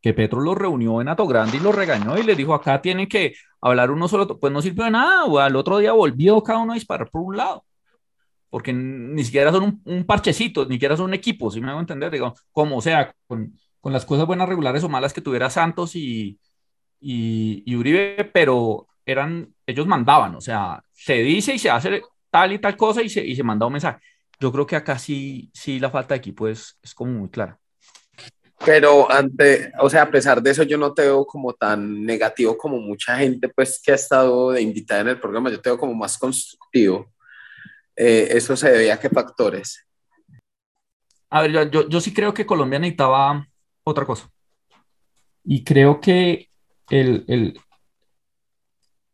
que 0.00 0.14
Petro 0.14 0.40
los 0.40 0.56
reunió 0.56 1.00
en 1.00 1.08
Ato 1.08 1.26
Grande 1.26 1.56
y 1.58 1.60
los 1.60 1.74
regañó 1.74 2.18
y 2.18 2.22
les 2.22 2.36
dijo, 2.36 2.54
acá 2.54 2.80
tienen 2.80 3.08
que 3.08 3.34
hablar 3.60 3.90
uno 3.90 4.08
solo, 4.08 4.38
pues 4.38 4.52
no 4.52 4.62
sirvió 4.62 4.84
de 4.84 4.90
nada, 4.90 5.24
o 5.24 5.38
al 5.38 5.56
otro 5.56 5.78
día 5.78 5.92
volvió 5.92 6.42
cada 6.42 6.60
uno 6.60 6.72
a 6.72 6.76
disparar 6.76 7.10
por 7.10 7.22
un 7.22 7.36
lado, 7.36 7.64
porque 8.50 8.72
ni 8.72 9.24
siquiera 9.24 9.52
son 9.52 9.62
un, 9.64 9.82
un 9.84 10.04
parchecito, 10.04 10.66
ni 10.66 10.74
siquiera 10.74 10.96
son 10.96 11.06
un 11.06 11.14
equipo, 11.14 11.50
si 11.50 11.60
me 11.60 11.70
hago 11.70 11.80
entender, 11.80 12.10
digo, 12.10 12.34
como 12.52 12.82
sea, 12.82 13.14
con, 13.26 13.56
con, 13.80 13.92
las 13.92 14.04
cosas 14.04 14.26
buenas, 14.26 14.48
regulares 14.48 14.84
o 14.84 14.88
malas 14.88 15.12
que 15.12 15.20
tuviera 15.22 15.48
Santos 15.48 15.96
y, 15.96 16.38
y, 17.00 17.62
y 17.64 17.76
Uribe, 17.76 18.30
pero 18.32 18.88
eran, 19.06 19.54
ellos 19.66 19.86
mandaban, 19.86 20.34
o 20.34 20.40
sea, 20.40 20.82
se 20.92 21.14
dice 21.14 21.54
y 21.54 21.58
se 21.58 21.70
hace 21.70 22.02
tal 22.30 22.52
y 22.52 22.58
tal 22.58 22.76
cosa 22.76 23.02
y 23.02 23.08
se, 23.08 23.24
y 23.24 23.34
se 23.34 23.42
manda 23.42 23.66
un 23.66 23.72
mensaje. 23.72 24.00
Yo 24.38 24.50
creo 24.52 24.66
que 24.66 24.76
acá 24.76 24.98
sí, 24.98 25.50
sí 25.52 25.78
la 25.78 25.90
falta 25.90 26.14
de 26.14 26.18
equipo 26.18 26.48
es, 26.48 26.78
es 26.82 26.94
como 26.94 27.12
muy 27.12 27.28
clara. 27.28 27.58
Pero 28.64 29.10
ante, 29.10 29.72
o 29.80 29.88
sea, 29.88 30.02
a 30.02 30.10
pesar 30.10 30.42
de 30.42 30.50
eso, 30.50 30.62
yo 30.64 30.76
no 30.76 30.92
te 30.92 31.02
veo 31.02 31.24
como 31.24 31.54
tan 31.54 32.04
negativo 32.04 32.58
como 32.58 32.78
mucha 32.78 33.16
gente, 33.16 33.48
pues, 33.48 33.80
que 33.82 33.92
ha 33.92 33.94
estado 33.94 34.52
de 34.52 34.60
invitada 34.60 35.00
en 35.00 35.08
el 35.08 35.20
programa. 35.20 35.50
Yo 35.50 35.60
te 35.60 35.70
veo 35.70 35.78
como 35.78 35.94
más 35.94 36.18
constructivo. 36.18 37.10
Eh, 37.96 38.28
¿Eso 38.32 38.56
se 38.56 38.70
debía 38.70 38.94
a 38.94 39.00
qué 39.00 39.08
factores? 39.08 39.86
A 41.28 41.42
ver, 41.42 41.70
yo, 41.70 41.88
yo, 41.88 42.00
sí 42.00 42.12
creo 42.12 42.34
que 42.34 42.46
Colombia 42.46 42.78
necesitaba 42.78 43.46
otra 43.84 44.04
cosa. 44.04 44.28
Y 45.44 45.62
creo 45.62 46.00
que 46.00 46.48
el, 46.88 47.24
el 47.28 47.60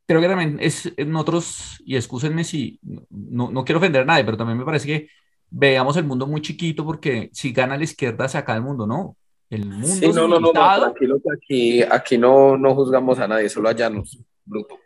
creo 0.07 0.21
que 0.21 0.29
también 0.29 0.59
es 0.61 0.93
en 0.97 1.15
otros, 1.17 1.83
y 1.85 1.97
excúsenme 1.97 2.45
si 2.45 2.81
no, 3.11 3.51
no 3.51 3.65
quiero 3.65 3.79
ofender 3.79 4.03
a 4.03 4.07
nadie, 4.07 4.25
pero 4.25 4.37
también 4.37 4.59
me 4.59 4.65
parece 4.65 4.87
que 4.87 5.09
veamos 5.51 5.97
el 5.97 6.05
mundo 6.05 6.27
muy 6.27 6.41
chiquito 6.41 6.85
porque 6.85 7.31
si 7.33 7.53
gana 7.53 7.77
la 7.77 7.85
izquierda 7.85 8.29
se 8.29 8.39
acaba 8.39 8.57
el 8.57 8.65
mundo, 8.65 8.87
no 8.87 9.17
el 9.51 9.65
mundo 9.65 9.87
sí, 9.87 10.09
no, 10.09 10.27
no, 10.27 10.41
no, 10.41 10.53
no, 10.53 10.53
tranquilo 10.53 11.21
que 11.23 11.33
aquí, 11.33 11.83
aquí 11.83 12.19
no, 12.19 12.57
no 12.57 12.75
juzgamos 12.75 13.19
a 13.19 13.29
nadie, 13.29 13.49
solo 13.49 13.69
a 13.69 13.73
Llanos, 13.73 14.19
bruto. 14.45 14.79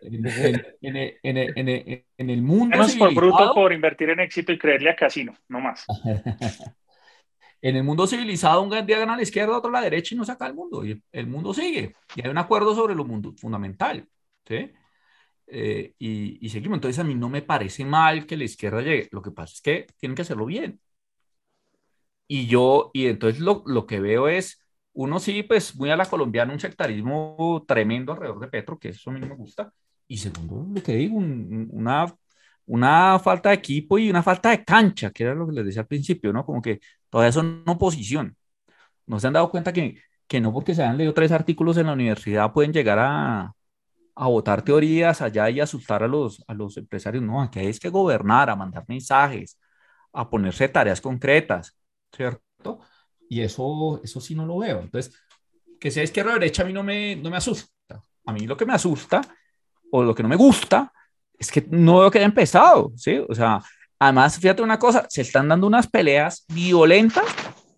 En, 0.00 0.26
en, 0.80 1.36
en, 1.36 2.04
en, 2.16 2.30
el 2.30 2.42
mundo 2.42 2.76
Llanos 2.76 2.96
por 2.96 3.14
bruto 3.14 3.52
por 3.54 3.72
invertir 3.72 4.10
en 4.10 4.20
éxito 4.20 4.52
y 4.52 4.58
creerle 4.58 4.90
a 4.90 4.96
casino, 4.96 5.34
no 5.48 5.60
más. 5.60 5.84
en 7.62 7.76
el 7.76 7.84
mundo 7.84 8.06
civilizado 8.06 8.62
un 8.62 8.70
día 8.86 8.98
gana 8.98 9.14
a 9.14 9.16
la 9.16 9.22
izquierda, 9.22 9.56
otro 9.56 9.70
a 9.70 9.72
la 9.72 9.80
derecha 9.80 10.14
y 10.14 10.18
no 10.18 10.24
saca 10.24 10.46
el 10.46 10.54
mundo. 10.54 10.84
Y 10.84 11.02
el 11.12 11.26
mundo 11.26 11.52
sigue. 11.52 11.94
Y 12.14 12.22
hay 12.22 12.30
un 12.30 12.38
acuerdo 12.38 12.74
sobre 12.74 12.94
lo 12.94 13.04
mundo 13.04 13.34
fundamental. 13.36 14.06
¿sí? 14.46 14.72
Eh, 15.46 15.94
y, 15.98 16.44
y 16.44 16.48
seguimos. 16.50 16.76
Entonces 16.76 16.98
a 16.98 17.04
mí 17.04 17.14
no 17.14 17.28
me 17.28 17.42
parece 17.42 17.84
mal 17.84 18.26
que 18.26 18.36
la 18.36 18.44
izquierda 18.44 18.80
llegue. 18.80 19.08
Lo 19.10 19.22
que 19.22 19.30
pasa 19.30 19.54
es 19.54 19.60
que 19.60 19.86
tienen 19.98 20.14
que 20.14 20.22
hacerlo 20.22 20.46
bien. 20.46 20.80
Y 22.26 22.46
yo, 22.46 22.90
y 22.92 23.06
entonces 23.06 23.40
lo, 23.40 23.62
lo, 23.66 23.86
que 23.86 24.00
veo 24.00 24.28
es, 24.28 24.62
uno 24.92 25.18
sí, 25.18 25.42
pues 25.42 25.74
muy 25.76 25.90
a 25.90 25.96
la 25.96 26.04
colombiana, 26.04 26.52
un 26.52 26.60
sectarismo 26.60 27.64
tremendo 27.66 28.12
alrededor 28.12 28.40
de 28.40 28.48
Petro, 28.48 28.78
que 28.78 28.90
eso 28.90 29.10
a 29.10 29.14
mí 29.14 29.20
no 29.20 29.26
me 29.28 29.34
gusta. 29.34 29.72
Y 30.08 30.18
segundo, 30.18 30.66
lo 30.74 30.82
que 30.82 30.94
digo, 30.96 31.16
un, 31.18 31.68
una, 31.72 32.06
una 32.66 33.18
falta 33.20 33.50
de 33.50 33.56
equipo 33.56 33.98
y 33.98 34.10
una 34.10 34.22
falta 34.22 34.50
de 34.50 34.64
cancha, 34.64 35.10
que 35.10 35.24
era 35.24 35.34
lo 35.34 35.46
que 35.46 35.54
les 35.54 35.66
decía 35.66 35.82
al 35.82 35.88
principio, 35.88 36.32
¿no? 36.32 36.44
Como 36.46 36.62
que 36.62 36.80
todavía 37.10 37.32
son 37.32 37.62
oposición. 37.66 38.36
No 39.06 39.20
se 39.20 39.26
han 39.28 39.34
dado 39.34 39.50
cuenta 39.50 39.72
que, 39.72 40.00
que 40.26 40.40
no 40.40 40.52
porque 40.52 40.74
se 40.74 40.82
han 40.84 40.98
leído 40.98 41.14
tres 41.14 41.32
artículos 41.32 41.76
en 41.78 41.86
la 41.86 41.94
universidad 41.94 42.52
pueden 42.52 42.72
llegar 42.72 42.98
a, 43.00 43.52
a 44.14 44.26
votar 44.28 44.62
teorías 44.62 45.22
allá 45.22 45.50
y 45.50 45.60
asustar 45.60 46.02
a 46.02 46.08
los, 46.08 46.44
a 46.48 46.54
los 46.54 46.76
empresarios. 46.76 47.22
No, 47.24 47.42
aquí 47.42 47.60
hay 47.60 47.72
que 47.74 47.88
gobernar, 47.90 48.50
a 48.50 48.56
mandar 48.56 48.84
mensajes, 48.88 49.58
a 50.12 50.28
ponerse 50.30 50.68
tareas 50.68 51.00
concretas. 51.00 51.78
¿cierto? 52.12 52.80
Y 53.28 53.42
eso, 53.42 54.00
eso 54.02 54.20
sí 54.20 54.34
no 54.34 54.46
lo 54.46 54.58
veo. 54.58 54.80
Entonces, 54.80 55.14
que 55.80 55.90
sea 55.90 56.02
izquierda 56.02 56.32
o 56.32 56.34
derecha 56.34 56.62
a 56.62 56.66
mí 56.66 56.72
no 56.72 56.82
me, 56.82 57.16
no 57.16 57.30
me 57.30 57.36
asusta. 57.36 57.70
A 58.26 58.32
mí 58.32 58.46
lo 58.46 58.56
que 58.56 58.66
me 58.66 58.74
asusta 58.74 59.20
o 59.90 60.02
lo 60.02 60.14
que 60.14 60.22
no 60.22 60.28
me 60.28 60.36
gusta 60.36 60.92
es 61.38 61.50
que 61.50 61.64
no 61.70 62.00
veo 62.00 62.10
que 62.10 62.18
haya 62.18 62.26
empezado, 62.26 62.92
¿sí? 62.96 63.20
O 63.28 63.34
sea, 63.34 63.62
además, 63.98 64.38
fíjate 64.38 64.62
una 64.62 64.78
cosa, 64.78 65.06
se 65.08 65.22
están 65.22 65.48
dando 65.48 65.66
unas 65.66 65.86
peleas 65.86 66.44
violentas 66.48 67.24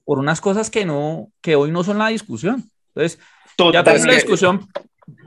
por 0.05 0.19
unas 0.19 0.41
cosas 0.41 0.71
que 0.71 0.85
no, 0.85 1.31
que 1.41 1.57
hoy 1.57 1.71
no 1.71 1.85
son 1.85 1.99
la 1.99 2.09
discusión. 2.09 2.69
Entonces, 2.95 3.19
ya 3.73 3.85
tuvimos 3.85 4.07
la 4.07 4.15
discusión, 4.15 4.67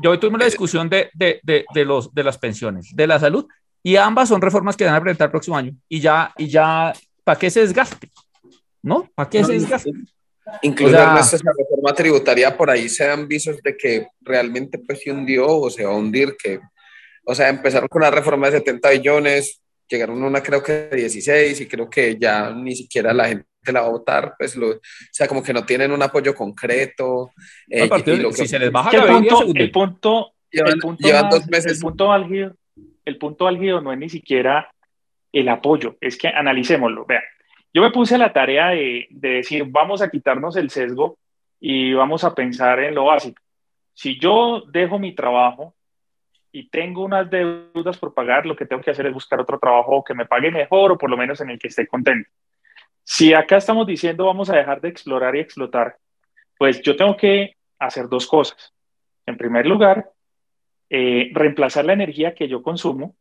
yo 0.02 0.12
hoy 0.12 0.20
tuvimos 0.20 0.40
la 0.40 0.46
discusión 0.46 0.90
de, 0.90 1.10
de, 1.14 1.40
de, 1.44 1.66
de, 1.74 1.86
los, 1.86 2.14
de 2.14 2.24
las 2.24 2.38
pensiones, 2.38 2.90
de 2.94 3.08
la 3.08 3.20
salud, 3.20 3.48
y 3.84 3.98
ambas 3.98 4.30
son 4.30 4.42
reformas 4.42 4.76
que 4.76 4.86
van 4.86 4.96
a 4.96 5.02
presentar 5.02 5.28
el 5.28 5.32
próximo 5.32 5.58
año. 5.58 5.74
Y 5.88 6.00
ya, 6.00 6.34
y 6.38 6.48
ya, 6.48 6.94
¿para 7.24 7.38
qué 7.38 7.50
se 7.50 7.60
desgaste? 7.60 8.10
¿No? 8.82 9.10
¿Para 9.14 9.30
qué 9.30 9.44
se 9.44 9.54
desgaste? 9.54 9.92
Incluso 10.62 10.96
o 10.96 11.24
sea, 11.24 11.52
reforma 11.58 11.94
tributaria 11.96 12.56
por 12.56 12.70
ahí 12.70 12.90
se 12.90 13.06
dan 13.06 13.28
visos 13.28 13.62
de 13.62 13.78
que 13.78 14.08
realmente 14.22 14.78
pues 14.78 15.02
se 15.02 15.12
hundió 15.12 15.48
o 15.48 15.70
se 15.70 15.86
va 15.86 15.94
a 15.94 15.96
hundir, 15.96 16.36
que, 16.42 16.60
o 17.26 17.36
sea, 17.36 17.50
empezaron 17.50 17.88
con 17.88 18.02
una 18.02 18.12
reforma 18.12 18.48
de 18.48 18.60
70 18.60 18.90
billones, 18.92 19.62
llegaron 19.88 20.22
a 20.24 20.28
una 20.28 20.42
creo 20.42 20.64
que 20.64 20.74
de 20.74 20.98
16 20.98 21.62
y 21.62 21.68
creo 21.68 21.90
que 21.90 22.18
ya 22.18 22.52
ni 22.52 22.76
siquiera 22.76 23.14
la 23.14 23.28
gente 23.28 23.46
la 23.68 23.82
va 23.82 23.88
a 23.88 23.92
votar, 23.92 24.36
pues 24.38 24.56
lo, 24.56 24.70
o 24.70 24.80
sea, 25.12 25.28
como 25.28 25.42
que 25.42 25.54
no 25.54 25.66
tienen 25.66 25.92
un 25.92 26.02
apoyo 26.02 26.36
concreto. 26.36 27.32
Eh, 27.70 27.88
no, 27.88 28.14
y, 28.14 28.18
lo 28.18 28.30
que, 28.30 28.36
si 28.36 28.48
se 28.48 28.60
les 28.60 28.72
baja 28.72 28.92
el 28.92 29.04
punto, 29.04 29.44
el 29.56 29.72
punto, 29.72 30.34
llevan, 30.52 30.74
el 30.74 30.80
punto 30.80 31.08
llevan 31.08 31.30
dos 31.30 31.48
meses. 31.48 31.74
El 31.74 31.80
punto 31.80 32.12
álgido, 32.12 32.56
el 33.06 33.18
punto 33.18 33.48
álgido 33.48 33.82
no 33.82 33.94
es 33.94 34.00
ni 34.00 34.10
siquiera 34.10 34.70
el 35.32 35.50
apoyo, 35.50 35.98
es 36.02 36.18
que 36.18 36.28
analicémoslo, 36.28 37.06
vean 37.06 37.24
yo 37.74 37.82
me 37.82 37.92
puse 37.92 38.16
a 38.16 38.20
la 38.20 38.32
tarea 38.32 38.70
de, 38.70 39.08
decir, 39.10 39.66
vamos 39.68 40.02
a 40.02 40.10
quitarnos 40.10 40.56
el 40.56 40.70
sesgo 40.70 41.18
y 41.60 41.94
vamos 41.94 42.24
a 42.24 42.36
pensar 42.36 42.80
en 42.80 42.94
lo 42.94 43.06
básico. 43.06 43.42
Si 43.94 44.20
yo 44.20 44.64
dejo 44.72 45.00
mi 45.00 45.16
trabajo 45.16 45.74
y 46.56 46.70
tengo 46.70 47.04
unas 47.04 47.30
deudas 47.32 47.98
por 47.98 48.14
pagar, 48.14 48.46
lo 48.46 48.56
que 48.56 48.68
tengo 48.68 48.82
que 48.82 48.92
hacer 48.92 49.08
es 49.08 49.14
buscar 49.14 49.42
otro 49.42 49.58
trabajo 49.58 50.04
que 50.04 50.14
me 50.14 50.28
pague 50.28 50.52
mejor 50.52 50.92
o 50.92 50.98
por 51.00 51.10
lo 51.10 51.18
menos 51.18 51.42
en 51.42 51.50
el 51.50 51.58
que 51.58 51.68
esté 51.68 51.88
contento. 51.88 52.30
Si 53.04 53.34
acá 53.34 53.58
estamos 53.58 53.88
diciendo 53.88 54.28
vamos 54.28 54.52
a 54.52 54.56
dejar 54.56 54.80
de 54.80 54.90
explorar 54.90 55.36
y 55.36 55.40
explotar, 55.40 55.98
pues 56.58 56.80
yo 56.84 56.96
tengo 56.96 57.18
que 57.18 57.56
hacer 57.80 58.08
dos 58.08 58.28
cosas. 58.28 58.72
En 59.26 59.36
primer 59.36 59.66
lugar, 59.66 60.12
eh, 60.92 61.32
reemplazar 61.34 61.86
la 61.86 61.94
energía 61.94 62.36
que 62.36 62.48
yo 62.48 62.62
consumo, 62.62 63.16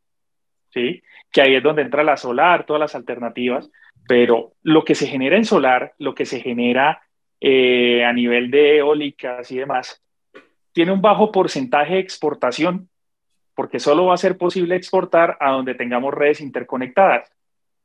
¿sí? 0.68 1.02
que 1.32 1.40
ahí 1.40 1.54
es 1.54 1.62
donde 1.62 1.82
entra 1.82 2.04
la 2.04 2.18
solar, 2.18 2.66
todas 2.66 2.80
las 2.80 2.94
alternativas, 2.94 3.70
pero 4.06 4.52
lo 4.62 4.84
que 4.84 4.94
se 4.94 5.06
genera 5.06 5.38
en 5.38 5.46
solar, 5.46 5.94
lo 5.98 6.14
que 6.14 6.26
se 6.26 6.40
genera 6.40 7.00
eh, 7.40 8.04
a 8.04 8.12
nivel 8.12 8.50
de 8.50 8.76
eólicas 8.76 9.50
y 9.50 9.56
demás, 9.56 10.04
tiene 10.72 10.92
un 10.92 11.00
bajo 11.00 11.32
porcentaje 11.32 11.94
de 11.94 12.00
exportación, 12.00 12.90
porque 13.54 13.78
solo 13.78 14.06
va 14.06 14.14
a 14.14 14.18
ser 14.18 14.36
posible 14.36 14.76
exportar 14.76 15.36
a 15.40 15.50
donde 15.50 15.74
tengamos 15.74 16.14
redes 16.14 16.40
interconectadas. 16.40 17.30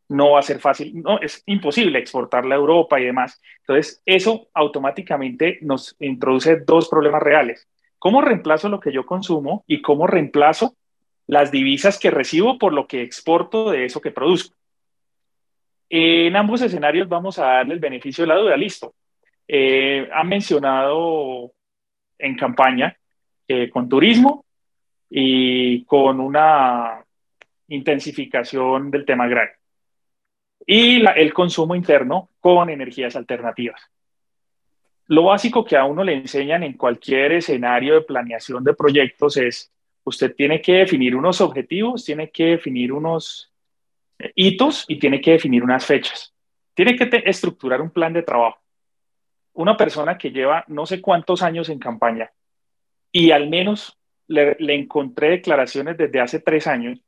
No 0.09 0.31
va 0.31 0.39
a 0.39 0.43
ser 0.43 0.59
fácil, 0.59 1.01
no, 1.01 1.19
es 1.19 1.43
imposible 1.45 1.99
exportarla 1.99 2.55
a 2.55 2.57
Europa 2.57 2.99
y 2.99 3.05
demás. 3.05 3.41
Entonces, 3.59 4.01
eso 4.05 4.47
automáticamente 4.53 5.59
nos 5.61 5.95
introduce 5.99 6.61
dos 6.61 6.87
problemas 6.87 7.21
reales. 7.21 7.67
¿Cómo 7.99 8.21
reemplazo 8.21 8.69
lo 8.69 8.79
que 8.79 8.93
yo 8.93 9.05
consumo 9.05 9.63
y 9.67 9.81
cómo 9.81 10.07
reemplazo 10.07 10.75
las 11.25 11.51
divisas 11.51 11.99
que 11.99 12.11
recibo 12.11 12.57
por 12.57 12.73
lo 12.73 12.87
que 12.87 13.01
exporto 13.01 13.71
de 13.71 13.85
eso 13.85 13.99
que 13.99 14.11
produzco? 14.11 14.55
En 15.89 16.35
ambos 16.35 16.61
escenarios 16.61 17.09
vamos 17.09 17.39
a 17.39 17.45
darle 17.45 17.73
el 17.73 17.79
beneficio 17.79 18.23
de 18.23 18.27
la 18.27 18.35
duda, 18.35 18.55
listo. 18.55 18.93
Eh, 19.47 20.07
han 20.13 20.27
mencionado 20.27 21.51
en 22.19 22.35
campaña 22.35 22.97
eh, 23.47 23.69
con 23.69 23.87
turismo 23.87 24.45
y 25.09 25.83
con 25.85 26.19
una 26.19 27.03
intensificación 27.67 28.91
del 28.91 29.05
tema 29.05 29.25
agrario. 29.25 29.55
Y 30.65 31.05
el 31.05 31.33
consumo 31.33 31.75
interno 31.75 32.29
con 32.39 32.69
energías 32.69 33.15
alternativas. 33.15 33.81
Lo 35.07 35.23
básico 35.23 35.63
que 35.63 35.77
a 35.77 35.85
uno 35.85 36.03
le 36.03 36.13
enseñan 36.13 36.63
en 36.63 36.73
cualquier 36.73 37.31
escenario 37.33 37.95
de 37.95 38.01
planeación 38.01 38.63
de 38.63 38.73
proyectos 38.73 39.37
es, 39.37 39.71
usted 40.03 40.35
tiene 40.35 40.61
que 40.61 40.73
definir 40.73 41.15
unos 41.15 41.39
objetivos, 41.39 42.03
tiene 42.03 42.29
que 42.29 42.45
definir 42.47 42.91
unos 42.91 43.53
hitos 44.35 44.83
y 44.87 44.99
tiene 44.99 45.21
que 45.21 45.31
definir 45.31 45.63
unas 45.63 45.85
fechas. 45.85 46.33
Tiene 46.73 46.95
que 46.95 47.09
estructurar 47.25 47.81
un 47.81 47.89
plan 47.89 48.11
de 48.11 48.23
trabajo. 48.23 48.59
Una 49.53 49.77
persona 49.77 50.17
que 50.17 50.31
lleva 50.31 50.65
no 50.67 50.85
sé 50.85 51.01
cuántos 51.01 51.41
años 51.41 51.69
en 51.69 51.79
campaña 51.79 52.31
y 53.11 53.31
al 53.31 53.49
menos 53.49 53.96
le, 54.27 54.55
encontré 54.75 55.29
declaraciones 55.29 55.97
desde 55.97 56.19
hace 56.19 56.39
tres 56.39 56.67
años 56.67 56.99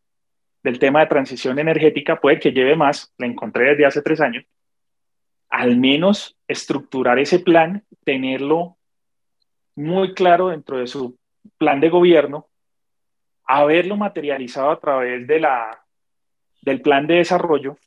del 0.63 0.79
tema 0.79 1.01
de 1.01 1.07
transición 1.07 1.59
energética, 1.59 2.19
puede 2.19 2.39
que 2.39 2.51
lleve 2.51 2.75
más, 2.75 3.13
le 3.17 3.27
encontré 3.27 3.71
desde 3.71 3.85
hace 3.85 4.01
tres 4.01 4.19
años, 4.21 4.45
al 5.49 5.77
menos 5.77 6.37
estructurar 6.47 7.19
ese 7.19 7.39
plan, 7.39 7.83
tenerlo 8.03 8.77
muy 9.75 10.13
claro 10.13 10.49
dentro 10.49 10.77
de 10.77 10.87
su 10.87 11.17
plan 11.57 11.79
de 11.79 11.89
gobierno, 11.89 12.47
haberlo 13.45 13.95
materializado 13.95 14.71
a 14.71 14.79
través 14.79 15.25
de 15.25 15.39
la 15.39 15.83
del 16.61 16.81
plan 16.81 17.07
de 17.07 17.15
desarrollo 17.15 17.77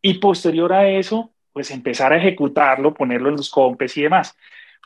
y 0.00 0.14
posterior 0.14 0.72
a 0.72 0.88
eso, 0.88 1.34
pues 1.52 1.70
empezar 1.70 2.12
a 2.12 2.16
ejecutarlo, 2.16 2.94
ponerlo 2.94 3.28
en 3.28 3.36
los 3.36 3.50
compes 3.50 3.96
y 3.98 4.02
demás. 4.02 4.36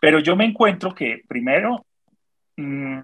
Pero 0.01 0.19
yo 0.19 0.35
me 0.35 0.45
encuentro 0.45 0.93
que 0.95 1.23
primero 1.29 1.87
mmm, 2.57 2.99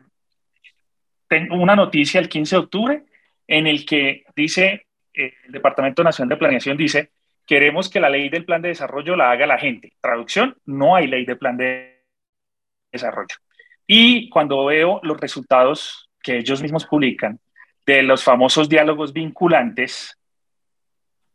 tengo 1.29 1.57
una 1.57 1.77
noticia 1.77 2.21
el 2.21 2.29
15 2.29 2.57
de 2.57 2.61
octubre 2.61 3.03
en 3.47 3.67
el 3.67 3.85
que 3.85 4.25
dice 4.35 4.87
eh, 5.15 5.35
el 5.47 5.53
Departamento 5.53 6.03
Nacional 6.03 6.31
de 6.31 6.37
Planeación 6.37 6.77
dice 6.77 7.11
queremos 7.47 7.89
que 7.89 8.01
la 8.01 8.11
ley 8.11 8.29
del 8.29 8.45
plan 8.45 8.61
de 8.61 8.69
desarrollo 8.69 9.17
la 9.17 9.31
haga 9.31 9.47
la 9.47 9.59
gente. 9.59 9.93
Traducción, 10.01 10.57
no 10.67 10.97
hay 10.97 11.07
ley 11.07 11.25
de 11.25 11.37
plan 11.37 11.57
de 11.57 12.03
desarrollo. 12.91 13.37
Y 13.87 14.29
cuando 14.31 14.65
veo 14.65 15.01
los 15.05 15.19
resultados 15.21 16.11
que 16.21 16.39
ellos 16.39 16.61
mismos 16.61 16.87
publican, 16.87 17.39
de 17.87 18.03
los 18.03 18.25
famosos 18.25 18.69
diálogos 18.69 19.13
vinculantes, 19.13 20.19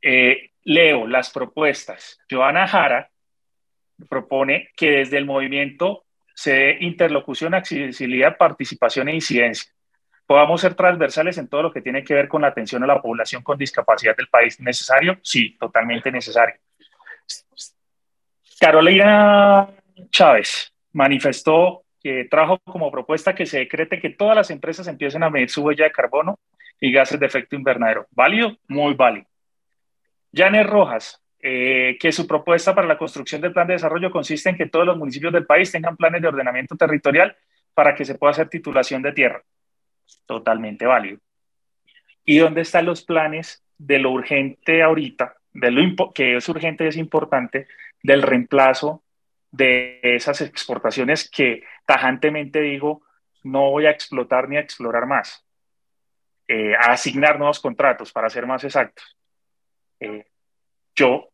eh, 0.02 0.52
leo 0.66 1.08
las 1.08 1.32
propuestas. 1.32 2.20
Joana 2.30 2.68
Jara 2.68 3.10
propone 4.10 4.70
que 4.76 4.92
desde 4.92 5.18
el 5.18 5.26
movimiento 5.26 6.04
se 6.36 6.54
dé 6.54 6.78
interlocución, 6.82 7.54
accesibilidad, 7.54 8.36
participación 8.36 9.08
e 9.08 9.16
incidencia. 9.16 9.72
¿Podamos 10.26 10.62
ser 10.62 10.76
transversales 10.76 11.38
en 11.38 11.48
todo 11.48 11.64
lo 11.64 11.72
que 11.72 11.82
tiene 11.82 12.04
que 12.04 12.14
ver 12.14 12.28
con 12.28 12.42
la 12.42 12.48
atención 12.48 12.84
a 12.84 12.88
la 12.88 13.02
población 13.02 13.44
con 13.44 13.58
discapacidad 13.58 14.16
del 14.16 14.28
país. 14.28 14.60
¿Necesario? 14.60 15.18
Sí, 15.22 15.58
totalmente 15.60 16.12
necesario. 16.12 16.56
Carolina 18.60 19.68
Chávez 20.10 20.74
manifestó 20.94 21.84
que 22.02 22.26
trajo 22.30 22.60
como 22.60 22.92
propuesta 22.92 23.36
que 23.36 23.46
se 23.46 23.60
decrete 23.60 24.00
que 24.00 24.10
todas 24.10 24.36
las 24.36 24.50
empresas 24.50 24.88
empiecen 24.88 25.24
a 25.24 25.30
medir 25.30 25.50
su 25.50 25.64
huella 25.64 25.86
de 25.86 25.92
carbono 25.92 26.40
y 26.80 26.92
gases 26.92 27.20
de 27.20 27.26
efecto 27.26 27.56
invernadero. 27.56 28.08
¿Válido? 28.12 28.58
Muy 28.68 28.94
válido. 28.96 29.28
Janet 30.34 30.68
Rojas, 30.68 31.22
eh, 31.40 31.98
que 32.00 32.12
su 32.12 32.28
propuesta 32.28 32.74
para 32.74 32.88
la 32.88 32.98
construcción 32.98 33.42
del 33.42 33.54
plan 33.54 33.68
de 33.68 33.74
desarrollo 33.74 34.12
consiste 34.12 34.50
en 34.50 34.58
que 34.58 34.68
todos 34.68 34.86
los 34.86 34.98
municipios 34.98 35.34
del 35.34 35.46
país 35.46 35.72
tengan 35.72 35.98
planes 35.98 36.22
de 36.22 36.28
ordenamiento 36.28 36.76
territorial 36.76 37.36
para 37.74 37.96
que 37.96 38.06
se 38.06 38.16
pueda 38.16 38.32
hacer 38.32 38.50
titulación 38.50 39.02
de 39.02 39.12
tierra. 39.12 39.44
Totalmente 40.26 40.86
válido. 40.86 41.20
¿Y 42.24 42.38
dónde 42.38 42.62
están 42.62 42.86
los 42.86 43.04
planes 43.04 43.64
de 43.78 44.00
lo 44.00 44.12
urgente 44.12 44.84
ahorita, 44.84 45.36
de 45.54 45.72
lo 45.72 46.14
que 46.14 46.38
es 46.38 46.50
urgente 46.50 46.86
y 46.86 46.88
es 46.88 46.98
importante, 46.98 47.68
del 48.04 48.22
reemplazo 48.22 49.04
de 49.52 50.00
esas 50.04 50.42
exportaciones 50.42 51.30
que 51.30 51.64
tajantemente 51.86 52.62
digo, 52.62 53.02
no 53.44 53.72
voy 53.72 53.86
a 53.86 53.92
explotar 53.92 54.48
ni 54.48 54.58
a 54.58 54.62
explorar 54.62 55.06
más, 55.06 55.46
eh, 56.48 56.76
a 56.76 56.94
asignar 56.94 57.38
nuevos 57.38 57.60
contratos, 57.60 58.12
para 58.12 58.30
ser 58.30 58.46
más 58.46 58.64
exactos. 58.64 59.18
Eh, 60.00 60.26
yo 60.96 61.30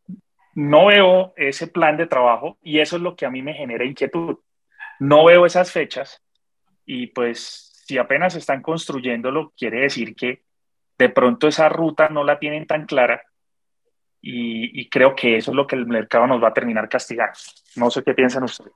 no 0.55 0.87
veo 0.87 1.33
ese 1.35 1.67
plan 1.67 1.97
de 1.97 2.07
trabajo 2.07 2.57
y 2.63 2.79
eso 2.79 2.95
es 2.95 3.01
lo 3.01 3.15
que 3.15 3.25
a 3.25 3.29
mí 3.29 3.41
me 3.41 3.53
genera 3.53 3.85
inquietud. 3.85 4.39
No 4.99 5.25
veo 5.25 5.45
esas 5.45 5.71
fechas 5.71 6.23
y 6.85 7.07
pues 7.07 7.76
si 7.87 7.97
apenas 7.97 8.35
están 8.35 8.61
construyéndolo, 8.61 9.53
quiere 9.57 9.81
decir 9.81 10.13
que 10.13 10.43
de 10.97 11.09
pronto 11.09 11.47
esa 11.47 11.69
ruta 11.69 12.09
no 12.09 12.25
la 12.25 12.37
tienen 12.37 12.67
tan 12.67 12.85
clara 12.85 13.21
y, 14.21 14.89
creo 14.89 15.15
que 15.15 15.37
eso 15.37 15.51
es 15.51 15.55
lo 15.55 15.65
que 15.65 15.77
el 15.77 15.85
mercado 15.85 16.27
nos 16.27 16.43
va 16.43 16.49
a 16.49 16.53
terminar 16.53 16.89
castigando. 16.89 17.37
No 17.77 17.89
sé 17.89 18.03
qué 18.03 18.13
piensan 18.13 18.43
ustedes. 18.43 18.73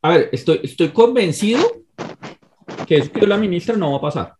A 0.00 0.10
ver, 0.10 0.30
estoy, 0.32 0.60
estoy 0.62 0.90
convencido 0.90 1.60
que 2.86 2.96
eso 2.96 3.12
que 3.12 3.26
la 3.26 3.36
ministra 3.36 3.76
no 3.76 3.90
va 3.90 3.98
a 3.98 4.00
pasar. 4.00 4.34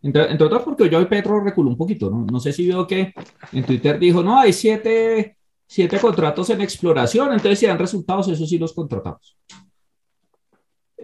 Entre, 0.00 0.30
entre 0.30 0.46
otras 0.46 0.62
porque 0.62 0.88
yo 0.88 0.98
hoy 0.98 1.06
Petro 1.06 1.44
reculó 1.44 1.68
un 1.68 1.76
poquito, 1.76 2.08
¿no? 2.08 2.24
No 2.24 2.40
sé 2.40 2.54
si 2.54 2.64
vio 2.64 2.86
que 2.86 3.12
en 3.52 3.66
Twitter 3.66 3.98
dijo, 3.98 4.22
no, 4.22 4.38
hay 4.38 4.54
siete, 4.54 5.36
siete 5.66 5.98
contratos 5.98 6.48
en 6.48 6.62
exploración, 6.62 7.32
entonces 7.32 7.58
si 7.58 7.66
dan 7.66 7.78
resultados, 7.78 8.28
eso 8.28 8.46
sí 8.46 8.56
los 8.56 8.72
contratamos. 8.72 9.36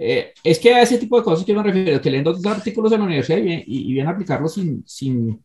Eh, 0.02 0.32
es 0.42 0.58
que 0.58 0.72
a 0.72 0.80
ese 0.80 0.96
tipo 0.96 1.18
de 1.18 1.22
cosas 1.22 1.44
que 1.44 1.52
me 1.52 1.62
refiero, 1.62 2.00
que 2.00 2.10
leen 2.10 2.24
dos 2.24 2.44
artículos 2.46 2.90
en 2.90 3.00
la 3.00 3.04
universidad 3.04 3.36
y, 3.36 3.92
vienen 3.92 4.06
a 4.06 4.12
aplicarlos 4.12 4.54
sin, 4.54 4.82
sin, 4.86 5.44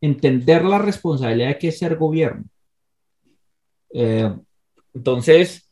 entender 0.00 0.64
la 0.64 0.78
responsabilidad 0.78 1.56
que 1.56 1.68
es 1.68 1.78
ser 1.78 1.96
gobierno. 1.96 2.42
Eh, 3.94 4.28
entonces, 4.92 5.70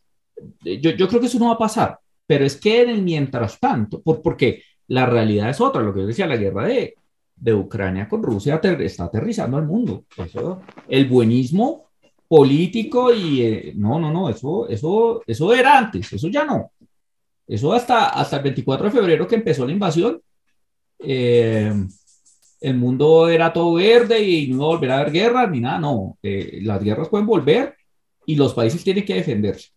yo, 0.62 0.90
yo, 0.92 1.08
creo 1.08 1.20
que 1.20 1.26
eso 1.26 1.40
no 1.40 1.48
va 1.48 1.54
a 1.54 1.58
pasar, 1.58 1.98
pero 2.24 2.44
es 2.44 2.54
que 2.54 2.82
en 2.82 2.90
el 2.90 3.02
mientras 3.02 3.58
tanto, 3.58 4.00
por, 4.00 4.22
porque 4.22 4.62
la 4.86 5.06
realidad 5.06 5.50
es 5.50 5.60
otra, 5.60 5.82
lo 5.82 5.92
que 5.92 6.02
yo 6.02 6.06
decía, 6.06 6.28
la 6.28 6.36
guerra 6.36 6.66
de, 6.66 6.94
de 7.34 7.52
Ucrania 7.52 8.08
con 8.08 8.22
Rusia 8.22 8.60
está 8.62 9.04
aterrizando 9.04 9.56
al 9.56 9.66
mundo. 9.66 10.04
El 10.88 11.08
buenismo 11.08 11.88
político 12.28 13.12
y 13.12 13.42
eh, 13.42 13.72
no, 13.74 13.98
no, 13.98 14.12
no, 14.12 14.28
eso, 14.28 14.68
eso, 14.68 15.20
eso 15.26 15.52
era 15.52 15.78
antes, 15.78 16.12
eso 16.12 16.28
ya 16.28 16.44
no. 16.44 16.70
Eso 17.50 17.72
hasta, 17.72 18.10
hasta 18.10 18.36
el 18.36 18.44
24 18.44 18.86
de 18.86 18.92
febrero 18.92 19.26
que 19.26 19.34
empezó 19.34 19.66
la 19.66 19.72
invasión, 19.72 20.22
eh, 21.00 21.74
el 22.60 22.76
mundo 22.76 23.28
era 23.28 23.52
todo 23.52 23.74
verde 23.74 24.22
y 24.22 24.46
no 24.46 24.54
iba 24.54 24.64
a 24.64 24.68
volver 24.68 24.90
a 24.92 24.98
haber 25.00 25.12
guerras 25.12 25.50
ni 25.50 25.58
nada, 25.58 25.80
no. 25.80 26.16
Eh, 26.22 26.60
las 26.62 26.80
guerras 26.80 27.08
pueden 27.08 27.26
volver 27.26 27.74
y 28.24 28.36
los 28.36 28.54
países 28.54 28.84
tienen 28.84 29.04
que 29.04 29.14
defenderse. 29.14 29.70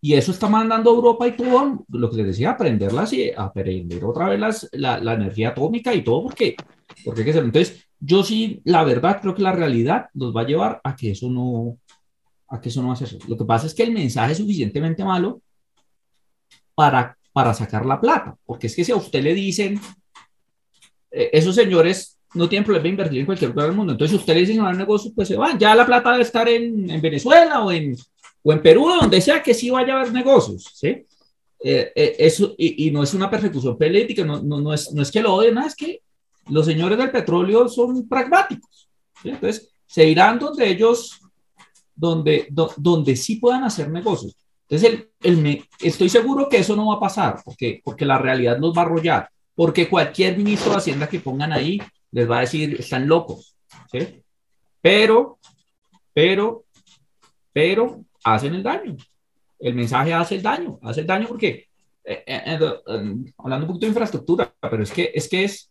y 0.00 0.14
eso 0.14 0.32
está 0.32 0.48
mandando 0.48 0.90
a 0.90 0.94
Europa 0.94 1.28
y 1.28 1.32
todo, 1.32 1.84
lo 1.90 2.08
que 2.08 2.16
les 2.16 2.26
decía, 2.28 2.52
aprenderlas 2.52 3.12
y 3.12 3.30
aprender 3.36 4.02
otra 4.02 4.30
vez 4.30 4.40
las, 4.40 4.68
la, 4.72 4.98
la, 4.98 5.14
energía 5.14 5.50
atómica 5.50 5.92
y 5.92 6.02
todo, 6.02 6.22
porque, 6.22 6.56
porque 7.04 7.20
hay 7.20 7.32
que 7.32 7.38
Entonces, 7.38 7.86
yo 7.98 8.22
sí, 8.24 8.62
la 8.64 8.82
verdad, 8.84 9.20
creo 9.20 9.34
que 9.34 9.42
la 9.42 9.52
realidad 9.52 10.06
nos 10.14 10.34
va 10.34 10.40
a 10.40 10.46
llevar 10.46 10.80
a 10.84 10.96
que 10.96 11.10
eso 11.10 11.28
no, 11.28 11.76
a 12.48 12.60
que 12.62 12.70
eso 12.70 12.80
no 12.80 12.88
va 12.88 12.94
a 12.94 12.96
ser. 12.96 13.18
Lo 13.28 13.36
que 13.36 13.44
pasa 13.44 13.66
es 13.66 13.74
que 13.74 13.82
el 13.82 13.92
mensaje 13.92 14.32
es 14.32 14.38
suficientemente 14.38 15.04
malo 15.04 15.42
para, 16.74 17.16
para 17.32 17.54
sacar 17.54 17.86
la 17.86 18.00
plata, 18.00 18.36
porque 18.44 18.66
es 18.66 18.76
que 18.76 18.84
si 18.84 18.92
a 18.92 18.96
usted 18.96 19.22
le 19.22 19.34
dicen, 19.34 19.80
eh, 21.10 21.30
esos 21.32 21.54
señores 21.54 22.18
no 22.34 22.48
tienen 22.48 22.64
problema 22.64 22.84
de 22.84 22.88
invertir 22.90 23.20
en 23.20 23.26
cualquier 23.26 23.50
lugar 23.50 23.66
del 23.66 23.76
mundo, 23.76 23.92
entonces 23.92 24.16
si 24.16 24.20
usted 24.20 24.34
le 24.34 24.40
dicen 24.40 24.60
a 24.60 24.70
un 24.70 24.78
negocio, 24.78 25.12
pues 25.14 25.28
se 25.28 25.36
van, 25.36 25.58
ya 25.58 25.74
la 25.74 25.86
plata 25.86 26.12
debe 26.12 26.22
estar 26.22 26.48
en, 26.48 26.90
en 26.90 27.00
Venezuela 27.00 27.62
o 27.62 27.72
en, 27.72 27.96
o 28.42 28.52
en 28.52 28.62
Perú, 28.62 28.88
donde 28.88 29.20
sea 29.20 29.42
que 29.42 29.54
sí 29.54 29.70
vaya 29.70 29.94
a 29.94 30.00
haber 30.00 30.12
negocios, 30.12 30.70
¿sí? 30.74 31.04
Eh, 31.62 31.92
eh, 31.94 32.16
eso, 32.18 32.54
y, 32.56 32.86
y, 32.86 32.90
no 32.90 33.02
es 33.02 33.12
una 33.12 33.28
persecución 33.28 33.76
política, 33.76 34.24
no, 34.24 34.40
no, 34.42 34.60
no, 34.60 34.72
es, 34.72 34.92
no 34.92 35.02
es 35.02 35.10
que 35.10 35.20
lo 35.20 35.34
odien, 35.34 35.58
es 35.58 35.76
que 35.76 36.00
los 36.48 36.64
señores 36.64 36.96
del 36.96 37.10
petróleo 37.10 37.68
son 37.68 38.08
pragmáticos. 38.08 38.88
Entonces, 39.22 39.70
se 39.86 40.08
irán 40.08 40.38
donde 40.38 40.68
ellos, 40.68 41.20
donde, 41.94 42.48
donde 42.50 43.14
sí 43.14 43.36
puedan 43.36 43.64
hacer 43.64 43.90
negocios. 43.90 44.36
Entonces, 44.70 45.08
el, 45.22 45.44
el 45.44 45.64
estoy 45.80 46.08
seguro 46.08 46.48
que 46.48 46.58
eso 46.58 46.76
no 46.76 46.86
va 46.86 46.94
a 46.94 47.00
pasar, 47.00 47.40
porque, 47.44 47.80
porque 47.84 48.04
la 48.04 48.18
realidad 48.18 48.58
nos 48.58 48.76
va 48.76 48.82
a 48.82 48.84
arrollar, 48.84 49.28
porque 49.54 49.88
cualquier 49.88 50.36
ministro 50.36 50.70
de 50.70 50.78
Hacienda 50.78 51.08
que 51.08 51.18
pongan 51.18 51.52
ahí 51.52 51.82
les 52.12 52.30
va 52.30 52.38
a 52.38 52.42
decir, 52.42 52.76
están 52.78 53.08
locos. 53.08 53.56
¿sí? 53.90 54.22
Pero, 54.80 55.38
pero, 56.14 56.64
pero, 57.52 58.04
hacen 58.24 58.54
el 58.54 58.62
daño. 58.62 58.96
El 59.58 59.74
mensaje 59.74 60.14
hace 60.14 60.36
el 60.36 60.42
daño, 60.42 60.78
hace 60.82 61.00
el 61.00 61.06
daño 61.06 61.26
porque, 61.26 61.68
eh, 62.04 62.24
eh, 62.26 62.42
eh, 62.46 63.32
hablando 63.38 63.66
un 63.66 63.66
poquito 63.66 63.80
de 63.80 63.88
infraestructura, 63.88 64.54
pero 64.60 64.82
es 64.82 64.92
que 64.92 65.10
es, 65.12 65.28
que 65.28 65.44
es 65.44 65.70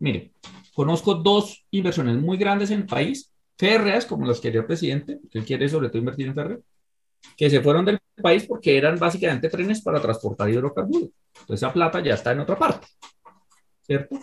Mire, 0.00 0.32
conozco 0.74 1.14
dos 1.14 1.66
inversiones 1.70 2.16
muy 2.16 2.38
grandes 2.38 2.70
en 2.70 2.80
el 2.80 2.86
país, 2.86 3.30
férreas, 3.58 4.06
como 4.06 4.26
las 4.26 4.40
quería 4.40 4.60
el 4.60 4.66
presidente, 4.66 5.20
que 5.30 5.38
él 5.38 5.44
quiere 5.44 5.68
sobre 5.68 5.88
todo 5.88 5.98
invertir 5.98 6.26
en 6.26 6.34
férreas, 6.34 6.60
que 7.36 7.50
se 7.50 7.60
fueron 7.60 7.84
del 7.84 7.98
país 8.20 8.44
porque 8.46 8.76
eran 8.76 8.98
básicamente 8.98 9.48
trenes 9.48 9.82
para 9.82 10.00
transportar 10.00 10.48
hidrocarburos. 10.48 11.10
Entonces 11.40 11.62
esa 11.62 11.72
plata 11.72 12.00
ya 12.00 12.14
está 12.14 12.32
en 12.32 12.40
otra 12.40 12.58
parte, 12.58 12.86
¿cierto? 13.82 14.18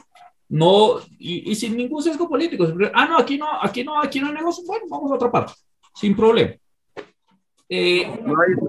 No, 0.50 1.00
y, 1.20 1.54
sin 1.56 1.76
ningún 1.76 2.02
sesgo 2.02 2.30
político. 2.30 2.68
Ah, 2.94 3.06
no, 3.06 3.18
aquí 3.18 3.38
no, 3.38 3.48
aquí 3.62 3.84
no, 3.84 4.02
aquí 4.02 4.20
no 4.20 4.28
hay 4.28 4.34
negocio. 4.34 4.64
Bueno, 4.66 4.86
vamos 4.90 5.12
a 5.12 5.16
otra 5.16 5.32
parte, 5.32 5.54
sin 5.94 6.16
problema. 6.16 6.54
Eh, 7.70 8.10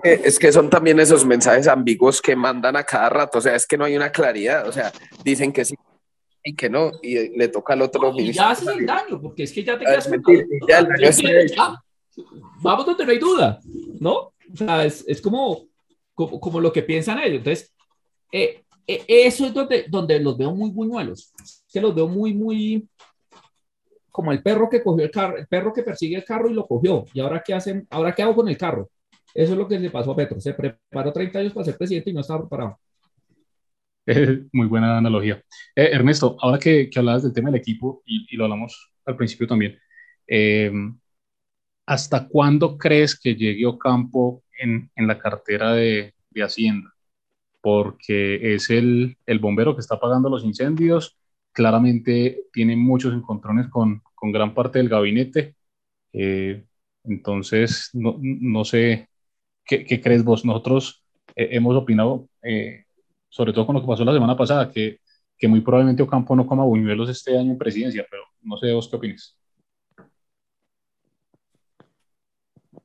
es, 0.03 0.41
que, 0.41 0.51
son 0.51 0.69
también 0.69 0.99
esos 0.99 1.25
mensajes 1.25 1.69
ambiguos 1.69 2.21
que 2.21 2.35
mandan 2.35 2.75
a 2.75 2.83
cada 2.83 3.09
rato, 3.09 3.39
o 3.39 3.41
sea, 3.41 3.55
es 3.55 3.65
que 3.65 3.79
no 3.79 3.85
hay 3.85 3.97
una 3.97 4.11
claridad, 4.11 4.67
o 4.67 4.73
sea, 4.73 4.91
dicen 5.23 5.53
que 5.53 5.65
sí, 5.65 5.77
y 6.43 6.57
que 6.57 6.69
no, 6.69 6.91
y 7.01 7.39
le 7.39 7.47
toca 7.47 7.75
al 7.75 7.83
otro 7.83 8.11
no, 8.11 8.19
y 8.19 8.33
ya 8.33 8.51
haces 8.51 8.67
el 8.67 8.85
daño, 8.85 9.21
porque 9.23 9.45
es 9.45 9.53
que 9.53 9.63
ya 9.63 9.79
te 9.79 9.87
ah, 9.87 9.91
quedas 9.91 10.09
mentir, 10.09 10.47
ya, 10.67 10.85
ya, 10.99 11.83
Vamos 12.61 12.87
donde 12.87 13.05
no 13.05 13.13
hay 13.13 13.19
duda, 13.19 13.61
¿no? 14.01 14.13
O 14.13 14.57
sea, 14.57 14.85
es, 14.85 15.05
es 15.07 15.21
como, 15.21 15.67
como, 16.15 16.41
como, 16.41 16.61
lo 16.61 16.73
que 16.73 16.83
piensan 16.83 17.19
ellos. 17.19 17.39
Entonces, 17.39 17.75
eh, 18.33 18.63
eh, 18.87 19.05
eso 19.07 19.47
es 19.47 19.55
donde, 19.55 19.87
donde 19.89 20.19
los 20.21 20.37
veo 20.37 20.55
muy 20.55 20.71
buñuelos, 20.71 21.33
que 21.71 21.81
los 21.81 21.95
veo 21.95 22.09
muy, 22.09 22.35
muy 22.35 22.89
como 24.11 24.33
el 24.33 24.43
perro 24.43 24.69
que 24.69 24.83
cogió 24.83 25.05
el 25.05 25.11
carro, 25.11 25.39
el 25.39 25.47
perro 25.47 25.73
que 25.73 25.83
persigue 25.83 26.17
el 26.17 26.25
carro 26.25 26.51
y 26.51 26.55
lo 26.55 26.67
cogió. 26.67 27.05
¿Y 27.13 27.21
ahora 27.21 27.43
qué 27.45 27.55
hacen? 27.55 27.87
¿Ahora 27.91 28.13
qué 28.13 28.23
hago 28.23 28.35
con 28.35 28.49
el 28.49 28.59
carro? 28.59 28.91
Eso 29.35 29.53
es 29.53 29.59
lo 29.59 29.69
que 29.69 29.79
le 29.79 29.91
pasó 29.91 30.13
a 30.13 30.17
Petro. 30.17 30.41
Se 30.41 30.55
preparó 30.55 31.13
30 31.13 31.39
años 31.39 31.53
para 31.53 31.67
ser 31.67 31.77
presidente 31.77 32.11
y 32.11 32.13
no 32.13 32.23
estaba 32.23 32.41
preparado. 32.41 32.81
Muy 34.53 34.67
buena 34.67 34.99
analogía. 34.99 35.41
Eh, 35.77 35.91
Ernesto, 35.93 36.37
ahora 36.41 36.59
que, 36.59 36.89
que, 36.91 36.99
hablabas 36.99 37.23
del 37.23 37.33
tema 37.33 37.51
del 37.51 37.61
equipo 37.61 38.03
y, 38.07 38.37
lo 38.37 38.45
hablamos 38.45 38.91
al 39.05 39.17
principio 39.17 39.47
también, 39.47 39.79
eh, 40.27 40.73
¿hasta 41.89 42.29
cuándo 42.29 42.77
crees 42.77 43.19
que 43.19 43.35
llegue 43.35 43.65
Ocampo 43.67 44.43
en, 44.59 44.91
en 44.95 45.07
la 45.07 45.19
cartera 45.19 45.73
de, 45.73 46.15
de, 46.31 46.43
Hacienda? 46.43 46.93
Porque 47.63 48.55
es 48.55 48.71
el, 48.71 49.17
el, 49.27 49.39
bombero 49.39 49.75
que 49.75 49.81
está 49.81 49.99
pagando 49.99 50.29
los 50.29 50.45
incendios, 50.45 51.17
claramente 51.53 52.43
tiene 52.53 52.77
muchos 52.77 53.15
encontrones 53.15 53.69
con, 53.69 54.03
con 54.15 54.33
gran 54.33 54.55
parte 54.55 54.79
del 54.79 54.91
gabinete. 54.91 55.57
Eh, 56.13 56.65
entonces, 57.05 57.91
no, 57.95 58.19
no 58.21 58.65
sé, 58.65 59.09
¿qué, 59.65 59.85
¿qué, 59.85 60.01
crees 60.01 60.25
vos? 60.25 60.45
Nosotros 60.45 61.05
hemos 61.35 61.75
opinado 61.77 62.29
sobre 63.31 63.53
todo 63.53 63.67
con 63.67 63.77
lo 63.77 63.81
que 63.81 63.87
pasó 63.87 64.05
la 64.05 64.13
semana 64.13 64.37
pasada, 64.37 64.71
que, 64.71 65.01
que 65.39 65.49
muy 65.49 65.61
probablemente 65.63 66.03
Ocampo 66.03 66.37
no 66.37 66.47
coma 66.47 66.65
buñuelos 66.65 67.09
este 67.09 67.39
año 67.39 67.53
en 67.53 67.59
presidencia, 67.59 68.07
pero 68.11 68.25
no 68.43 68.59
sé 68.59 68.73
vos 68.73 68.89
qué 68.89 68.97
opinas. 68.97 69.38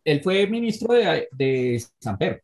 Él 0.03 0.21
fue 0.21 0.47
ministro 0.47 0.93
de, 0.93 1.27
de 1.31 1.83
Samper. 1.99 2.43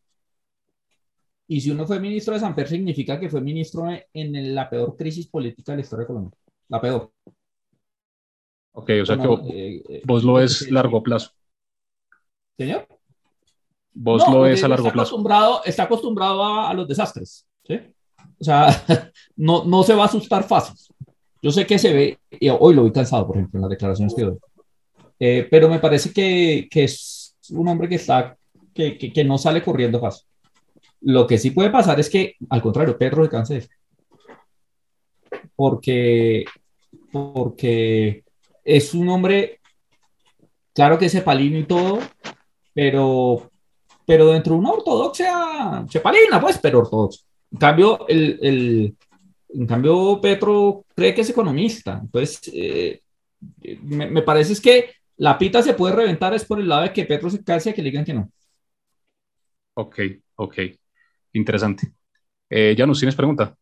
Y 1.47 1.61
si 1.61 1.71
uno 1.71 1.85
fue 1.85 1.99
ministro 1.99 2.33
de 2.33 2.39
Samper, 2.39 2.67
significa 2.67 3.19
que 3.19 3.29
fue 3.29 3.41
ministro 3.41 3.87
en 4.13 4.55
la 4.55 4.69
peor 4.69 4.95
crisis 4.95 5.27
política 5.27 5.71
de 5.71 5.77
la 5.77 5.81
historia 5.81 6.03
de 6.03 6.07
Colombia. 6.07 6.37
La 6.67 6.79
peor. 6.79 7.11
Ok, 8.73 8.91
o 9.01 9.05
sea 9.05 9.17
que 9.17 9.27
eh, 9.49 9.83
eh, 9.89 10.01
vos, 10.05 10.23
lo 10.23 10.35
ves 10.35 10.69
largo 10.71 11.01
plazo. 11.01 11.31
¿Señor? 12.57 12.87
Vos 13.93 14.23
lo 14.31 14.41
ves 14.41 14.63
a 14.63 14.67
largo 14.67 14.91
plazo. 14.91 15.01
Acostumbrado, 15.01 15.61
está 15.65 15.83
acostumbrado 15.83 16.43
a, 16.43 16.69
a 16.69 16.73
los 16.73 16.87
desastres. 16.87 17.47
¿sí? 17.63 17.79
O 18.39 18.43
sea, 18.43 18.69
no, 19.35 19.65
no 19.65 19.83
se 19.83 19.95
va 19.95 20.03
a 20.03 20.05
asustar 20.05 20.43
fácil. 20.43 20.75
Yo 21.41 21.51
sé 21.51 21.65
que 21.65 21.79
se 21.79 21.93
ve, 21.93 22.19
y 22.31 22.49
hoy 22.49 22.73
lo 22.73 22.83
vi 22.83 22.91
cansado, 22.91 23.27
por 23.27 23.37
ejemplo, 23.37 23.57
en 23.57 23.61
las 23.61 23.69
declaraciones 23.69 24.13
que 24.13 24.23
doy, 24.23 24.37
eh, 25.19 25.47
pero 25.49 25.69
me 25.69 25.79
parece 25.79 26.11
que, 26.13 26.67
que, 26.69 26.83
es 26.85 27.18
un 27.51 27.67
hombre 27.67 27.89
que, 27.89 27.95
está, 27.95 28.37
que, 28.73 28.97
que, 28.97 29.23
no 29.23 29.37
sale 29.37 29.63
corriendo 29.63 29.99
fácil. 29.99 30.25
Lo 31.01 31.25
que 31.27 31.37
sí 31.37 31.51
puede 31.51 31.69
pasar 31.69 31.99
es 31.99 32.09
que, 32.09 32.35
al 32.49 32.61
contrario, 32.61 32.97
Pedro 32.97 33.23
se 33.23 33.29
canse 33.29 33.69
porque, 35.55 36.45
porque 37.11 38.23
es 38.63 38.93
un 38.93 39.09
hombre, 39.09 39.59
claro 40.73 40.97
que 40.97 41.05
es 41.05 41.11
cepalino 41.11 41.59
y 41.59 41.65
todo, 41.65 41.99
pero, 42.73 43.49
pero 44.05 44.31
dentro 44.31 44.53
de 44.53 44.59
una 44.59 44.71
ortodoxia, 44.71 45.85
cepalina, 45.89 46.39
pues, 46.39 46.59
pero 46.59 46.79
ortodoxa. 46.79 47.23
En 47.51 47.57
cambio, 47.57 48.07
el, 48.07 48.39
el, 48.41 48.95
en 49.49 49.65
cambio 49.65 50.21
Petro 50.21 50.85
cree 50.95 51.13
que 51.13 51.21
es 51.21 51.29
economista. 51.29 51.99
Entonces, 52.01 52.39
eh, 52.53 53.01
me, 53.83 54.09
me, 54.09 54.21
parece 54.21 54.53
es 54.53 54.61
que 54.61 54.91
la 55.19 55.37
pita 55.37 55.61
se 55.61 55.73
puede 55.73 55.95
reventar 55.95 56.33
es 56.33 56.45
por 56.45 56.59
el 56.61 56.69
lado 56.69 56.83
de 56.83 56.93
que 56.93 57.03
Petro 57.03 57.29
se 57.29 57.43
case 57.43 57.69
y 57.69 57.73
que 57.73 57.81
le 57.81 57.89
digan 57.89 58.05
que 58.05 58.13
no. 58.13 58.31
Ok, 59.73 59.99
ok. 60.35 60.57
Interesante. 61.33 61.91
Eh, 62.49 62.73
ya 62.77 62.85
nos 62.85 62.99
tienes 62.99 63.17
pregunta. 63.17 63.53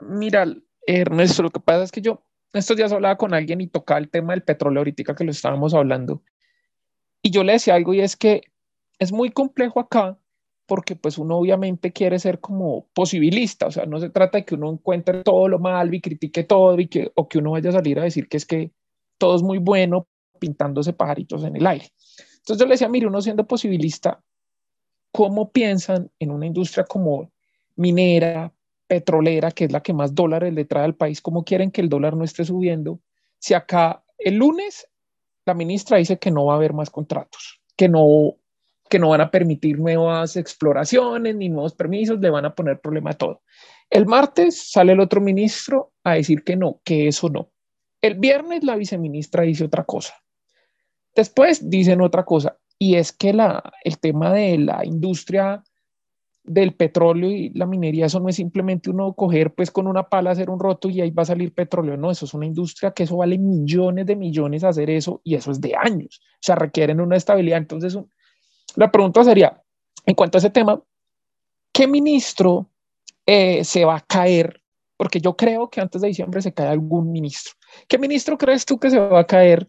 Mira, 0.00 0.44
Ernesto, 0.86 1.42
lo 1.42 1.50
que 1.50 1.60
pasa 1.60 1.84
es 1.84 1.90
que 1.90 2.02
yo 2.02 2.22
estos 2.52 2.76
días 2.76 2.92
hablaba 2.92 3.16
con 3.16 3.32
alguien 3.32 3.62
y 3.62 3.68
tocaba 3.68 4.00
el 4.00 4.10
tema 4.10 4.34
del 4.34 4.42
petróleo 4.42 4.80
ahorita 4.80 5.14
que 5.14 5.24
lo 5.24 5.30
estábamos 5.30 5.72
hablando. 5.72 6.22
Y 7.22 7.30
yo 7.30 7.42
le 7.42 7.52
decía 7.52 7.74
algo 7.74 7.94
y 7.94 8.00
es 8.00 8.16
que 8.16 8.42
es 8.98 9.12
muy 9.12 9.30
complejo 9.30 9.80
acá 9.80 10.18
porque 10.66 10.94
pues 10.94 11.16
uno 11.16 11.38
obviamente 11.38 11.90
quiere 11.90 12.18
ser 12.18 12.38
como 12.38 12.86
posibilista, 12.92 13.66
o 13.66 13.70
sea, 13.70 13.86
no 13.86 13.98
se 13.98 14.10
trata 14.10 14.38
de 14.38 14.44
que 14.44 14.54
uno 14.54 14.70
encuentre 14.70 15.22
todo 15.22 15.48
lo 15.48 15.58
malo 15.58 15.94
y 15.94 16.02
critique 16.02 16.44
todo 16.44 16.78
y 16.78 16.86
que, 16.86 17.10
o 17.14 17.28
que 17.28 17.38
uno 17.38 17.52
vaya 17.52 17.70
a 17.70 17.72
salir 17.72 17.98
a 17.98 18.04
decir 18.04 18.28
que 18.28 18.36
es 18.36 18.44
que 18.46 18.72
todo 19.18 19.34
es 19.36 19.42
muy 19.42 19.58
bueno 19.58 20.06
pintándose 20.40 20.92
pajaritos 20.92 21.44
en 21.44 21.54
el 21.54 21.66
aire. 21.66 21.92
Entonces 22.38 22.58
yo 22.58 22.66
le 22.66 22.74
decía, 22.74 22.88
mire, 22.88 23.06
uno 23.06 23.22
siendo 23.22 23.46
posibilista, 23.46 24.20
¿cómo 25.12 25.50
piensan 25.52 26.10
en 26.18 26.30
una 26.32 26.46
industria 26.46 26.84
como 26.84 27.30
minera, 27.76 28.52
petrolera, 28.90 29.52
que 29.52 29.66
es 29.66 29.72
la 29.72 29.82
que 29.82 29.92
más 29.92 30.16
dólares 30.16 30.52
le 30.52 30.64
trae 30.64 30.84
al 30.84 30.96
país, 30.96 31.20
¿cómo 31.20 31.44
quieren 31.44 31.70
que 31.70 31.80
el 31.80 31.88
dólar 31.88 32.16
no 32.16 32.24
esté 32.24 32.44
subiendo? 32.44 32.98
Si 33.38 33.54
acá 33.54 34.02
el 34.18 34.34
lunes 34.34 34.88
la 35.46 35.54
ministra 35.54 35.98
dice 35.98 36.18
que 36.18 36.32
no 36.32 36.46
va 36.46 36.54
a 36.54 36.56
haber 36.56 36.72
más 36.72 36.90
contratos, 36.90 37.60
que 37.76 37.88
no, 37.88 38.34
que 38.88 38.98
no 38.98 39.10
van 39.10 39.20
a 39.20 39.30
permitir 39.30 39.78
nuevas 39.78 40.36
exploraciones 40.36 41.36
ni 41.36 41.48
nuevos 41.48 41.74
permisos, 41.74 42.18
le 42.18 42.30
van 42.30 42.46
a 42.46 42.54
poner 42.54 42.80
problema 42.80 43.10
a 43.10 43.14
todo. 43.14 43.42
El 43.88 44.06
martes 44.06 44.72
sale 44.72 44.92
el 44.92 45.00
otro 45.00 45.20
ministro 45.20 45.92
a 46.02 46.14
decir 46.14 46.42
que 46.42 46.56
no, 46.56 46.80
que 46.82 47.06
eso 47.06 47.28
no. 47.28 47.48
El 48.02 48.16
viernes 48.16 48.64
la 48.64 48.74
viceministra 48.74 49.44
dice 49.44 49.64
otra 49.64 49.84
cosa. 49.84 50.14
Después 51.14 51.68
dicen 51.68 52.00
otra 52.00 52.24
cosa, 52.24 52.56
y 52.78 52.94
es 52.96 53.12
que 53.12 53.32
la, 53.32 53.62
el 53.84 53.98
tema 53.98 54.32
de 54.32 54.58
la 54.58 54.84
industria 54.84 55.62
del 56.42 56.74
petróleo 56.74 57.30
y 57.30 57.50
la 57.50 57.66
minería, 57.66 58.06
eso 58.06 58.18
no 58.18 58.28
es 58.28 58.36
simplemente 58.36 58.90
uno 58.90 59.12
coger 59.12 59.54
pues 59.54 59.70
con 59.70 59.86
una 59.86 60.08
pala, 60.08 60.30
hacer 60.30 60.48
un 60.50 60.58
roto 60.58 60.88
y 60.88 61.00
ahí 61.00 61.10
va 61.10 61.22
a 61.22 61.26
salir 61.26 61.52
petróleo, 61.52 61.96
no, 61.96 62.10
eso 62.10 62.24
es 62.24 62.34
una 62.34 62.46
industria 62.46 62.92
que 62.92 63.02
eso 63.02 63.18
vale 63.18 63.38
millones 63.38 64.06
de 64.06 64.16
millones 64.16 64.64
hacer 64.64 64.88
eso 64.90 65.20
y 65.22 65.34
eso 65.34 65.50
es 65.50 65.60
de 65.60 65.74
años, 65.76 66.20
o 66.22 66.38
sea, 66.40 66.56
requieren 66.56 67.00
una 67.00 67.16
estabilidad. 67.16 67.58
Entonces, 67.58 67.98
la 68.76 68.90
pregunta 68.90 69.22
sería, 69.24 69.62
en 70.06 70.14
cuanto 70.14 70.38
a 70.38 70.40
ese 70.40 70.50
tema, 70.50 70.82
¿qué 71.72 71.86
ministro 71.86 72.70
eh, 73.26 73.62
se 73.62 73.84
va 73.84 73.96
a 73.96 74.00
caer? 74.00 74.62
Porque 74.96 75.20
yo 75.20 75.36
creo 75.36 75.68
que 75.68 75.80
antes 75.80 76.00
de 76.00 76.08
diciembre 76.08 76.42
se 76.42 76.52
cae 76.52 76.68
algún 76.68 77.12
ministro. 77.12 77.54
¿Qué 77.86 77.98
ministro 77.98 78.36
crees 78.38 78.64
tú 78.64 78.78
que 78.78 78.90
se 78.90 78.98
va 78.98 79.20
a 79.20 79.26
caer? 79.26 79.68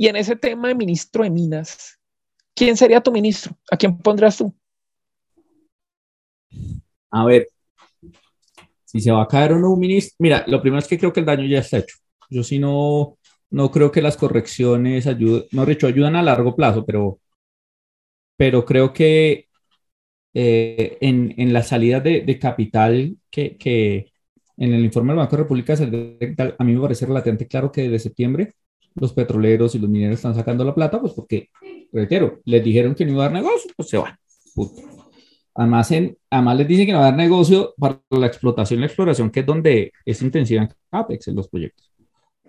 Y 0.00 0.08
en 0.08 0.16
ese 0.16 0.34
tema 0.34 0.68
de 0.68 0.74
ministro 0.74 1.24
de 1.24 1.28
Minas, 1.28 2.00
¿quién 2.54 2.74
sería 2.74 3.02
tu 3.02 3.12
ministro? 3.12 3.54
¿A 3.70 3.76
quién 3.76 3.98
pondrías 3.98 4.38
tú? 4.38 4.56
A 7.10 7.26
ver, 7.26 7.48
si 8.86 8.98
se 9.02 9.10
va 9.10 9.24
a 9.24 9.28
caer 9.28 9.52
o 9.52 9.58
no 9.58 9.74
un 9.74 9.78
ministro. 9.78 10.16
Mira, 10.20 10.42
lo 10.46 10.62
primero 10.62 10.78
es 10.78 10.88
que 10.88 10.98
creo 10.98 11.12
que 11.12 11.20
el 11.20 11.26
daño 11.26 11.44
ya 11.44 11.58
está 11.58 11.76
hecho. 11.76 11.98
Yo 12.30 12.42
sí 12.42 12.58
no, 12.58 13.18
no 13.50 13.70
creo 13.70 13.92
que 13.92 14.00
las 14.00 14.16
correcciones 14.16 15.06
ayuden, 15.06 15.44
no 15.52 15.66
dicho, 15.66 15.86
ayudan 15.86 16.16
a 16.16 16.22
largo 16.22 16.56
plazo, 16.56 16.86
pero, 16.86 17.20
pero 18.38 18.64
creo 18.64 18.94
que 18.94 19.48
eh, 20.32 20.96
en, 21.02 21.34
en 21.36 21.52
la 21.52 21.62
salida 21.62 22.00
de, 22.00 22.22
de 22.22 22.38
capital 22.38 23.18
que, 23.30 23.58
que, 23.58 24.10
en 24.56 24.72
el 24.72 24.82
informe 24.82 25.12
del 25.12 25.18
Banco 25.18 25.36
de 25.36 25.42
República, 25.42 25.74
a 25.74 26.64
mí 26.64 26.72
me 26.72 26.80
parece 26.80 27.04
relativamente 27.04 27.46
claro 27.46 27.70
que 27.70 27.82
desde 27.82 27.98
septiembre 27.98 28.54
los 28.94 29.12
petroleros 29.12 29.74
y 29.74 29.78
los 29.78 29.88
mineros 29.88 30.16
están 30.16 30.34
sacando 30.34 30.64
la 30.64 30.74
plata, 30.74 31.00
pues 31.00 31.12
porque, 31.12 31.48
reitero, 31.92 32.40
les 32.44 32.62
dijeron 32.62 32.94
que 32.94 33.04
no 33.04 33.12
iba 33.12 33.24
a 33.24 33.28
dar 33.28 33.34
negocio, 33.34 33.70
pues 33.76 33.88
se 33.88 33.98
van. 33.98 34.16
Además, 35.54 35.90
en, 35.90 36.16
además 36.30 36.58
les 36.58 36.68
dicen 36.68 36.86
que 36.86 36.92
no 36.92 36.98
va 36.98 37.08
a 37.08 37.10
dar 37.10 37.18
negocio 37.18 37.74
para 37.78 38.00
la 38.10 38.26
explotación 38.26 38.78
y 38.78 38.80
la 38.80 38.86
exploración, 38.86 39.30
que 39.30 39.40
es 39.40 39.46
donde 39.46 39.92
es 40.04 40.22
intensiva 40.22 40.62
en 40.62 40.70
CAPEX 40.90 41.28
en 41.28 41.36
los 41.36 41.48
proyectos. 41.48 41.90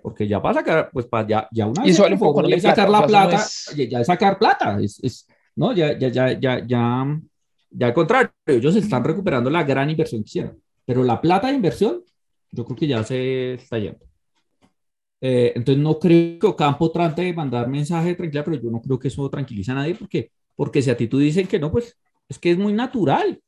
Porque 0.02 0.28
ya 0.28 0.42
para 0.42 0.56
sacar, 0.56 0.90
pues 0.92 1.06
para 1.06 1.28
ya, 1.28 1.48
ya 1.52 1.68
una 1.68 1.84
vez 1.84 1.92
y 1.92 2.62
sacar 2.62 2.90
la 2.90 3.06
plata, 3.06 3.44
ya, 3.76 4.00
es 4.00 4.08
sacar 4.08 4.40
plata, 4.40 4.80
es, 4.82 5.00
es, 5.04 5.28
no, 5.56 5.74
ya, 5.74 5.98
ya, 5.98 6.08
ya, 6.10 6.40
ya, 6.40 6.66
ya, 6.66 7.22
ya 7.70 7.88
al 7.88 7.94
contrario, 7.94 8.32
ellos 8.46 8.76
están 8.76 9.04
recuperando 9.04 9.50
la 9.50 9.64
gran 9.64 9.90
inversión 9.90 10.24
que 10.24 10.28
hicieron, 10.28 10.62
pero 10.86 11.04
la 11.04 11.22
plata 11.22 11.48
de 11.48 11.54
inversión, 11.54 12.04
yo 12.52 12.66
creo 12.66 12.78
que 12.78 12.88
ya 12.88 13.04
se 13.04 13.54
está 13.54 13.78
yendo. 13.78 14.11
Eh, 15.24 15.54
entonces 15.56 15.82
no 15.82 16.00
creo 16.00 16.40
que 16.40 16.48
Ocampo 16.48 16.92
trate 16.92 17.22
de 17.22 17.34
mandar 17.34 17.68
mensaje 17.70 18.10
de 18.10 18.16
tranquilidad, 18.16 18.46
pero 18.46 18.58
yo 18.60 18.72
no 18.72 18.82
creo 18.82 18.98
que 18.98 19.08
eso 19.08 19.30
tranquiliza 19.30 19.72
a 19.74 19.76
nadie, 19.76 19.94
porque, 19.94 20.32
porque 20.56 20.82
si 20.82 20.90
a 20.90 20.98
ti 20.98 21.08
tú 21.08 21.20
dicen 21.20 21.48
que 21.48 21.60
no, 21.60 21.72
pues 21.72 21.96
es 22.28 22.40
que 22.40 22.52
es 22.52 22.58
muy 22.58 22.74
natural. 22.74 23.40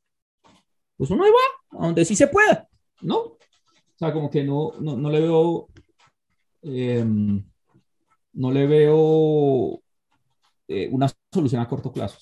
Pues 0.96 1.10
uno 1.10 1.24
va 1.24 1.80
a 1.80 1.88
donde 1.88 2.06
sí 2.06 2.16
se 2.16 2.28
pueda, 2.28 2.68
¿no? 3.02 3.18
O 3.18 3.38
sea, 3.98 4.14
como 4.14 4.30
que 4.30 4.44
no, 4.44 4.74
no, 4.80 4.96
no 4.98 5.10
le 5.10 5.20
veo, 5.20 5.70
em, 6.62 7.44
no 8.34 8.52
le 8.52 8.68
veo 8.68 9.82
eh, 10.68 10.90
una 10.92 11.10
solución 11.32 11.62
a 11.62 11.68
corto 11.68 11.92
plazo. 11.92 12.20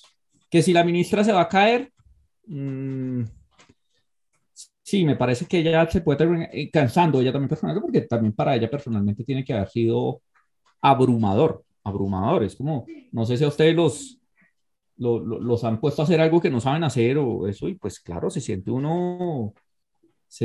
Que 0.50 0.62
si 0.62 0.72
la 0.72 0.84
ministra 0.84 1.24
se 1.24 1.32
va 1.32 1.42
a 1.42 1.48
caer, 1.48 1.92
mmm, 2.46 3.22
sí, 4.92 5.06
me 5.06 5.16
parece 5.16 5.46
que 5.46 5.60
ella 5.60 5.88
se 5.90 6.02
puede 6.02 6.18
terminar 6.18 6.50
eh, 6.52 6.70
cansando, 6.70 7.18
ella 7.18 7.32
también 7.32 7.48
personalmente, 7.48 7.86
porque 7.86 8.00
también 8.02 8.34
para 8.34 8.54
ella 8.54 8.68
personalmente 8.68 9.24
tiene 9.24 9.42
que 9.42 9.54
haber 9.54 9.70
sido 9.70 10.20
abrumador, 10.82 11.64
abrumador. 11.82 12.44
Es 12.44 12.56
como, 12.56 12.84
no 13.10 13.24
sé 13.24 13.38
si 13.38 13.44
a 13.44 13.48
ustedes 13.48 13.74
los, 13.74 14.18
los 14.98 15.64
han 15.64 15.80
puesto 15.80 16.02
a 16.02 16.04
hacer 16.04 16.20
algo 16.20 16.42
que 16.42 16.50
no 16.50 16.60
saben 16.60 16.84
hacer 16.84 17.16
o 17.16 17.48
eso, 17.48 17.68
y 17.68 17.74
pues 17.74 18.00
claro, 18.00 18.28
se 18.28 18.42
siente 18.42 18.70
uno... 18.70 19.54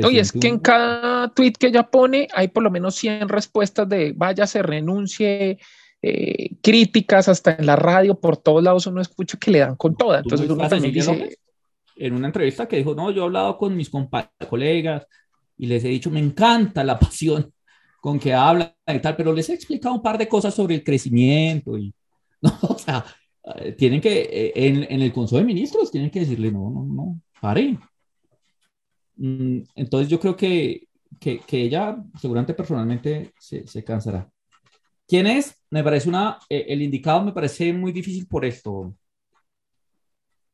Oye, 0.02 0.20
es 0.20 0.32
que 0.32 0.48
en 0.48 0.60
cada 0.60 1.28
tweet 1.34 1.52
que 1.52 1.66
ella 1.66 1.82
pone 1.82 2.26
hay 2.34 2.48
por 2.48 2.62
lo 2.62 2.70
menos 2.70 2.94
100 2.94 3.28
respuestas 3.28 3.86
de 3.86 4.14
vaya, 4.16 4.46
se 4.46 4.62
renuncie, 4.62 5.58
eh, 6.00 6.50
críticas 6.62 7.28
hasta 7.28 7.54
en 7.54 7.66
la 7.66 7.76
radio, 7.76 8.18
por 8.18 8.38
todos 8.38 8.62
lados 8.62 8.86
uno 8.86 9.02
escucha 9.02 9.36
que 9.38 9.50
le 9.50 9.58
dan 9.58 9.76
con 9.76 9.94
toda. 9.94 10.20
Entonces 10.20 10.48
uno 10.48 10.66
también 10.66 10.94
dice... 10.94 11.36
En 11.98 12.14
una 12.14 12.28
entrevista 12.28 12.68
que 12.68 12.76
dijo, 12.76 12.94
no, 12.94 13.10
yo 13.10 13.22
he 13.22 13.24
hablado 13.26 13.58
con 13.58 13.76
mis 13.76 13.90
colegas 14.48 15.06
y 15.56 15.66
les 15.66 15.84
he 15.84 15.88
dicho, 15.88 16.10
me 16.10 16.20
encanta 16.20 16.84
la 16.84 16.98
pasión 17.00 17.52
con 18.00 18.18
que 18.18 18.32
hablan 18.32 18.72
y 18.86 19.00
tal, 19.00 19.16
pero 19.16 19.32
les 19.32 19.48
he 19.48 19.54
explicado 19.54 19.94
un 19.94 20.02
par 20.02 20.16
de 20.18 20.28
cosas 20.28 20.54
sobre 20.54 20.76
el 20.76 20.84
crecimiento 20.84 21.76
y, 21.76 21.92
no, 22.40 22.56
o 22.62 22.78
sea, 22.78 23.04
eh, 23.56 23.72
tienen 23.72 24.00
que, 24.00 24.20
eh, 24.20 24.52
en, 24.54 24.84
en, 24.88 25.02
el 25.02 25.12
Consejo 25.12 25.38
de 25.38 25.44
Ministros, 25.44 25.90
tienen 25.90 26.10
que 26.10 26.20
decirle, 26.20 26.52
no, 26.52 26.70
no, 26.70 26.84
no, 26.84 27.20
pare. 27.40 27.78
Mm, 29.16 29.62
entonces 29.74 30.08
yo 30.08 30.20
creo 30.20 30.36
que, 30.36 30.88
que, 31.20 31.40
que 31.40 31.62
ella 31.62 31.96
seguramente 32.20 32.54
personalmente 32.54 33.32
se, 33.38 33.66
se, 33.66 33.84
cansará. 33.84 34.30
¿Quién 35.06 35.26
es? 35.26 35.56
Me 35.70 35.82
parece 35.82 36.08
una, 36.08 36.38
eh, 36.48 36.66
el 36.68 36.82
indicado 36.82 37.22
me 37.24 37.32
parece 37.32 37.72
muy 37.72 37.92
difícil 37.92 38.26
por 38.26 38.44
esto. 38.44 38.94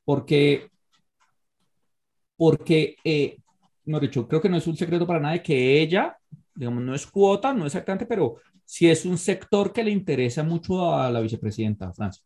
Porque, 0.05 0.71
porque, 2.37 2.97
eh, 3.05 3.39
no 3.87 4.01
dicho, 4.01 4.27
creo 4.27 4.41
que 4.41 4.49
no 4.49 4.57
es 4.57 4.67
un 4.67 4.77
secreto 4.77 5.07
para 5.07 5.21
nadie 5.21 5.43
que 5.43 5.81
ella, 5.81 6.17
digamos, 6.55 6.83
no 6.83 6.95
es 6.95 7.07
cuota, 7.07 7.53
no 7.53 7.67
exactamente, 7.67 8.07
pero 8.07 8.37
sí 8.65 8.89
es 8.89 9.05
un 9.05 9.19
sector 9.19 9.73
que 9.73 9.85
le 9.85 9.91
interesa 9.91 10.43
mucho 10.43 10.95
a 10.95 11.11
la 11.11 11.21
vicepresidenta, 11.21 11.93
Francia. 11.93 12.25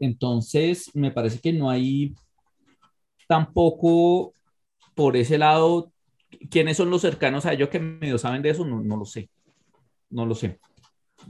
Entonces, 0.00 0.90
me 0.94 1.10
parece 1.10 1.40
que 1.40 1.52
no 1.52 1.70
hay 1.70 2.14
tampoco 3.28 4.34
por 4.94 5.16
ese 5.16 5.38
lado, 5.38 5.92
¿quiénes 6.50 6.76
son 6.76 6.90
los 6.90 7.02
cercanos 7.02 7.46
a 7.46 7.52
ellos 7.52 7.68
que 7.68 7.78
medio 7.78 8.18
saben 8.18 8.42
de 8.42 8.50
eso? 8.50 8.64
No, 8.64 8.82
no 8.82 8.96
lo 8.96 9.04
sé. 9.04 9.28
No 10.10 10.24
lo 10.24 10.34
sé. 10.34 10.58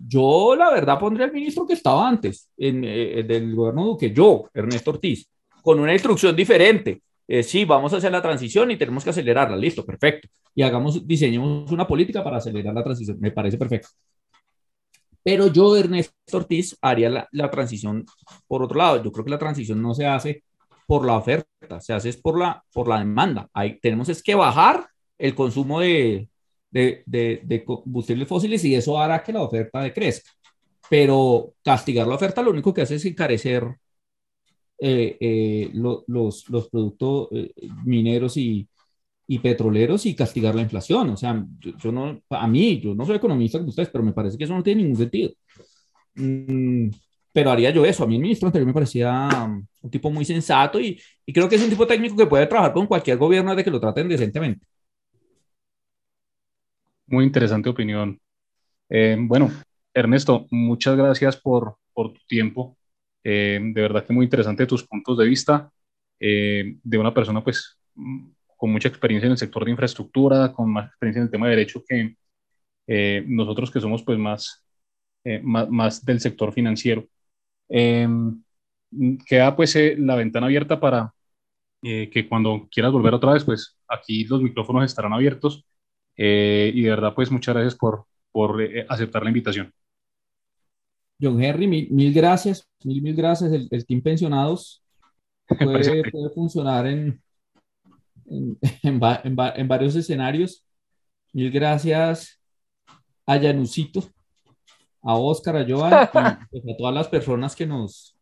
Yo, 0.07 0.55
la 0.57 0.71
verdad, 0.71 0.99
pondría 0.99 1.27
al 1.27 1.33
ministro 1.33 1.67
que 1.67 1.75
estaba 1.75 2.09
antes 2.09 2.51
en, 2.57 2.85
eh, 2.85 3.23
del 3.23 3.55
gobierno 3.55 3.85
Duque, 3.87 4.13
yo, 4.13 4.49
Ernesto 4.53 4.91
Ortiz, 4.91 5.29
con 5.67 5.81
una 5.81 5.93
instrucción 5.93 6.37
diferente. 6.37 7.03
Eh, 7.27 7.43
sí, 7.43 7.65
vamos 7.65 7.93
a 7.93 7.97
hacer 7.97 8.13
la 8.13 8.23
transición 8.23 8.71
y 8.71 8.77
tenemos 8.77 9.03
que 9.03 9.11
acelerarla. 9.11 9.57
Listo, 9.57 9.85
perfecto. 9.85 10.29
Y 10.55 10.63
hagamos, 10.63 11.05
diseñemos 11.05 11.73
una 11.73 11.89
política 11.89 12.23
para 12.23 12.37
acelerar 12.37 12.73
la 12.73 12.85
transición. 12.85 13.19
Me 13.19 13.33
parece 13.33 13.59
perfecto. 13.59 13.89
Pero 15.25 15.49
yo, 15.49 15.77
Ernesto 15.77 16.37
Ortiz, 16.37 16.79
haría 16.81 17.11
la, 17.11 17.29
la, 17.33 17.51
transición 17.51 18.05
por 18.47 18.63
otro 18.63 18.79
lado. 18.79 19.03
Yo 19.03 19.11
creo 19.11 19.25
que 19.25 19.31
la 19.33 19.41
transición 19.41 19.83
no 19.83 19.93
se 19.93 20.07
hace 20.07 20.45
por 20.87 21.05
la 21.05 21.17
oferta, 21.17 21.81
se 21.81 21.93
hace 21.93 22.13
por 22.13 22.39
la, 22.39 22.63
por 22.73 22.87
la 22.87 23.01
demanda. 23.01 23.51
Ahí 23.53 23.81
tenemos 23.81 24.09
es 24.09 24.23
que 24.23 24.37
bajar 24.37 24.87
el 25.19 25.35
consumo 25.35 25.81
de, 25.81 26.29
de, 26.71 27.03
de, 27.07 27.41
de 27.43 27.65
combustibles 27.65 28.29
fósiles 28.29 28.65
y 28.65 28.77
eso 28.77 29.01
hará 29.01 29.21
que 29.21 29.33
la 29.33 29.43
oferta 29.43 29.81
decrezca. 29.81 30.31
Pero 30.89 31.55
castigar 31.65 32.07
la 32.07 32.15
oferta 32.15 32.41
lo 32.41 32.53
único 32.53 32.73
que 32.73 32.83
hace 32.83 32.95
es 32.95 33.05
encarecer 33.05 33.67
eh, 34.79 35.17
eh, 35.21 35.71
lo, 35.75 36.05
los, 36.07 36.49
los, 36.51 36.69
productos 36.69 37.29
eh, 37.33 37.53
mineros 37.85 38.37
y, 38.37 38.69
y 39.27 39.39
petroleros 39.39 40.07
y 40.07 40.15
castigar 40.15 40.55
la 40.55 40.63
inflación. 40.63 41.11
O 41.11 41.17
sea, 41.17 41.45
yo, 41.59 41.73
yo, 41.79 41.93
no, 41.93 42.21
a 42.31 42.47
mí, 42.47 42.81
yo 42.81 42.95
no 42.95 43.05
soy 43.07 43.17
economista 43.17 43.59
como 43.59 43.71
ustedes, 43.71 43.91
pero 43.91 44.05
me 44.05 44.13
parece 44.13 44.39
que 44.39 44.45
eso 44.45 44.55
no 44.55 44.63
tiene 44.63 44.83
ningún 44.83 44.99
sentido. 44.99 45.33
Mm, 46.15 46.91
pero 47.33 47.51
haría 47.51 47.71
yo 47.71 47.85
eso. 47.85 48.05
A 48.05 48.07
mí 48.07 48.17
el 48.17 48.23
ministro 48.23 48.49
anterior 48.49 48.67
me 48.67 48.75
parecía 48.75 49.29
um, 49.47 49.67
un 49.83 49.91
tipo 49.91 50.11
muy 50.11 50.25
sensato 50.25 50.81
y, 50.81 51.01
y, 51.27 51.33
creo 51.33 51.49
que 51.49 51.57
es 51.57 51.63
un 51.63 51.71
tipo 51.71 51.87
técnico 51.87 52.17
que 52.17 52.27
puede 52.27 52.47
trabajar 52.47 52.73
con 52.73 52.87
cualquier 52.87 53.19
gobierno 53.19 53.55
de 53.55 53.65
que 53.65 53.71
lo 53.71 53.81
traten 53.81 54.09
decentemente. 54.09 54.67
Muy 57.07 57.25
interesante 57.25 57.69
opinión. 57.69 58.21
Eh, 58.89 59.17
bueno, 59.19 59.51
Ernesto, 59.95 60.47
muchas 60.51 60.97
gracias 60.97 61.37
por, 61.37 61.77
por 61.93 62.13
tu 62.13 62.21
tiempo. 62.27 62.76
Eh, 63.29 63.59
de 63.61 63.83
verdad 63.83 64.07
que 64.07 64.13
muy 64.13 64.25
interesante 64.25 64.67
tus 64.67 64.87
puntos 64.87 65.19
de 65.19 65.27
vista 65.27 65.69
eh, 66.21 66.77
de 66.83 66.99
una 66.99 67.13
persona 67.13 67.43
pues 67.43 67.77
con 68.57 68.71
mucha 68.73 68.89
experiencia 68.89 69.27
en 69.27 69.33
el 69.33 69.39
sector 69.39 69.65
de 69.65 69.73
infraestructura, 69.73 70.53
con 70.53 70.73
más 70.73 70.87
experiencia 70.89 71.21
en 71.21 71.25
el 71.27 71.31
tema 71.31 71.47
de 71.47 71.57
derecho 71.57 71.83
que 71.87 72.17
eh, 72.87 73.25
nosotros 73.27 73.71
que 73.71 73.81
somos 73.81 74.03
pues 74.05 74.19
más, 74.19 74.65
eh, 75.25 75.41
más, 75.43 75.69
más, 75.69 76.05
del 76.05 76.21
sector 76.21 76.53
financiero. 76.53 77.07
Eh, 77.69 78.09
queda 79.27 79.57
pues 79.57 79.75
eh, 79.77 79.97
la 79.99 80.17
ventana 80.17 80.47
abierta 80.47 80.81
para, 80.81 81.13
eh, 81.83 82.11
que 82.11 82.29
cuando 82.29 82.69
quieras 82.71 82.93
volver 82.93 83.15
otra 83.15 83.33
vez, 83.33 83.45
pues 83.45 83.79
aquí 83.89 84.25
los 84.25 84.43
micrófonos 84.43 84.85
estarán 84.85 85.13
abiertos. 85.13 85.67
Y 86.19 86.83
de 86.83 86.91
verdad, 86.91 87.15
pues 87.15 87.31
muchas 87.31 87.55
gracias 87.55 87.75
por, 87.77 88.07
por 88.33 88.63
aceptar 88.89 89.23
la 89.23 89.31
invitación. 89.31 89.73
John 91.21 91.43
Henry, 91.43 91.67
mil, 91.67 92.13
gracias, 92.13 92.69
mil, 92.85 93.03
mil 93.03 93.15
gracias. 93.15 93.53
El, 93.53 93.69
el 93.71 93.87
Team 93.87 94.03
Pensionados 94.03 94.83
puede, 95.49 96.11
puede 96.11 96.31
funcionar 96.31 96.87
en, 96.87 97.23
en, 98.27 98.59
en, 98.83 99.01
en, 99.03 99.69
varios 99.69 99.97
escenarios. 99.97 100.65
Mil 101.33 101.51
gracias 101.51 102.41
a 103.27 103.39
Janusito, 103.39 104.05
a 105.03 105.17
Oscar, 105.17 105.57
a 105.57 105.67
Joan 105.69 106.09
y 106.53 106.61
pues, 106.61 106.75
a 106.75 106.77
todas 106.77 106.95
las 106.95 107.09
personas 107.09 107.57
que 107.57 107.67
nos, 107.67 108.17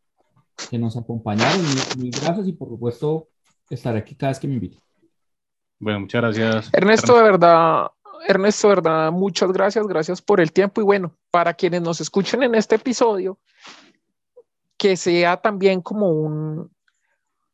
que 0.71 0.79
nos 0.79 0.97
acompañaron. 0.97 1.63
Mil, 1.99 2.11
gracias 2.11 2.47
y 2.49 2.53
por 2.53 2.69
supuesto 2.69 3.29
estaré 3.71 3.99
aquí 3.99 4.15
cada 4.15 4.31
vez 4.31 4.39
que 4.39 4.49
me 4.49 4.55
inviten. 4.55 4.81
Bueno, 5.79 6.01
muchas 6.01 6.23
gracias. 6.23 6.71
Ernesto, 6.73 7.17
de 7.17 7.23
verdad, 7.23 7.89
Ernesto, 8.27 8.69
verdad, 8.69 9.13
muchas 9.13 9.53
gracias, 9.53 9.87
gracias 9.87 10.23
por 10.23 10.41
el 10.41 10.51
tiempo 10.53 10.81
y 10.81 10.85
bueno, 10.85 11.15
para 11.31 11.55
quienes 11.55 11.83
nos 11.83 12.01
escuchen 12.01 12.43
en 12.43 12.55
este 12.55 12.77
episodio, 12.77 13.39
que 14.79 14.97
sea 14.97 15.37
también 15.37 15.83
como 15.83 16.11
un, 16.11 16.71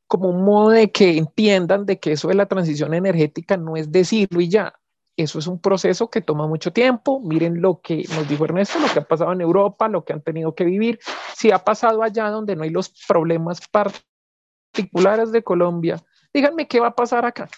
como 0.07 0.29
un 0.29 0.45
modo 0.45 0.71
de 0.71 0.91
que 0.91 1.19
entiendan 1.19 1.87
de 1.87 1.99
que 1.99 2.13
eso 2.13 2.29
de 2.29 2.35
la 2.35 2.47
transición 2.47 2.95
energética 2.95 3.57
no 3.57 3.77
es 3.77 3.91
decirlo 3.91 4.41
y 4.41 4.49
ya. 4.49 4.75
Eso 5.17 5.39
es 5.39 5.47
un 5.47 5.61
proceso 5.61 6.09
que 6.09 6.23
toma 6.23 6.47
mucho 6.47 6.73
tiempo. 6.73 7.21
Miren 7.21 7.61
lo 7.61 7.81
que 7.81 8.05
nos 8.15 8.27
dijo 8.29 8.45
Ernesto, 8.45 8.79
lo 8.79 8.89
que 8.93 9.01
ha 9.01 9.05
pasado 9.05 9.33
en 9.33 9.41
Europa, 9.41 9.89
lo 9.89 10.05
que 10.05 10.13
han 10.13 10.23
tenido 10.23 10.55
que 10.55 10.65
vivir. 10.65 10.99
Si 11.37 11.51
ha 11.51 11.59
pasado 11.59 12.03
allá 12.03 12.31
donde 12.31 12.57
no 12.57 12.63
hay 12.63 12.71
los 12.71 12.89
problemas 13.07 13.61
particulares 13.69 15.31
de 15.31 15.43
Colombia, 15.43 16.03
díganme 16.33 16.67
qué 16.67 16.81
va 16.81 16.89
a 16.89 16.95
pasar 16.95 17.27
acá. 17.27 17.49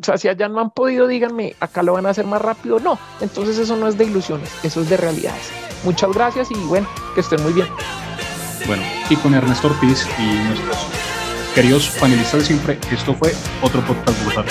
O 0.00 0.04
sea, 0.04 0.18
si 0.18 0.28
allá 0.28 0.48
no 0.48 0.60
han 0.60 0.70
podido, 0.70 1.06
díganme, 1.06 1.56
acá 1.60 1.82
lo 1.82 1.94
van 1.94 2.06
a 2.06 2.10
hacer 2.10 2.26
más 2.26 2.42
rápido. 2.42 2.78
No, 2.80 2.98
entonces 3.20 3.58
eso 3.58 3.76
no 3.76 3.88
es 3.88 3.96
de 3.96 4.04
ilusiones, 4.04 4.50
eso 4.62 4.80
es 4.80 4.90
de 4.90 4.96
realidades. 4.96 5.50
Muchas 5.84 6.12
gracias 6.12 6.50
y 6.50 6.54
bueno, 6.64 6.88
que 7.14 7.20
estén 7.20 7.42
muy 7.42 7.52
bien. 7.52 7.68
Bueno, 8.66 8.82
y 9.08 9.16
con 9.16 9.34
Ernesto 9.34 9.68
Ortiz 9.68 10.06
y 10.18 10.48
nuestros 10.48 10.86
Queridos 11.56 11.88
panelistas 11.98 12.40
de 12.40 12.46
siempre, 12.48 12.78
esto 12.92 13.14
fue 13.14 13.32
otro 13.62 13.80
podcast 13.80 14.22
brutal. 14.22 14.44